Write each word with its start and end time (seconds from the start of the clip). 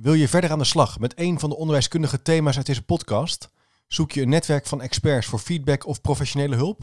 Wil 0.00 0.14
je 0.14 0.28
verder 0.28 0.50
aan 0.50 0.58
de 0.58 0.64
slag 0.64 0.98
met 0.98 1.18
een 1.18 1.38
van 1.38 1.50
de 1.50 1.56
onderwijskundige 1.56 2.22
thema's 2.22 2.56
uit 2.56 2.66
deze 2.66 2.82
podcast? 2.82 3.50
Zoek 3.86 4.12
je 4.12 4.22
een 4.22 4.28
netwerk 4.28 4.66
van 4.66 4.80
experts 4.80 5.26
voor 5.26 5.38
feedback 5.38 5.86
of 5.86 6.00
professionele 6.00 6.56
hulp? 6.56 6.82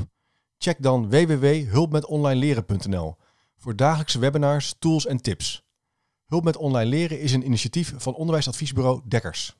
Check 0.57 0.81
dan 0.81 1.10
www.hulpmetonlineleren.nl 1.10 3.15
voor 3.57 3.75
dagelijkse 3.75 4.20
webinars, 4.20 4.75
tools 4.79 5.05
en 5.05 5.21
tips. 5.21 5.65
Hulp 6.25 6.43
met 6.43 6.57
online 6.57 6.89
leren 6.89 7.20
is 7.20 7.33
een 7.33 7.46
initiatief 7.46 7.94
van 7.97 8.13
onderwijsadviesbureau 8.13 9.01
Dekkers. 9.06 9.58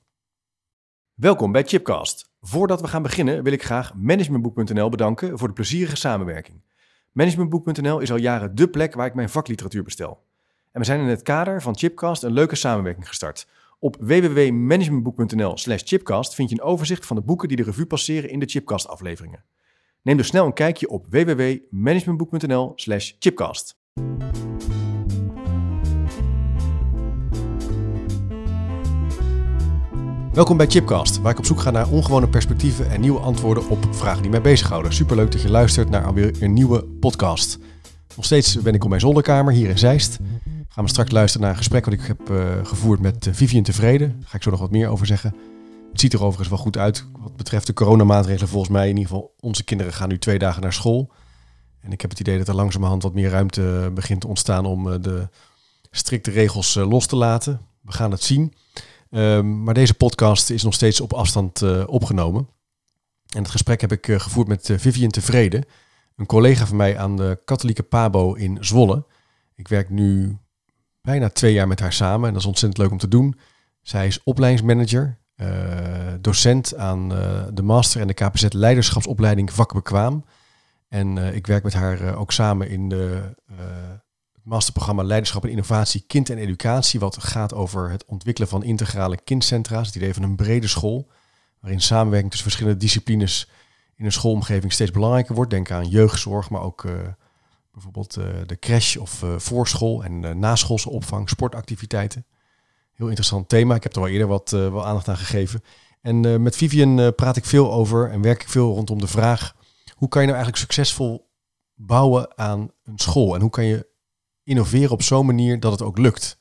Welkom 1.14 1.52
bij 1.52 1.64
Chipcast. 1.64 2.30
Voordat 2.42 2.82
we 2.82 2.88
gaan 2.88 3.04
beginnen 3.04 3.44
wil 3.44 3.54
ik 3.54 3.64
graag 3.64 3.94
managementboek.nl 3.94 4.90
bedanken 4.90 5.38
voor 5.38 5.48
de 5.48 5.54
plezierige 5.54 5.96
samenwerking. 5.96 6.64
Managementboek.nl 7.12 8.00
is 8.00 8.12
al 8.12 8.18
jaren 8.18 8.56
dé 8.56 8.68
plek 8.68 8.94
waar 8.94 9.08
ik 9.08 9.16
mijn 9.16 9.30
vakliteratuur 9.30 9.84
bestel. 9.84 10.24
En 10.76 10.82
we 10.82 10.88
zijn 10.88 11.00
in 11.00 11.08
het 11.08 11.22
kader 11.22 11.62
van 11.62 11.78
Chipcast 11.78 12.24
een 12.24 12.32
leuke 12.32 12.56
samenwerking 12.56 13.08
gestart. 13.08 13.48
Op 13.80 13.96
www.managementboek.nl 14.00 15.58
slash 15.58 15.82
chipcast 15.86 16.36
vind 16.36 16.50
je 16.50 16.56
een 16.56 16.62
overzicht 16.62 17.06
van 17.06 17.16
de 17.16 17.22
boeken 17.22 17.48
die 17.48 17.58
de 17.58 17.64
revue 17.64 17.86
passeren 17.86 18.30
in 18.30 18.40
de 18.40 18.46
Chipcast 18.46 18.88
afleveringen. 18.88 19.44
Neem 20.02 20.18
dus 20.18 20.28
snel 20.28 20.46
een 20.46 20.54
kijkje 20.54 20.90
op 20.90 21.06
www.managementboek.nl 21.10 22.72
slash 22.76 23.12
chipcast. 23.20 23.78
Welkom 30.34 30.58
bij 30.58 30.68
Chipcast, 30.68 31.22
waar 31.22 31.32
ik 31.32 31.38
op 31.38 31.46
zoek 31.46 31.60
ga 31.60 31.72
naar 31.72 31.92
ongewone 31.92 32.30
perspectieven 32.30 32.90
en 32.90 33.02
nieuwe 33.02 33.20
antwoorden 33.20 33.70
op 33.70 33.96
vragen 33.96 34.22
die 34.22 34.32
mij 34.32 34.42
bezighouden. 34.42 34.94
Superleuk 34.94 35.32
dat 35.32 35.42
je 35.42 35.50
luistert 35.50 35.90
naar 35.90 36.06
alweer 36.06 36.44
een 36.44 36.54
nieuwe 36.54 36.84
podcast. 36.86 37.60
Nog 38.16 38.26
steeds 38.26 38.62
ben 38.62 38.74
ik 38.74 38.84
op 38.84 38.90
mijn 38.90 39.02
zolderkamer 39.02 39.54
hier 39.54 39.70
in 39.70 39.78
Zeist. 39.78 40.18
Gaan 40.70 40.84
we 40.84 40.90
straks 40.90 41.12
luisteren 41.12 41.42
naar 41.42 41.52
een 41.52 41.62
gesprek 41.62 41.86
wat 41.86 41.94
ik 41.94 42.02
heb 42.02 42.30
uh, 42.30 42.66
gevoerd 42.66 43.00
met 43.00 43.26
uh, 43.26 43.34
Vivian 43.34 43.64
Tevreden. 43.64 44.16
Daar 44.20 44.30
ga 44.30 44.36
ik 44.36 44.44
zo 44.44 44.50
nog 44.50 44.60
wat 44.60 44.72
meer 44.72 44.88
over 44.88 45.06
zeggen. 45.06 45.36
Het 45.92 46.00
ziet 46.00 46.14
er 46.14 46.20
overigens 46.20 46.50
wel 46.50 46.58
goed 46.58 46.78
uit 46.78 47.06
wat 47.20 47.36
betreft 47.36 47.68
de 47.68 47.74
coronamaatregelen. 47.74 48.50
Volgens 48.50 48.72
mij 48.72 48.90
in 48.90 48.98
ieder 48.98 49.12
geval, 49.12 49.34
onze 49.40 49.64
kinderen 49.64 49.94
gaan 49.94 50.10
nu 50.10 50.20
twee 50.20 50.40
dagen 50.40 50.62
naar 50.62 50.74
school. 50.74 51.12
En 51.80 51.92
ik 51.92 52.02
heb 52.02 52.10
het 52.10 52.20
idee 52.20 52.38
dat 52.38 52.48
er 52.48 52.56
langzamerhand 52.56 53.04
wat 53.04 53.14
meer 53.14 53.30
ruimte 53.30 53.92
begint 53.94 54.22
te 54.22 54.28
ontstaan 54.28 54.66
om 54.66 55.02
de 55.02 55.30
strikte 55.92 56.32
regels 56.32 56.74
los 56.74 57.06
te 57.06 57.16
laten. 57.16 57.62
We 57.82 57.92
gaan 57.92 58.12
het 58.12 58.24
zien. 58.24 58.54
Um, 59.10 59.64
maar 59.64 59.74
deze 59.74 59.94
podcast 59.94 60.50
is 60.50 60.64
nog 60.64 60.74
steeds 60.74 61.02
op 61.02 61.14
afstand 61.14 61.86
opgenomen. 61.88 62.48
En 63.36 63.42
het 63.42 63.52
gesprek 63.52 63.82
heb 63.82 63.92
ik 63.92 64.06
gevoerd 64.06 64.48
met 64.48 64.70
Vivian 64.76 65.10
Tevreden, 65.10 65.66
een 66.16 66.26
collega 66.26 66.66
van 66.66 66.78
mij 66.78 66.98
aan 66.98 67.16
de 67.16 67.42
katholieke 67.46 67.84
Pabo 67.84 68.34
in 68.34 68.58
Zwolle. 68.60 69.06
Ik 69.56 69.68
werk 69.68 69.90
nu 69.90 70.38
bijna 71.02 71.30
twee 71.30 71.54
jaar 71.54 71.68
met 71.68 71.80
haar 71.80 71.94
samen 71.94 72.28
en 72.28 72.34
dat 72.34 72.42
is 72.42 72.48
ontzettend 72.48 72.82
leuk 72.82 72.92
om 72.92 72.98
te 72.98 73.08
doen. 73.08 73.40
Zij 73.82 74.08
is 74.08 74.24
opleidingsmanager, 74.24 75.20
uh, 75.36 75.48
docent 76.22 76.76
aan 76.76 77.14
uh, 77.14 77.44
de 77.54 77.62
master 77.62 78.02
en 78.02 78.08
de 78.08 78.14
KPZ 78.14 78.46
leiderschapsopleiding 78.50 79.54
vakbekwaam. 79.54 80.26
En 80.88 81.16
uh, 81.16 81.36
ik 81.36 81.48
werk 81.48 81.64
met 81.64 81.74
haar 81.74 82.16
ook 82.16 82.32
samen 82.32 82.70
in 82.70 82.90
de, 82.90 83.36
het 84.34 84.44
masterprogramma 84.44 85.04
Leiderschap 85.04 85.44
en 85.44 85.50
Innovatie 85.50 86.04
Kind 86.08 86.30
en 86.30 86.38
Educatie, 86.38 87.00
wat 87.00 87.24
gaat 87.24 87.54
over 87.54 87.90
het 87.90 88.06
ontwikkelen 88.06 88.50
van 88.50 88.64
integrale 88.64 89.18
kindcentra's, 89.24 89.88
het 89.88 89.96
idee 89.96 90.14
van 90.14 90.24
een 90.24 90.36
brede 90.36 90.68
school, 90.68 91.12
waarin 91.60 91.82
samenwerking 91.82 92.32
tussen 92.32 92.50
verschillende 92.50 92.80
disciplines 92.86 93.50
in 93.96 94.06
een 94.06 94.12
schoolomgeving 94.12 94.74
steeds 94.74 94.92
belangrijker 94.92 95.36
wordt. 95.36 95.52
Denk 95.52 95.72
aan 95.72 95.88
jeugdzorg, 95.88 96.50
maar 96.50 96.62
ook 96.62 96.86
bijvoorbeeld 97.72 98.18
uh, 98.18 98.26
de 98.46 98.60
crash 98.60 98.96
of 98.96 99.24
uh, 99.24 99.36
voorschool 99.38 100.04
en 100.04 100.40
naschoolse 100.40 100.90
opvang, 100.90 101.30
sportactiviteiten. 101.30 102.26
Heel 102.94 103.08
interessant 103.08 103.50
thema. 103.50 103.76
Ik 103.76 103.84
heb 103.84 103.96
er 103.96 104.02
al 104.02 104.08
eerder 104.08 104.28
wat 104.28 104.50
wel 104.50 104.86
aandacht 104.86 105.08
aan 105.08 105.18
gegeven. 105.18 105.64
En 106.02 106.42
met 106.42 106.56
Vivian 106.56 107.16
praat 107.16 107.38
ik 107.38 107.46
veel 107.46 107.74
over 107.74 108.12
en 108.12 108.22
werk 108.22 108.42
ik 108.42 108.50
veel 108.50 108.74
rondom 108.74 109.00
de 109.00 109.08
vraag: 109.08 109.56
hoe 109.96 110.10
kan 110.10 110.22
je 110.22 110.28
nou 110.28 110.40
eigenlijk 110.40 110.58
succesvol 110.58 111.30
bouwen 111.76 112.38
aan 112.38 112.72
een 112.84 113.00
school? 113.00 113.36
En 113.36 113.42
hoe 113.42 113.50
kan 113.50 113.66
je 113.66 113.88
innoveren 114.44 114.92
op 114.92 115.02
zo'n 115.02 115.26
manier 115.26 115.60
dat 115.60 115.72
het 115.72 115.82
ook 115.82 115.98
lukt? 115.98 116.38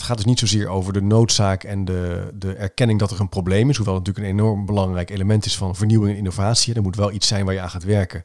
Het 0.00 0.08
gaat 0.08 0.18
dus 0.18 0.26
niet 0.26 0.38
zozeer 0.38 0.68
over 0.68 0.92
de 0.92 1.02
noodzaak 1.02 1.64
en 1.64 1.84
de, 1.84 2.30
de 2.34 2.54
erkenning 2.54 2.98
dat 2.98 3.10
er 3.10 3.20
een 3.20 3.28
probleem 3.28 3.70
is, 3.70 3.76
hoewel 3.76 3.94
het 3.94 4.06
natuurlijk 4.06 4.34
een 4.34 4.40
enorm 4.40 4.66
belangrijk 4.66 5.10
element 5.10 5.44
is 5.44 5.56
van 5.56 5.76
vernieuwing 5.76 6.12
en 6.12 6.18
innovatie. 6.18 6.74
Er 6.74 6.82
moet 6.82 6.96
wel 6.96 7.12
iets 7.12 7.26
zijn 7.26 7.44
waar 7.44 7.54
je 7.54 7.60
aan 7.60 7.70
gaat 7.70 7.84
werken 7.84 8.24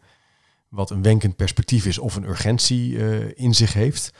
wat 0.75 0.89
een 0.89 1.01
wenkend 1.01 1.35
perspectief 1.35 1.85
is 1.85 1.97
of 1.97 2.15
een 2.15 2.23
urgentie 2.23 2.91
uh, 2.91 3.31
in 3.35 3.55
zich 3.55 3.73
heeft. 3.73 4.13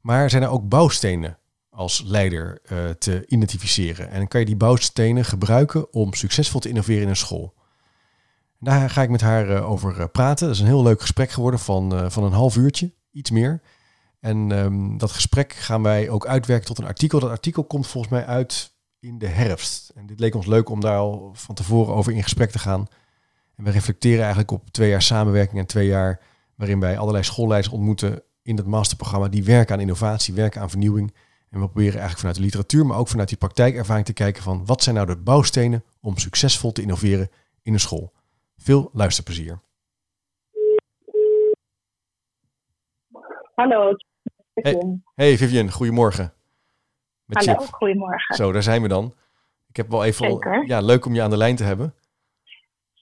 Maar 0.00 0.30
zijn 0.30 0.42
er 0.42 0.48
ook 0.48 0.68
bouwstenen 0.68 1.38
als 1.70 2.02
leider 2.06 2.60
uh, 2.72 2.90
te 2.90 3.24
identificeren? 3.26 4.10
En 4.10 4.28
kan 4.28 4.40
je 4.40 4.46
die 4.46 4.56
bouwstenen 4.56 5.24
gebruiken 5.24 5.92
om 5.92 6.14
succesvol 6.14 6.60
te 6.60 6.68
innoveren 6.68 7.02
in 7.02 7.08
een 7.08 7.16
school? 7.16 7.54
Daar 8.58 8.90
ga 8.90 9.02
ik 9.02 9.10
met 9.10 9.20
haar 9.20 9.50
uh, 9.50 9.70
over 9.70 10.08
praten. 10.08 10.46
Dat 10.46 10.54
is 10.54 10.60
een 10.60 10.66
heel 10.66 10.82
leuk 10.82 11.00
gesprek 11.00 11.30
geworden 11.30 11.60
van, 11.60 12.10
van 12.10 12.24
een 12.24 12.32
half 12.32 12.56
uurtje, 12.56 12.92
iets 13.12 13.30
meer. 13.30 13.60
En 14.22 14.50
um, 14.50 14.98
dat 14.98 15.10
gesprek 15.10 15.52
gaan 15.52 15.82
wij 15.82 16.08
ook 16.08 16.26
uitwerken 16.26 16.66
tot 16.66 16.78
een 16.78 16.86
artikel. 16.86 17.20
Dat 17.20 17.30
artikel 17.30 17.64
komt 17.64 17.86
volgens 17.86 18.12
mij 18.12 18.26
uit 18.26 18.74
in 19.00 19.18
de 19.18 19.26
herfst. 19.26 19.88
En 19.88 20.06
dit 20.06 20.20
leek 20.20 20.34
ons 20.34 20.46
leuk 20.46 20.68
om 20.68 20.80
daar 20.80 20.98
al 20.98 21.30
van 21.34 21.54
tevoren 21.54 21.94
over 21.94 22.12
in 22.12 22.22
gesprek 22.22 22.50
te 22.50 22.58
gaan. 22.58 22.86
En 23.56 23.64
we 23.64 23.70
reflecteren 23.70 24.20
eigenlijk 24.20 24.50
op 24.50 24.70
twee 24.70 24.90
jaar 24.90 25.02
samenwerking 25.02 25.60
en 25.60 25.66
twee 25.66 25.86
jaar 25.86 26.20
waarin 26.54 26.80
wij 26.80 26.98
allerlei 26.98 27.24
schoolleiders 27.24 27.74
ontmoeten 27.74 28.22
in 28.42 28.56
het 28.56 28.66
masterprogramma 28.66 29.28
die 29.28 29.44
werken 29.44 29.74
aan 29.74 29.80
innovatie, 29.80 30.34
werken 30.34 30.60
aan 30.60 30.70
vernieuwing. 30.70 31.14
En 31.50 31.60
we 31.60 31.66
proberen 31.66 32.00
eigenlijk 32.00 32.18
vanuit 32.18 32.36
de 32.36 32.42
literatuur, 32.42 32.86
maar 32.86 32.98
ook 32.98 33.08
vanuit 33.08 33.28
die 33.28 33.38
praktijkervaring 33.38 34.06
te 34.06 34.12
kijken 34.12 34.42
van 34.42 34.66
wat 34.66 34.82
zijn 34.82 34.94
nou 34.94 35.06
de 35.06 35.16
bouwstenen 35.16 35.84
om 36.00 36.16
succesvol 36.16 36.72
te 36.72 36.82
innoveren 36.82 37.30
in 37.62 37.72
een 37.72 37.80
school. 37.80 38.12
Veel 38.56 38.90
luisterplezier. 38.92 39.60
Hallo. 43.54 43.96
Hey, 44.54 45.00
hey 45.14 45.36
Vivian, 45.36 45.70
goedemorgen. 45.70 46.32
Met 47.24 47.46
Hallo, 47.46 47.60
Chip. 47.60 47.72
goedemorgen. 47.72 48.34
Zo, 48.34 48.52
daar 48.52 48.62
zijn 48.62 48.82
we 48.82 48.88
dan. 48.88 49.14
Ik 49.68 49.76
heb 49.76 49.88
wel 49.90 50.04
even, 50.04 50.26
al, 50.26 50.62
ja, 50.66 50.80
leuk 50.80 51.06
om 51.06 51.14
je 51.14 51.22
aan 51.22 51.30
de 51.30 51.36
lijn 51.36 51.56
te 51.56 51.64
hebben 51.64 51.94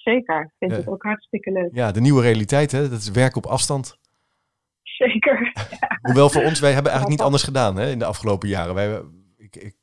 zeker. 0.03 0.43
Ik 0.43 0.53
vind 0.59 0.73
het 0.73 0.89
ook 0.89 1.03
hartstikke 1.03 1.53
leuk. 1.53 1.71
Ja, 1.73 1.93
de 1.93 2.01
nieuwe 2.01 2.23
realiteit, 2.23 2.73
hè? 2.73 2.89
dat 2.89 2.99
is 2.99 3.11
werk 3.11 3.37
op 3.37 3.47
afstand. 3.47 3.99
Zeker. 4.83 5.39
Ja. 5.81 5.99
Hoewel 6.03 6.31
voor 6.31 6.43
ons, 6.43 6.61
wij 6.61 6.73
hebben 6.73 6.91
eigenlijk 6.91 7.19
niet 7.19 7.27
anders 7.27 7.45
gedaan 7.45 7.77
hè, 7.77 7.91
in 7.91 7.99
de 7.99 8.05
afgelopen 8.05 8.49
jaren. 8.49 8.75
Wij, 8.75 9.01
ik, 9.37 9.57
ik, 9.57 9.75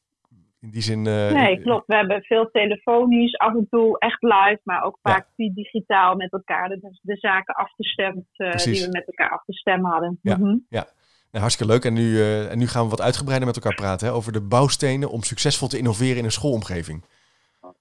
in 0.59 0.69
die 0.69 0.81
zin. 0.81 1.05
Uh, 1.05 1.31
nee, 1.31 1.61
klopt. 1.61 1.87
We 1.87 1.95
hebben 1.95 2.21
veel 2.21 2.49
telefonisch, 2.51 3.37
af 3.37 3.53
en 3.53 3.67
toe 3.69 3.99
echt 3.99 4.21
live, 4.21 4.59
maar 4.63 4.83
ook 4.83 4.99
vaak 5.01 5.27
ja. 5.35 5.53
digitaal 5.53 6.15
met 6.15 6.31
elkaar 6.31 6.69
de, 6.69 6.99
de 7.01 7.15
zaken 7.15 7.55
afgestemd 7.55 8.25
uh, 8.37 8.51
die 8.51 8.81
we 8.81 8.89
met 8.91 9.07
elkaar 9.07 9.29
afgestemd 9.29 9.85
hadden. 9.85 10.19
Ja, 10.21 10.37
mm-hmm. 10.37 10.65
ja. 10.69 10.87
Nou, 11.37 11.49
hartstikke 11.49 11.73
leuk. 11.73 11.85
En 11.85 11.93
nu, 11.93 12.11
uh, 12.11 12.51
en 12.51 12.57
nu 12.57 12.67
gaan 12.67 12.83
we 12.83 12.89
wat 12.89 13.01
uitgebreider 13.01 13.47
met 13.47 13.55
elkaar 13.55 13.75
praten 13.75 14.07
hè, 14.07 14.13
over 14.13 14.31
de 14.31 14.41
bouwstenen 14.41 15.09
om 15.09 15.23
succesvol 15.23 15.67
te 15.67 15.77
innoveren 15.77 16.17
in 16.17 16.25
een 16.25 16.31
schoolomgeving. 16.31 17.05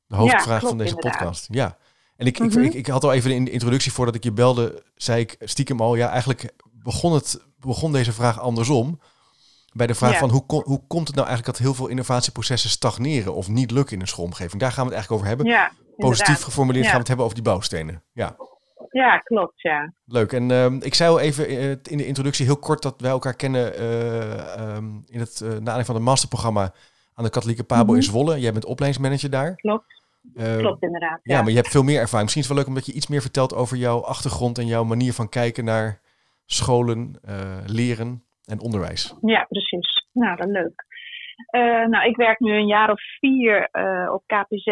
De 0.07 0.17
hoofdvraag 0.17 0.47
ja, 0.47 0.59
klopt, 0.59 0.69
van 0.69 0.79
deze 0.79 0.95
inderdaad. 0.95 1.19
podcast. 1.19 1.47
Ja. 1.51 1.77
En 2.17 2.27
ik, 2.27 2.39
ik, 2.39 2.75
ik, 2.75 2.87
had 2.87 3.05
al 3.05 3.13
even 3.13 3.31
in 3.31 3.45
de 3.45 3.51
introductie 3.51 3.93
voordat 3.93 4.15
ik 4.15 4.25
je 4.25 4.33
belde, 4.33 4.83
zei 4.95 5.21
ik 5.21 5.37
stiekem 5.41 5.81
al, 5.81 5.95
ja, 5.95 6.11
eigenlijk 6.11 6.53
begon, 6.73 7.13
het, 7.13 7.41
begon 7.61 7.93
deze 7.93 8.13
vraag 8.13 8.41
andersom. 8.41 9.01
Bij 9.73 9.87
de 9.87 9.95
vraag 9.95 10.19
van 10.19 10.31
hoe, 10.31 10.45
hoe 10.47 10.83
komt 10.87 11.07
het 11.07 11.17
nou 11.17 11.29
eigenlijk 11.29 11.59
dat 11.59 11.67
heel 11.67 11.75
veel 11.75 11.87
innovatieprocessen 11.87 12.71
stagneren 12.71 13.35
of 13.35 13.49
niet 13.49 13.71
lukken 13.71 13.95
in 13.95 14.01
een 14.01 14.09
schoolomgeving? 14.09 14.61
Daar 14.61 14.73
gaan 14.73 14.87
we 14.87 14.95
het 14.95 14.99
eigenlijk 14.99 15.23
over 15.23 15.27
hebben. 15.27 15.47
Ja, 15.47 15.73
Positief 15.97 16.43
geformuleerd 16.43 16.85
gaan 16.85 16.93
we 16.93 16.99
het 16.99 17.09
hebben 17.09 17.25
over 17.25 17.37
die 17.37 17.47
bouwstenen. 17.47 18.03
Ja, 18.13 18.37
ja 18.91 19.19
klopt, 19.19 19.61
ja. 19.61 19.93
Leuk. 20.05 20.33
En 20.33 20.51
uh, 20.51 20.73
ik 20.81 20.95
zei 20.95 21.11
al 21.11 21.21
even 21.21 21.49
in 21.83 21.99
de 21.99 22.07
introductie 22.07 22.47
heel 22.47 22.59
kort 22.59 22.83
dat 22.83 23.01
wij 23.01 23.11
elkaar 23.11 23.37
kennen 23.37 23.81
uh, 23.81 24.77
um, 24.77 25.03
in 25.07 25.21
het 25.21 25.41
uh, 25.45 25.59
nadeel 25.59 25.85
van 25.85 25.95
het 25.95 26.05
masterprogramma 26.05 26.73
aan 27.15 27.25
de 27.25 27.31
Katholieke 27.31 27.65
Pabo 27.65 27.83
mm 27.83 27.89
-hmm. 27.89 27.97
in 27.97 28.03
Zwolle. 28.03 28.41
Jij 28.41 28.53
bent 28.53 28.65
opleidingsmanager 28.65 29.31
daar. 29.31 29.55
Klopt. 29.57 30.05
Uh, 30.35 30.57
Klopt 30.57 30.83
inderdaad. 30.83 31.21
Ja. 31.23 31.35
ja. 31.35 31.41
maar 31.43 31.51
je 31.51 31.57
hebt 31.57 31.71
veel 31.71 31.83
meer 31.83 32.01
ervaring. 32.01 32.23
Misschien 32.23 32.43
is 32.43 32.49
het 32.49 32.57
wel 32.57 32.57
leuk 32.57 32.75
omdat 32.75 32.87
je 32.87 32.99
iets 32.99 33.09
meer 33.09 33.21
vertelt 33.21 33.55
over 33.55 33.77
jouw 33.77 34.01
achtergrond 34.01 34.59
en 34.59 34.67
jouw 34.67 34.85
manier 34.85 35.13
van 35.13 35.29
kijken 35.29 35.65
naar 35.65 36.01
scholen, 36.47 37.21
leren 37.67 38.25
en 38.45 38.61
onderwijs. 38.61 39.15
Ja, 39.21 39.45
precies. 39.49 40.07
Nou, 40.13 40.37
dat 40.37 40.49
leuk. 40.49 40.85
Nou, 41.89 42.09
ik 42.09 42.17
werk 42.17 42.41
nu 42.41 42.53
een 42.53 42.67
jaar 42.67 42.91
of 42.91 43.01
vier 43.19 43.69
op 44.13 44.23
KPZ. 44.27 44.67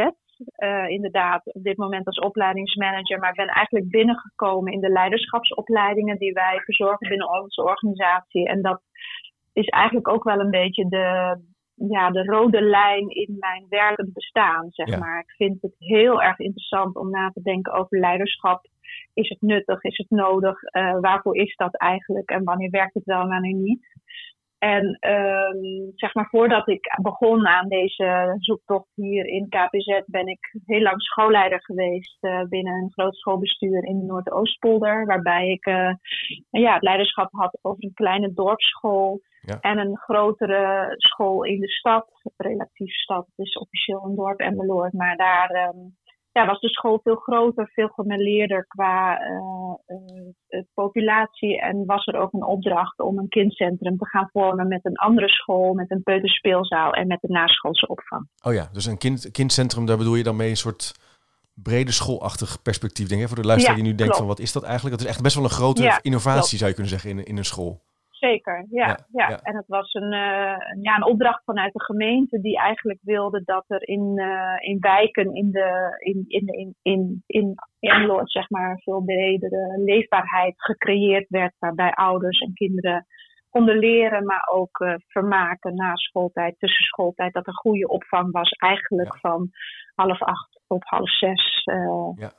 Inderdaad, 0.89 1.55
op 1.55 1.63
dit 1.63 1.77
moment 1.77 2.07
als 2.07 2.19
opleidingsmanager, 2.19 3.19
maar 3.19 3.33
ben 3.33 3.47
eigenlijk 3.47 3.91
binnengekomen 3.91 4.73
in 4.73 4.81
de 4.81 4.89
leiderschapsopleidingen 4.89 6.19
die 6.19 6.33
wij 6.33 6.61
verzorgen 6.61 7.09
binnen 7.09 7.43
onze 7.43 7.63
organisatie. 7.63 8.47
En 8.47 8.63
dat 8.63 8.83
is 9.53 9.67
eigenlijk 9.69 10.09
ook 10.09 10.25
wel 10.25 10.41
een 10.41 10.51
beetje 10.51 10.89
de, 10.89 11.39
ja, 11.75 12.11
de 12.11 12.25
rode 12.25 12.61
lijn 12.61 13.09
in 13.09 13.37
mijn 13.39 13.67
werkend 13.69 14.13
bestaan, 14.13 14.67
zeg 14.71 14.99
maar. 14.99 15.19
Ik 15.19 15.35
vind 15.37 15.63
het 15.63 15.75
heel 15.79 16.23
erg 16.23 16.39
interessant 16.39 16.97
om 16.97 17.11
na 17.11 17.31
te 17.31 17.43
denken 17.43 17.73
over 17.73 17.99
leiderschap. 17.99 18.67
Is 19.15 19.29
het 19.29 19.41
nuttig? 19.41 19.83
Is 19.83 19.97
het 19.97 20.11
nodig? 20.11 20.63
Uh, 20.63 21.01
waarvoor 21.01 21.37
is 21.37 21.57
dat 21.57 21.77
eigenlijk? 21.77 22.31
En 22.31 22.45
wanneer 22.45 22.71
werkt 22.71 22.95
het 22.95 23.05
wel 23.05 23.21
en 23.21 23.29
wanneer 23.29 23.55
niet? 23.55 23.87
En 24.65 24.99
um, 25.01 25.93
zeg 25.95 26.15
maar 26.15 26.29
voordat 26.29 26.69
ik 26.69 26.99
begon 27.03 27.47
aan 27.47 27.69
deze 27.69 28.35
zoektocht 28.39 28.89
hier 28.95 29.27
in 29.27 29.49
KPZ, 29.49 30.01
ben 30.07 30.27
ik 30.27 30.55
heel 30.67 30.81
lang 30.81 31.03
schoolleider 31.03 31.65
geweest 31.65 32.17
uh, 32.21 32.43
binnen 32.43 32.75
een 32.75 32.93
groot 32.93 33.15
schoolbestuur 33.15 33.85
in 33.85 33.99
de 33.99 34.05
Noordoostpolder. 34.05 35.07
Waarbij 35.07 35.49
ik 35.49 35.67
uh, 35.67 35.95
ja, 36.51 36.75
het 36.75 36.83
leiderschap 36.83 37.29
had 37.33 37.59
over 37.63 37.85
een 37.85 37.95
kleine 37.95 38.33
dorpsschool 38.33 39.21
ja. 39.41 39.59
en 39.61 39.79
een 39.79 39.99
grotere 39.99 40.95
school 40.97 41.45
in 41.45 41.61
de 41.61 41.71
stad. 41.71 42.07
Relatief 42.37 42.95
stad, 42.95 43.27
het 43.27 43.47
is 43.47 43.57
officieel 43.57 44.05
een 44.05 44.15
dorp 44.15 44.41
en 44.41 44.57
beloord. 44.57 44.93
Maar 44.93 45.17
daar 45.17 45.69
um, 45.75 45.97
ja, 46.35 46.47
was 46.47 46.61
de 46.61 46.69
school 46.69 47.01
veel 47.03 47.15
groter, 47.15 47.71
veel 47.73 47.89
gemeleerder 47.89 48.67
qua 48.67 49.21
uh, 49.21 49.39
uh, 50.49 50.63
populatie. 50.75 51.61
En 51.61 51.85
was 51.87 52.07
er 52.07 52.17
ook 52.17 52.33
een 52.33 52.45
opdracht 52.45 53.01
om 53.01 53.19
een 53.19 53.29
kindcentrum 53.29 53.99
te 53.99 54.07
gaan 54.07 54.29
vormen 54.33 54.69
met 54.69 54.81
een 54.83 54.97
andere 54.97 55.29
school, 55.29 55.75
met 55.75 55.91
een 55.91 56.03
peuterspeelzaal 56.03 56.93
en 56.93 57.07
met 57.07 57.19
een 57.23 57.33
naschoolse 57.33 57.87
opvang. 57.87 58.29
Oh 58.43 58.53
ja, 58.53 58.69
dus 58.73 58.87
een 58.87 58.99
kind, 58.99 59.31
kindcentrum, 59.31 59.87
daar 59.87 59.97
bedoel 59.97 60.15
je 60.15 60.23
dan 60.23 60.37
mee 60.37 60.51
een 60.51 60.57
soort 60.57 60.95
brede 61.55 61.93
schoolachtig 61.93 62.63
perspectief, 62.63 63.09
denk 63.09 63.21
ik. 63.21 63.29
Voor 63.29 63.37
de 63.37 63.47
luisteraar 63.47 63.77
die 63.77 63.85
nu 63.85 63.95
denkt 63.95 64.17
van 64.17 64.27
wat 64.27 64.39
is 64.39 64.53
dat 64.53 64.63
eigenlijk? 64.63 64.97
Dat 64.97 65.05
is 65.05 65.13
echt 65.13 65.23
best 65.23 65.35
wel 65.35 65.45
een 65.45 65.51
grote 65.51 65.99
innovatie, 66.03 66.59
zou 66.59 66.71
je 66.71 66.77
kunnen 66.77 66.93
zeggen, 66.93 67.11
in, 67.11 67.25
in 67.25 67.37
een 67.37 67.45
school. 67.45 67.83
Zeker, 68.25 68.67
ja, 68.71 68.99
ja, 69.13 69.41
En 69.43 69.57
het 69.57 69.67
was 69.67 69.93
een, 69.93 70.13
uh, 70.13 70.83
ja, 70.83 70.97
een 70.97 71.05
opdracht 71.05 71.45
vanuit 71.45 71.73
de 71.73 71.85
gemeente 71.85 72.41
die 72.41 72.59
eigenlijk 72.59 72.99
wilde 73.03 73.43
dat 73.45 73.65
er 73.67 73.89
in, 73.89 74.13
uh, 74.15 74.57
in 74.59 74.77
wijken 74.81 75.35
in 75.35 75.51
de 75.51 75.97
in, 75.99 76.25
in, 76.27 76.47
in, 76.47 76.75
in, 76.83 77.23
in, 77.27 77.55
in 77.79 78.23
zeg 78.25 78.51
maar, 78.51 78.79
veel 78.79 79.03
bredere 79.05 79.83
leefbaarheid 79.85 80.55
gecreëerd 80.57 81.29
werd. 81.29 81.55
Waarbij 81.59 81.91
ouders 81.91 82.41
en 82.41 82.53
kinderen 82.55 83.07
konden 83.49 83.79
leren, 83.79 84.25
maar 84.25 84.49
ook 84.53 84.81
uh, 84.81 84.95
vermaken 85.07 85.75
na 85.75 85.97
schooltijd, 85.97 86.59
tussen 86.59 86.85
schooltijd. 86.85 87.33
Dat 87.33 87.47
er 87.47 87.55
goede 87.55 87.89
opvang 87.89 88.33
was, 88.33 88.51
eigenlijk 88.51 89.19
van 89.19 89.49
half 89.95 90.23
acht 90.23 90.61
tot 90.67 90.85
half 90.85 91.11
zes 91.11 91.65
ja. 92.17 92.33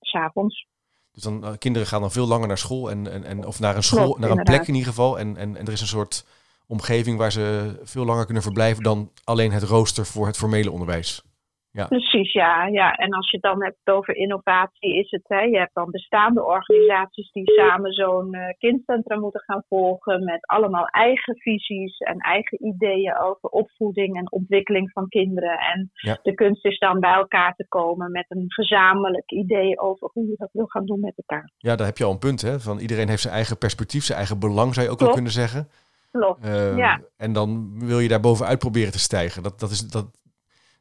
s 0.00 0.14
avonds. 0.14 0.70
Dus 1.12 1.22
dan 1.22 1.44
uh, 1.44 1.50
kinderen 1.58 1.88
gaan 1.88 2.00
dan 2.00 2.12
veel 2.12 2.26
langer 2.26 2.48
naar 2.48 2.58
school 2.58 2.90
en, 2.90 3.12
en, 3.12 3.24
en 3.24 3.46
of 3.46 3.60
naar 3.60 3.76
een 3.76 3.82
school, 3.82 4.16
naar 4.18 4.30
een 4.30 4.42
plek 4.42 4.68
in 4.68 4.74
ieder 4.74 4.88
geval. 4.88 5.18
En, 5.18 5.36
en, 5.36 5.56
en 5.56 5.66
er 5.66 5.72
is 5.72 5.80
een 5.80 5.86
soort 5.86 6.24
omgeving 6.66 7.18
waar 7.18 7.32
ze 7.32 7.74
veel 7.82 8.04
langer 8.04 8.24
kunnen 8.24 8.42
verblijven 8.42 8.82
dan 8.82 9.10
alleen 9.24 9.52
het 9.52 9.62
rooster 9.62 10.06
voor 10.06 10.26
het 10.26 10.36
formele 10.36 10.70
onderwijs. 10.70 11.22
Ja. 11.72 11.86
Precies, 11.86 12.32
ja, 12.32 12.66
ja. 12.66 12.92
En 12.92 13.12
als 13.12 13.30
je 13.30 13.36
het 13.36 13.44
dan 13.44 13.62
hebt 13.62 13.90
over 13.90 14.16
innovatie, 14.16 14.98
is 14.98 15.10
het, 15.10 15.22
hè, 15.26 15.40
je 15.40 15.58
hebt 15.58 15.74
dan 15.74 15.90
bestaande 15.90 16.44
organisaties 16.44 17.30
die 17.32 17.50
samen 17.50 17.92
zo'n 17.92 18.34
uh, 18.34 18.42
kindcentrum 18.58 19.20
moeten 19.20 19.40
gaan 19.40 19.64
volgen 19.68 20.24
met 20.24 20.46
allemaal 20.46 20.86
eigen 20.86 21.36
visies 21.36 21.98
en 21.98 22.18
eigen 22.18 22.66
ideeën 22.66 23.18
over 23.18 23.48
opvoeding 23.48 24.16
en 24.16 24.32
ontwikkeling 24.32 24.90
van 24.90 25.08
kinderen. 25.08 25.58
En 25.58 25.90
de 26.22 26.34
kunst 26.34 26.64
is 26.64 26.78
dan 26.78 27.00
bij 27.00 27.14
elkaar 27.14 27.54
te 27.54 27.66
komen 27.68 28.10
met 28.10 28.26
een 28.28 28.44
gezamenlijk 28.46 29.30
idee 29.30 29.80
over 29.80 30.10
hoe 30.12 30.26
je 30.26 30.34
dat 30.36 30.50
wil 30.52 30.66
gaan 30.66 30.86
doen 30.86 31.00
met 31.00 31.14
elkaar. 31.16 31.50
Ja, 31.56 31.76
daar 31.76 31.86
heb 31.86 31.98
je 31.98 32.04
al 32.04 32.12
een 32.12 32.18
punt, 32.18 32.40
hè? 32.40 32.60
Van 32.60 32.78
iedereen 32.78 33.08
heeft 33.08 33.22
zijn 33.22 33.34
eigen 33.34 33.58
perspectief, 33.58 34.04
zijn 34.04 34.18
eigen 34.18 34.38
belang, 34.38 34.74
zou 34.74 34.86
je 34.86 34.92
ook 34.92 35.00
wel 35.00 35.12
kunnen 35.12 35.32
zeggen. 35.32 35.68
Klopt. 36.10 36.46
Uh, 36.46 36.76
ja. 36.76 37.00
En 37.16 37.32
dan 37.32 37.78
wil 37.86 37.98
je 37.98 38.08
daar 38.08 38.20
bovenuit 38.20 38.58
proberen 38.58 38.92
te 38.92 38.98
stijgen. 38.98 39.42
Dat, 39.42 39.60
dat, 39.60 39.70
is, 39.70 39.80
dat, 39.80 40.06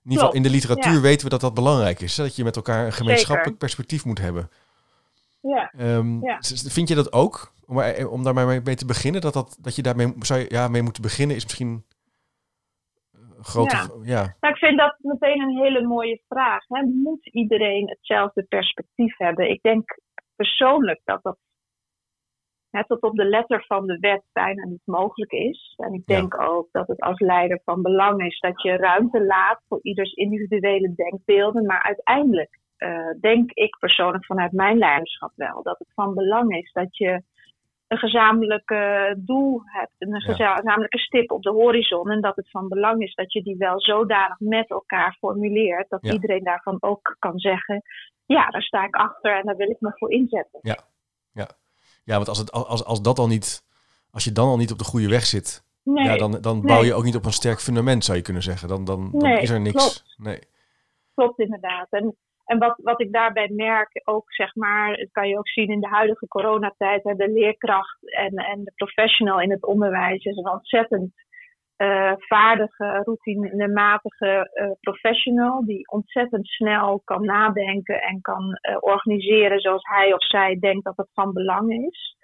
in 0.04 0.12
ieder 0.12 0.26
geval 0.26 0.36
in 0.36 0.44
de 0.44 0.50
literatuur 0.50 1.02
weten 1.02 1.24
we 1.24 1.30
dat 1.30 1.42
dat 1.42 1.54
belangrijk 1.54 2.00
is. 2.00 2.16
Dat 2.16 2.36
je 2.36 2.44
met 2.44 2.56
elkaar 2.56 2.86
een 2.86 2.94
gemeenschappelijk 2.94 3.58
perspectief 3.58 4.06
moet 4.06 4.20
hebben. 4.20 4.50
Ja. 5.42 5.74
Um, 5.80 6.24
ja. 6.24 6.40
Vind 6.68 6.88
je 6.88 6.96
dat 6.96 7.14
ook? 7.14 7.54
Om, 7.66 7.80
eh, 7.80 8.12
om 8.12 8.24
daar 8.24 8.34
maar 8.34 8.62
mee 8.64 8.76
te 8.76 8.86
beginnen, 8.86 9.22
dat, 9.22 9.34
dat, 9.34 9.58
dat 9.62 9.76
je 9.76 9.82
daarmee 9.82 10.14
zou 10.20 10.40
je, 10.40 10.46
ja, 10.50 10.68
mee 10.68 10.82
moeten 10.82 11.02
beginnen, 11.02 11.36
is 11.36 11.44
misschien 11.44 11.86
een 13.12 13.44
grote. 13.44 13.76
Ja. 13.76 13.90
ja. 14.04 14.36
Nou, 14.40 14.54
ik 14.54 14.60
vind 14.60 14.78
dat 14.78 14.96
meteen 15.00 15.42
een 15.42 15.58
hele 15.58 15.88
mooie 15.88 16.22
vraag. 16.28 16.68
Hè? 16.68 16.82
Moet 16.84 17.26
iedereen 17.26 17.90
hetzelfde 17.90 18.44
perspectief 18.44 19.18
hebben? 19.18 19.50
Ik 19.50 19.62
denk 19.62 20.00
persoonlijk 20.36 21.02
dat 21.04 21.24
dat 21.24 21.38
hè, 22.72 22.86
tot 22.86 23.02
op 23.02 23.16
de 23.16 23.26
letter 23.26 23.64
van 23.68 23.88
de 23.88 23.98
wet 24.00 24.24
bijna 24.34 24.66
niet 24.66 24.86
mogelijk 24.86 25.32
is. 25.32 25.74
En 25.78 25.94
ik 25.94 26.06
denk 26.06 26.42
ook 26.42 26.68
dat 26.72 26.88
het 26.88 27.00
als 27.00 27.20
leider 27.20 27.62
van 27.66 27.82
belang 27.82 28.26
is 28.26 28.40
dat 28.40 28.62
je 28.62 28.76
ruimte 28.76 29.26
laat 29.26 29.62
voor 29.68 29.80
ieders 29.82 30.14
individuele 30.14 30.94
denkbeelden. 30.96 31.66
Maar 31.66 31.84
uiteindelijk 31.84 32.60
uh, 32.78 33.10
denk 33.20 33.52
ik 33.52 33.78
persoonlijk 33.80 34.26
vanuit 34.26 34.52
mijn 34.52 34.78
leiderschap 34.78 35.32
wel 35.36 35.64
dat 35.64 35.80
het 35.80 35.94
van 35.94 36.14
belang 36.14 36.58
is 36.58 36.72
dat 36.72 36.98
je 36.98 37.22
een 37.88 37.98
gezamenlijk 37.98 38.76
doel 39.18 39.62
hebt, 39.66 39.94
een 39.98 40.22
gezamenlijke 40.22 40.98
stip 40.98 41.32
op 41.32 41.42
de 41.42 41.50
horizon. 41.50 42.10
En 42.10 42.22
dat 42.22 42.36
het 42.36 42.50
van 42.50 42.68
belang 42.68 43.02
is 43.02 43.14
dat 43.14 43.34
je 43.34 43.44
die 43.44 43.58
wel 43.58 43.82
zodanig 43.82 44.40
met 44.40 44.70
elkaar 44.70 45.16
formuleert 45.20 45.90
dat 45.90 46.12
iedereen 46.14 46.44
daarvan 46.44 46.78
ook 46.80 47.16
kan 47.20 47.40
zeggen: 47.40 47.82
ja, 48.26 48.50
daar 48.50 48.62
sta 48.62 48.86
ik 48.86 48.96
achter 48.96 49.38
en 49.38 49.46
daar 49.46 49.56
wil 49.56 49.70
ik 49.70 49.80
me 49.80 49.92
voor 49.96 50.12
inzetten. 50.12 50.60
Ja. 50.62 50.78
Ja, 52.04 52.16
want 52.16 52.28
als, 52.28 52.38
het, 52.38 52.52
als, 52.52 52.84
als 52.86 53.02
dat 53.02 53.20
al 53.20 53.28
niet, 53.28 53.64
als 54.12 54.24
je 54.24 54.32
dan 54.32 54.48
al 54.48 54.58
niet 54.58 54.72
op 54.72 54.78
de 54.78 54.84
goede 54.84 55.10
weg 55.10 55.26
zit, 55.26 55.64
ja, 55.84 56.18
dan, 56.18 56.42
dan 56.42 56.62
bouw 56.62 56.84
je 56.84 56.94
ook 56.94 57.04
niet 57.04 57.16
op 57.16 57.26
een 57.26 57.32
sterk 57.32 57.60
fundament, 57.60 58.06
zou 58.06 58.18
je 58.18 58.24
kunnen 58.24 58.44
zeggen. 58.44 58.68
Dan, 58.68 58.86
dan, 58.86 59.12
dan 59.12 59.32
is 59.32 59.50
er 59.50 59.62
niks. 59.62 59.76
Klopt. 59.76 60.16
Nee. 60.18 60.40
Klopt, 61.16 61.40
inderdaad. 61.40 61.88
En, 61.90 62.16
en 62.46 62.60
wat, 62.60 62.80
wat 62.84 63.02
ik 63.02 63.12
daarbij 63.12 63.50
merk, 63.50 64.02
ook 64.04 64.34
zeg 64.34 64.56
maar, 64.56 64.98
dat 64.98 65.12
kan 65.12 65.28
je 65.28 65.38
ook 65.38 65.50
zien 65.50 65.70
in 65.70 65.80
de 65.80 65.88
huidige 65.88 66.28
coronatijd, 66.28 67.04
de 67.04 67.30
leerkracht 67.30 67.98
en, 68.02 68.36
en 68.36 68.64
de 68.64 68.72
professional 68.76 69.42
in 69.42 69.52
het 69.52 69.66
onderwijs 69.66 70.24
is 70.24 70.38
een 70.38 70.50
ontzettend 70.50 71.14
uh, 71.82 72.14
vaardige, 72.18 73.02
routinematige 73.04 74.50
uh, 74.54 74.72
professional 74.80 75.66
die 75.66 75.88
ontzettend 75.88 76.48
snel 76.48 77.02
kan 77.06 77.26
nadenken 77.26 78.02
en 78.02 78.22
kan 78.22 78.44
uh, 78.44 78.78
organiseren 78.80 79.60
zoals 79.60 79.88
hij 79.88 80.14
of 80.14 80.26
zij 80.26 80.58
denkt 80.60 80.84
dat 80.84 80.98
het 80.98 81.10
van 81.14 81.34
belang 81.34 81.72
is. 81.88 82.16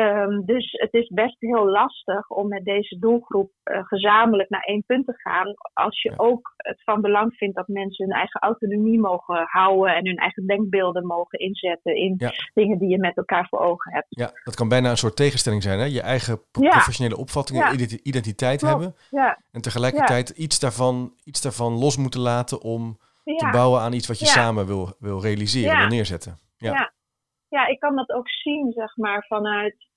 Um, 0.00 0.44
dus 0.46 0.70
het 0.70 0.92
is 0.94 1.08
best 1.08 1.36
heel 1.38 1.68
lastig 1.68 2.28
om 2.28 2.48
met 2.48 2.64
deze 2.64 2.98
doelgroep 2.98 3.50
uh, 3.64 3.84
gezamenlijk 3.84 4.50
naar 4.50 4.60
één 4.60 4.84
punt 4.86 5.06
te 5.06 5.12
gaan. 5.16 5.54
Als 5.72 6.02
je 6.02 6.12
ook 6.16 6.52
het 6.56 6.82
van 6.82 7.00
belang 7.00 7.34
vindt 7.34 7.56
dat 7.56 7.68
mensen 7.68 8.04
hun 8.04 8.14
eigen 8.14 8.40
autonomie 8.40 8.98
mogen 8.98 9.46
houden 9.46 9.94
en 9.94 10.06
hun 10.06 10.16
eigen 10.16 10.46
denkbeelden 10.46 11.06
mogen 11.06 11.38
inzetten 11.38 11.94
in 11.96 12.14
ja. 12.18 12.32
dingen 12.54 12.78
die 12.78 12.88
je 12.88 12.98
met 12.98 13.16
elkaar 13.16 13.46
voor 13.48 13.58
ogen 13.58 13.92
hebt. 13.92 14.06
Ja, 14.08 14.30
dat 14.44 14.54
kan 14.54 14.68
bijna 14.68 14.90
een 14.90 14.96
soort 14.96 15.16
tegenstelling 15.16 15.62
zijn. 15.62 15.78
Hè? 15.78 15.84
Je 15.84 16.02
eigen 16.02 16.40
professionele 16.50 17.16
opvattingen, 17.16 17.78
ja. 17.78 17.86
identiteit 18.02 18.60
hebben. 18.60 18.94
En 19.52 19.60
tegelijkertijd 19.60 20.28
iets, 20.28 20.60
daarvan, 20.60 21.14
iets 21.24 21.42
daarvan 21.42 21.72
los 21.72 21.96
moeten 21.96 22.20
laten 22.20 22.62
om 22.62 22.98
te 23.24 23.48
bouwen 23.52 23.80
aan 23.80 23.92
iets 23.92 24.06
wat 24.06 24.18
je 24.18 24.26
samen 24.26 24.66
wil, 24.66 24.94
wil 24.98 25.20
realiseren, 25.20 25.78
wil 25.78 25.86
neerzetten. 25.86 26.38
ja 26.56 26.92
ja, 27.50 27.66
ik 27.66 27.80
kan 27.80 27.96
dat 27.96 28.10
ook 28.10 28.28
zien, 28.28 28.72
zeg 28.72 28.96
maar, 28.96 29.24
vanuit 29.28 29.89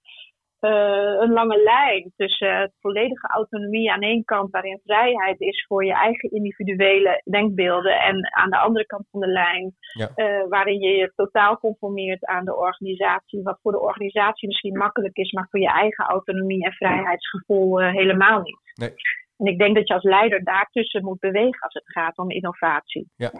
uh, 0.63 1.21
een 1.21 1.31
lange 1.31 1.63
lijn 1.63 2.11
tussen 2.15 2.73
volledige 2.79 3.27
autonomie 3.27 3.91
aan 3.91 4.01
één 4.01 4.23
kant, 4.23 4.51
waarin 4.51 4.81
vrijheid 4.83 5.41
is 5.41 5.65
voor 5.67 5.85
je 5.85 5.93
eigen 5.93 6.31
individuele 6.31 7.21
denkbeelden, 7.23 7.99
en 7.99 8.33
aan 8.35 8.49
de 8.49 8.57
andere 8.57 8.85
kant 8.85 9.05
van 9.11 9.19
de 9.19 9.27
lijn, 9.27 9.75
ja. 9.93 10.09
uh, 10.15 10.49
waarin 10.49 10.79
je 10.79 10.89
je 10.89 11.11
totaal 11.15 11.57
conformeert 11.57 12.25
aan 12.25 12.45
de 12.45 12.55
organisatie, 12.55 13.43
wat 13.43 13.59
voor 13.61 13.71
de 13.71 13.81
organisatie 13.81 14.47
misschien 14.47 14.77
makkelijk 14.77 15.17
is, 15.17 15.31
maar 15.31 15.47
voor 15.49 15.59
je 15.59 15.71
eigen 15.71 16.05
autonomie 16.05 16.65
en 16.65 16.73
vrijheidsgevoel 16.73 17.81
uh, 17.81 17.91
helemaal 17.91 18.41
niet. 18.41 18.59
Nee. 18.73 18.93
En 19.37 19.45
ik 19.45 19.57
denk 19.57 19.75
dat 19.75 19.87
je 19.87 19.93
als 19.93 20.03
leider 20.03 20.43
daartussen 20.43 21.03
moet 21.03 21.19
bewegen 21.19 21.61
als 21.61 21.73
het 21.73 21.91
gaat 21.91 22.17
om 22.17 22.29
innovatie. 22.29 23.09
Ja. 23.15 23.31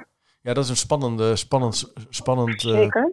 Ja, 0.42 0.54
dat 0.54 0.64
is 0.64 0.70
een 0.70 0.76
spannende, 0.76 1.36
spannend, 1.36 1.94
spannend 2.10 2.56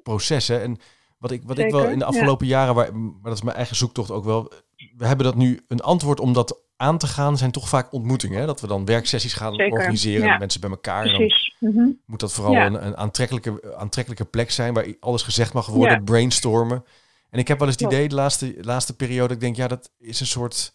proces. 0.03 0.49
Hè? 0.49 0.63
En 0.63 0.79
wat 1.21 1.31
ik, 1.31 1.43
wat 1.45 1.59
ik 1.59 1.71
wel 1.71 1.89
in 1.89 1.99
de 1.99 2.05
afgelopen 2.05 2.47
jaren, 2.47 2.75
waar, 2.75 2.97
maar 2.97 3.13
dat 3.23 3.33
is 3.33 3.43
mijn 3.43 3.57
eigen 3.57 3.77
zoektocht 3.77 4.11
ook 4.11 4.25
wel. 4.25 4.53
We 4.97 5.07
hebben 5.07 5.27
dat 5.27 5.35
nu 5.35 5.61
een 5.69 5.81
antwoord 5.81 6.21
om 6.21 6.33
dat 6.33 6.61
aan 6.77 6.99
te 6.99 7.07
gaan, 7.07 7.39
zijn 7.39 7.51
toch 7.51 7.69
vaak 7.69 7.93
ontmoetingen. 7.93 8.41
Hè? 8.41 8.47
Dat 8.47 8.61
we 8.61 8.67
dan 8.67 8.85
werksessies 8.85 9.35
gaan 9.35 9.61
organiseren 9.61 10.39
mensen 10.39 10.61
bij 10.61 10.71
elkaar. 10.71 11.05
En 11.05 11.19
dan 11.19 11.33
mhm. 11.59 11.89
moet 12.07 12.21
dat 12.21 12.33
vooral 12.33 12.55
een, 12.55 12.87
een, 12.87 12.97
aantrekkelijke, 12.97 13.75
aantrekkelijke 13.77 14.25
plek 14.25 14.51
zijn 14.51 14.75
waar 14.75 14.95
alles 15.01 15.23
gezegd 15.23 15.53
mag 15.53 15.67
worden, 15.67 16.05
brainstormen. 16.05 16.85
En 17.31 17.39
ik 17.39 17.49
heb 17.49 17.59
wel 17.59 17.69
eens 17.69 17.81
het 17.81 17.93
idee 17.93 18.09
de 18.09 18.15
laatste, 18.15 18.55
laatste 18.61 18.97
periode, 18.97 19.35
ik 19.35 19.41
denk, 19.41 19.57
ja, 19.57 19.69
dat 19.69 19.91
is 19.99 20.21
een 20.21 20.27
soort 20.27 20.75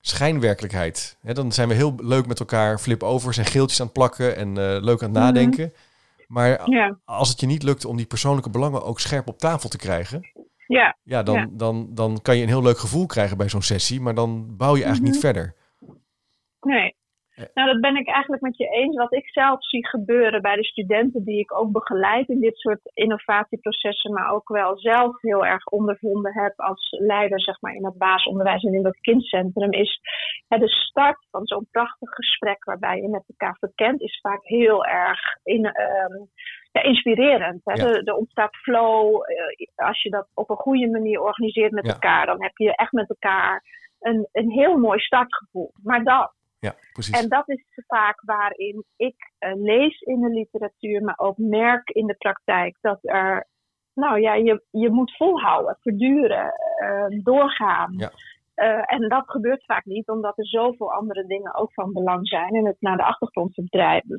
schijnwerkelijkheid. 0.00 1.16
dan 1.22 1.52
zijn 1.52 1.68
we 1.68 1.74
heel 1.74 1.94
leuk 1.96 2.26
met 2.26 2.40
elkaar 2.40 2.78
flip-overs 2.78 3.36
en 3.36 3.44
geeltjes 3.44 3.80
aan 3.80 3.86
het 3.86 3.94
plakken 3.94 4.36
en 4.36 4.48
uh, 4.48 4.54
leuk 4.80 5.02
aan 5.02 5.14
het 5.14 5.18
nadenken. 5.18 5.72
Maar 6.32 6.58
als 7.04 7.28
het 7.28 7.40
je 7.40 7.46
niet 7.46 7.62
lukt 7.62 7.84
om 7.84 7.96
die 7.96 8.06
persoonlijke 8.06 8.50
belangen 8.50 8.84
ook 8.84 9.00
scherp 9.00 9.28
op 9.28 9.38
tafel 9.38 9.68
te 9.68 9.76
krijgen, 9.76 10.30
ja. 10.66 10.96
Ja, 11.02 11.22
dan, 11.22 11.50
Dan, 11.56 11.88
dan 11.94 12.22
kan 12.22 12.36
je 12.36 12.42
een 12.42 12.48
heel 12.48 12.62
leuk 12.62 12.78
gevoel 12.78 13.06
krijgen 13.06 13.36
bij 13.36 13.48
zo'n 13.48 13.62
sessie, 13.62 14.00
maar 14.00 14.14
dan 14.14 14.56
bouw 14.56 14.76
je 14.76 14.84
eigenlijk 14.84 15.14
niet 15.14 15.22
mhm. 15.22 15.32
verder. 15.32 15.54
Nee. 16.60 16.96
Nou, 17.54 17.72
dat 17.72 17.80
ben 17.80 17.96
ik 17.96 18.08
eigenlijk 18.08 18.42
met 18.42 18.56
je 18.56 18.66
eens. 18.66 18.96
Wat 18.96 19.12
ik 19.12 19.28
zelf 19.28 19.64
zie 19.64 19.86
gebeuren 19.86 20.42
bij 20.42 20.56
de 20.56 20.64
studenten 20.64 21.24
die 21.24 21.38
ik 21.38 21.58
ook 21.58 21.72
begeleid 21.72 22.28
in 22.28 22.40
dit 22.40 22.56
soort 22.56 22.80
innovatieprocessen, 22.94 24.12
maar 24.12 24.32
ook 24.32 24.48
wel 24.48 24.78
zelf 24.78 25.20
heel 25.20 25.46
erg 25.46 25.66
ondervonden 25.66 26.32
heb 26.32 26.60
als 26.60 26.96
leider 26.98 27.40
zeg 27.40 27.60
maar, 27.60 27.74
in 27.74 27.84
het 27.84 27.98
basisonderwijs 27.98 28.62
en 28.62 28.74
in 28.74 28.82
dat 28.82 29.00
kindcentrum, 29.00 29.72
is 29.72 30.00
de 30.48 30.68
start 30.68 31.26
van 31.30 31.46
zo'n 31.46 31.68
prachtig 31.70 32.10
gesprek 32.10 32.64
waarbij 32.64 33.00
je 33.00 33.08
met 33.08 33.24
elkaar 33.28 33.56
verkent, 33.58 34.00
is 34.00 34.20
vaak 34.20 34.44
heel 34.44 34.84
erg 34.84 35.20
in, 35.42 35.64
um, 35.64 36.28
ja, 36.72 36.82
inspirerend. 36.82 37.60
Hè? 37.64 37.72
Ja. 37.72 37.88
Er, 37.88 38.04
er, 38.04 38.14
ontstaat 38.14 38.56
flow. 38.56 39.14
Uh, 39.14 39.86
als 39.86 40.02
je 40.02 40.10
dat 40.10 40.28
op 40.34 40.50
een 40.50 40.56
goede 40.56 40.90
manier 40.90 41.20
organiseert 41.20 41.72
met 41.72 41.86
ja. 41.86 41.92
elkaar, 41.92 42.26
dan 42.26 42.42
heb 42.42 42.56
je 42.56 42.76
echt 42.76 42.92
met 42.92 43.08
elkaar 43.08 43.64
een, 44.00 44.28
een 44.32 44.50
heel 44.50 44.76
mooi 44.76 44.98
startgevoel. 44.98 45.72
Maar 45.82 46.04
dat. 46.04 46.32
Ja, 46.66 46.74
precies. 46.92 47.20
En 47.20 47.28
dat 47.28 47.48
is 47.48 47.64
vaak 47.86 48.22
waarin 48.24 48.84
ik 48.96 49.32
uh, 49.40 49.52
lees 49.54 50.00
in 50.00 50.20
de 50.20 50.28
literatuur, 50.28 51.02
maar 51.02 51.18
ook 51.18 51.38
merk 51.38 51.90
in 51.90 52.06
de 52.06 52.14
praktijk 52.14 52.78
dat 52.80 52.98
er, 53.02 53.46
nou 53.94 54.20
ja, 54.20 54.34
je, 54.34 54.64
je 54.70 54.90
moet 54.90 55.16
volhouden, 55.16 55.76
verduren, 55.80 56.52
uh, 56.82 57.22
doorgaan. 57.22 57.94
Ja. 57.96 58.10
Uh, 58.56 58.92
en 58.92 59.08
dat 59.08 59.30
gebeurt 59.30 59.64
vaak 59.64 59.84
niet, 59.84 60.08
omdat 60.08 60.38
er 60.38 60.46
zoveel 60.46 60.92
andere 60.92 61.26
dingen 61.26 61.54
ook 61.54 61.72
van 61.72 61.92
belang 61.92 62.28
zijn 62.28 62.54
en 62.54 62.66
het 62.66 62.80
naar 62.80 62.96
de 62.96 63.04
achtergrond 63.04 63.54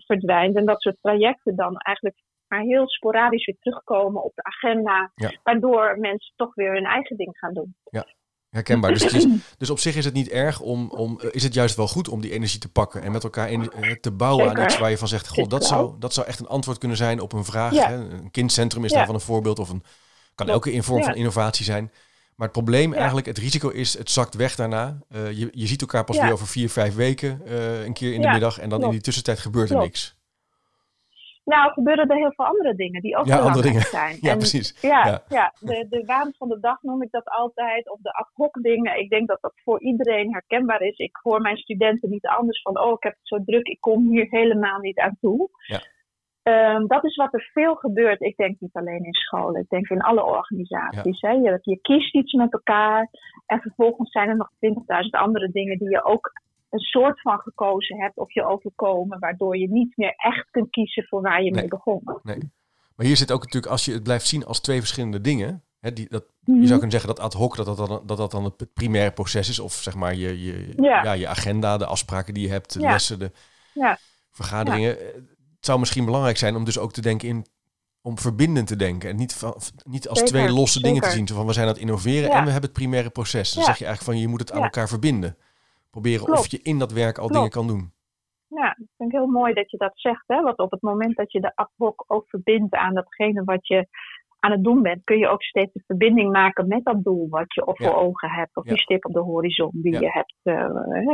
verdwijnt. 0.06 0.56
En 0.56 0.66
dat 0.66 0.82
soort 0.82 0.98
trajecten 1.02 1.56
dan 1.56 1.78
eigenlijk 1.78 2.18
maar 2.48 2.62
heel 2.62 2.88
sporadisch 2.88 3.46
weer 3.46 3.58
terugkomen 3.60 4.24
op 4.24 4.32
de 4.36 4.44
agenda, 4.44 5.12
ja. 5.16 5.32
waardoor 5.44 6.00
mensen 6.00 6.34
toch 6.36 6.56
weer 6.56 6.74
hun 6.74 6.86
eigen 6.86 7.18
ding 7.18 7.38
gaan 7.38 7.54
doen. 7.54 7.76
Ja. 7.84 8.06
Herkenbaar. 8.54 8.94
Dus, 8.94 9.04
is, 9.04 9.26
dus 9.58 9.70
op 9.70 9.80
zich 9.80 9.96
is 9.96 10.06
het 10.06 10.14
niet 10.14 10.30
erg 10.30 10.60
om, 10.60 10.90
om, 10.90 11.20
is 11.32 11.44
het 11.44 11.54
juist 11.54 11.76
wel 11.76 11.88
goed 11.88 12.08
om 12.08 12.22
die 12.22 12.32
energie 12.32 12.60
te 12.60 12.70
pakken 12.70 13.02
en 13.02 13.12
met 13.12 13.24
elkaar 13.24 13.52
in, 13.52 13.72
te 14.02 14.12
bouwen 14.12 14.46
Zeker. 14.46 14.60
aan 14.62 14.66
iets 14.66 14.78
waar 14.78 14.90
je 14.90 14.98
van 14.98 15.08
zegt, 15.08 15.28
god, 15.28 15.50
dat 15.50 15.66
zou, 15.66 15.94
dat 16.00 16.14
zou 16.14 16.28
echt 16.28 16.40
een 16.40 16.48
antwoord 16.48 16.78
kunnen 16.78 16.98
zijn 16.98 17.20
op 17.20 17.34
een 17.34 17.46
vraag. 17.46 17.74
Ja. 17.74 17.90
Hè? 17.90 17.96
Een 17.96 18.32
kindcentrum 18.32 18.84
is 18.86 18.92
Ja. 18.92 18.98
daarvan 18.98 19.16
een 19.16 19.22
voorbeeld 19.22 19.60
of 19.60 19.70
een, 19.70 19.84
kan 20.36 20.50
elke 20.50 20.72
in 20.72 20.84
vorm 20.84 21.00
Ja. 21.00 21.06
van 21.06 21.16
innovatie 21.16 21.66
zijn. 21.66 21.92
Maar 22.36 22.48
het 22.48 22.58
probleem 22.58 22.94
eigenlijk, 22.94 23.26
het 23.28 23.38
risico 23.38 23.70
is, 23.70 23.98
het 23.98 24.10
zakt 24.12 24.36
weg 24.36 24.56
daarna. 24.56 24.98
Eh, 25.10 25.32
je, 25.32 25.50
je 25.52 25.68
ziet 25.68 25.82
elkaar 25.82 26.04
pas 26.04 26.18
weer 26.20 26.32
over 26.32 26.48
vier, 26.48 26.70
vijf 26.70 26.96
weken 26.96 27.42
eh, 27.46 27.84
een 27.84 27.94
keer 27.94 28.14
in 28.14 28.22
de 28.22 28.28
middag 28.30 28.60
en 28.60 28.70
dan 28.70 28.84
in 28.84 28.90
die 28.90 29.02
tussentijd 29.02 29.40
gebeurt 29.40 29.70
er 29.70 29.78
niks. 29.78 30.16
Nou, 31.46 31.72
gebeuren 31.72 32.08
er 32.10 32.16
heel 32.18 32.34
veel 32.34 32.46
andere 32.46 32.76
dingen 32.76 33.02
die 33.02 33.18
ook 33.18 33.26
Ja, 33.26 33.38
andere 33.38 33.54
belangrijk 33.54 33.92
dingen. 33.92 34.08
zijn. 34.08 34.18
Ja, 34.26 34.32
En 34.32 34.38
precies. 34.38 34.82
Ja, 34.82 35.06
Ja. 35.06 35.24
ja. 35.30 35.54
de, 35.60 35.86
de 35.90 36.04
waan 36.06 36.34
van 36.38 36.50
de 36.50 36.60
dag 36.60 36.82
noem 36.82 37.02
ik 37.04 37.12
dat 37.12 37.28
altijd. 37.30 37.90
Of 37.92 38.00
de 38.02 38.14
ad 38.14 38.30
hoc 38.34 38.62
dingen. 38.62 39.00
Ik 39.00 39.10
denk 39.10 39.28
dat 39.28 39.42
dat 39.42 39.54
voor 39.64 39.82
iedereen 39.82 40.32
herkenbaar 40.34 40.82
is. 40.82 40.98
Ik 40.98 41.20
hoor 41.22 41.42
mijn 41.42 41.58
studenten 41.58 42.10
niet 42.10 42.26
anders 42.28 42.62
van, 42.62 42.80
oh, 42.80 42.92
ik 42.92 43.04
heb 43.04 43.14
het 43.14 43.28
zo 43.28 43.44
druk, 43.46 43.68
ik 43.68 43.82
kom 43.82 44.10
hier 44.10 44.28
helemaal 44.30 44.80
niet 44.80 45.00
aan 45.00 45.18
toe. 45.20 45.50
Ja. 45.68 45.80
Ehm, 46.44 46.88
dat 46.88 47.04
is 47.04 47.16
wat 47.16 47.34
er 47.34 47.50
veel 47.54 47.76
gebeurt. 47.76 48.22
Ik 48.22 48.36
denk 48.38 48.60
niet 48.60 48.74
alleen 48.74 49.04
in 49.06 49.14
scholen, 49.14 49.62
ik 49.62 49.70
denk 49.70 49.90
in 49.90 50.02
alle 50.02 50.24
organisaties. 50.26 51.22
Hè. 51.22 51.32
Je, 51.32 51.60
je 51.62 51.80
kiest 51.82 52.16
iets 52.16 52.34
met 52.34 52.54
elkaar 52.54 53.10
en 53.46 53.60
vervolgens 53.60 54.12
zijn 54.12 54.30
er 54.30 54.36
nog 54.36 54.50
20.000 54.60 55.10
andere 55.12 55.50
dingen 55.52 55.78
die 55.78 55.90
je 55.90 56.04
ook 56.04 56.32
een 56.74 56.80
soort 56.80 57.22
van 57.22 57.40
gekozen 57.40 58.02
hebt 58.02 58.18
of 58.18 58.34
je 58.34 58.46
overkomen, 58.46 59.20
waardoor 59.20 59.58
je 59.58 59.70
niet 59.70 59.98
meer 59.98 60.14
echt 60.16 60.48
kunt 60.52 60.70
kiezen 60.70 61.04
voor 61.04 61.22
waar 61.22 61.44
je 61.44 61.52
Nee. 61.52 61.60
mee 61.60 61.68
begon. 61.70 62.02
Maar 62.96 63.06
hier 63.06 63.18
zit 63.18 63.32
ook 63.32 63.44
natuurlijk, 63.44 63.72
als 63.72 63.86
je 63.86 63.92
het 63.94 64.04
blijft 64.04 64.28
zien 64.28 64.46
als 64.46 64.60
twee 64.60 64.80
verschillende 64.80 65.22
dingen. 65.22 65.64
Hè, 65.80 65.94
die, 65.94 66.10
dat, 66.10 66.26
Mhm. 66.46 66.60
Je 66.60 66.68
zou 66.68 66.80
kunnen 66.80 66.92
zeggen 67.00 67.16
dat 67.16 67.26
ad 67.26 67.34
hoc 67.34 67.56
dat 67.56 67.66
dat, 67.66 67.78
dan, 67.78 68.02
dat 68.06 68.18
dat 68.18 68.32
dan 68.32 68.44
het 68.44 68.74
primaire 68.74 69.12
proces 69.12 69.50
is. 69.50 69.60
Of 69.60 69.74
zeg 69.74 69.96
maar 69.96 70.16
je, 70.16 70.44
je, 70.44 70.74
Ja. 70.76 71.04
ja, 71.04 71.12
je 71.12 71.28
agenda, 71.28 71.78
de 71.78 71.86
afspraken 71.86 72.34
die 72.34 72.44
je 72.44 72.50
hebt, 72.50 72.74
de 72.74 72.80
Ja. 72.80 72.92
lessen, 72.92 73.20
de 73.20 73.32
Ja. 73.74 73.98
vergaderingen. 74.32 74.90
Het 74.90 75.66
zou 75.72 75.80
misschien 75.80 76.06
belangrijk 76.06 76.38
zijn 76.38 76.56
om 76.56 76.64
dus 76.64 76.78
ook 76.78 76.94
te 76.94 77.02
denken 77.02 77.28
in 77.28 77.46
om 78.02 78.18
verbindend 78.20 78.68
te 78.68 78.76
denken. 78.76 79.10
En 79.10 79.16
niet, 79.16 79.34
van, 79.34 79.56
niet 79.84 80.10
als 80.10 80.20
Zeker, 80.20 80.34
twee 80.34 80.50
losse 80.50 80.82
dingen 80.82 81.02
te 81.02 81.10
zien. 81.10 81.28
Zo 81.28 81.36
van 81.36 81.46
we 81.46 81.54
zijn 81.54 81.68
aan 81.68 81.72
het 81.74 81.82
innoveren 81.82 82.30
en 82.30 82.44
we 82.44 82.52
hebben 82.52 82.70
het 82.70 82.74
primaire 82.74 83.10
proces. 83.10 83.54
Dan 83.54 83.64
zeg 83.64 83.78
je 83.78 83.86
eigenlijk 83.86 84.14
van 84.18 84.22
je 84.22 84.28
moet 84.28 84.40
het 84.40 84.52
aan 84.52 84.64
elkaar 84.64 84.88
verbinden. 84.88 85.38
Proberen 85.98 86.32
of 86.38 86.48
je 86.52 86.60
in 86.62 86.80
dat 86.80 86.92
werk 86.92 87.18
al 87.18 87.28
Klopt. 87.28 87.34
dingen 87.34 87.50
kan 87.50 87.68
doen. 87.68 87.92
Ja, 88.48 88.70
ik 88.70 88.88
vind 88.98 89.12
het 89.12 89.22
heel 89.22 89.28
mooi 89.32 89.54
dat 89.54 89.72
je 89.72 89.78
dat 89.78 89.92
zegt. 89.94 90.24
Hè? 90.28 90.42
Want 90.42 90.58
op 90.58 90.72
het 90.72 90.82
moment 90.82 91.16
dat 91.16 91.32
je 91.32 91.40
de 91.40 91.56
ad 91.56 91.72
hoc 91.78 92.04
ook 92.08 92.30
verbindt 92.30 92.74
aan 92.76 92.94
datgene 92.94 93.44
wat 93.44 93.68
je 93.68 93.88
aan 94.40 94.52
het 94.52 94.64
doen 94.64 94.82
bent, 94.82 95.04
kun 95.04 95.18
je 95.18 95.28
ook 95.28 95.44
steeds 95.44 95.74
de 95.74 95.84
verbinding 95.86 96.32
maken 96.32 96.68
met 96.68 96.84
dat 96.84 97.04
doel 97.04 97.28
wat 97.30 97.54
je 97.54 97.66
op 97.66 97.78
Ja. 97.78 97.86
voor 97.88 97.96
ogen 97.96 98.30
hebt. 98.30 98.56
Of 98.58 98.66
Ja. 98.66 98.72
die 98.72 98.82
stip 98.82 99.06
op 99.06 99.14
de 99.14 99.20
horizon 99.20 99.70
die 99.74 99.94
Ja. 99.94 100.00
je 100.00 100.10
hebt. 100.12 100.36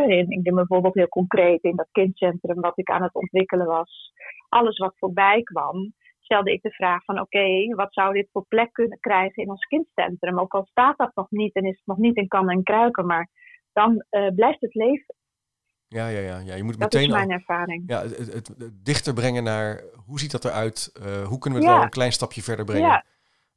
in, 0.10 0.30
ik 0.30 0.44
denk 0.44 0.56
bijvoorbeeld 0.56 0.94
heel 0.94 1.08
concreet 1.08 1.64
in 1.64 1.76
dat 1.76 1.88
kindcentrum 1.92 2.62
wat 2.62 2.78
ik 2.78 2.90
aan 2.90 3.04
het 3.04 3.14
ontwikkelen 3.16 3.68
was. 3.68 4.12
Alles 4.50 4.78
wat 4.78 4.98
voorbij 4.98 5.42
kwam, 5.44 5.94
stelde 6.20 6.52
ik 6.52 6.62
de 6.62 6.72
vraag 6.72 7.04
van 7.04 7.20
oké, 7.20 7.76
wat 7.76 7.94
zou 7.94 8.14
dit 8.14 8.30
voor 8.32 8.46
plek 8.48 8.72
kunnen 8.74 9.00
krijgen 9.00 9.44
in 9.44 9.50
ons 9.50 9.66
kindcentrum? 9.66 10.40
Ook 10.40 10.54
al 10.54 10.66
staat 10.66 10.98
dat 10.98 11.12
nog 11.16 11.30
niet 11.30 11.54
en 11.56 11.64
is 11.64 11.78
het 11.78 11.86
nog 11.86 11.98
niet 11.98 12.16
in 12.18 12.28
kan 12.28 12.50
en 12.50 12.64
kruiken, 12.64 13.06
maar 13.06 13.30
dan 13.74 14.06
eh, 14.10 14.28
blijft 14.36 14.62
het 14.62 14.74
leven. 14.76 15.16
Ja, 15.88 16.08
ja, 16.08 16.20
ja. 16.20 16.38
ja. 16.40 16.56
Je 16.56 16.64
moet 16.64 16.80
Dat 16.80 16.94
meteen 16.94 17.08
is 17.08 17.14
al- 17.14 17.18
mijn 17.18 17.32
ervaring. 17.32 17.84
ja, 17.88 18.02
het, 18.02 18.18
het, 18.18 18.48
het 18.58 18.86
dichter 18.86 19.14
brengen 19.14 19.44
naar 19.44 19.84
hoe 20.06 20.20
ziet 20.20 20.32
dat 20.32 20.46
eruit? 20.46 20.92
Eh, 20.94 21.28
hoe 21.28 21.38
kunnen 21.40 21.60
we 21.60 21.66
het 21.66 21.74
Ja. 21.74 21.74
wel 21.76 21.84
een 21.84 21.90
klein 21.90 22.12
stapje 22.14 22.44
verder 22.44 22.66
brengen? 22.66 22.88
Ja. 22.90 23.06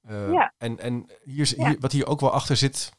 Eh, 0.02 0.32
Ja. 0.32 0.52
En, 0.58 0.78
en 0.78 1.06
hier, 1.22 1.52
hier, 1.56 1.76
wat 1.80 1.92
hier 1.92 2.06
ook 2.06 2.20
wel 2.20 2.30
achter 2.30 2.56
zit, 2.56 2.92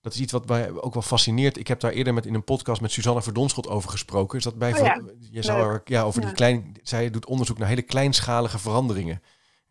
dat 0.00 0.12
is 0.14 0.20
iets 0.20 0.32
wat 0.32 0.48
mij 0.48 0.70
ook 0.70 0.92
wel 0.92 1.02
fascineert. 1.02 1.56
Ik 1.58 1.66
heb 1.68 1.80
daar 1.80 1.92
eerder 1.92 2.14
met 2.14 2.26
in 2.26 2.34
een 2.34 2.44
podcast 2.44 2.80
met 2.80 2.92
Suzanne 2.92 3.22
Verdonschot 3.22 3.68
over 3.68 3.90
gesproken. 3.90 4.38
Is 4.38 4.44
dat 4.44 4.58
bij 4.58 4.72
Oh 4.80 5.06
je 5.30 5.42
zou 5.42 5.72
er, 5.72 5.80
ja, 5.84 6.02
over 6.02 6.20
die 6.20 6.32
klein, 6.32 6.76
zij 6.82 7.10
doet 7.10 7.26
onderzoek 7.26 7.58
naar 7.58 7.68
hele 7.68 7.82
kleinschalige 7.82 8.58
veranderingen. 8.58 9.22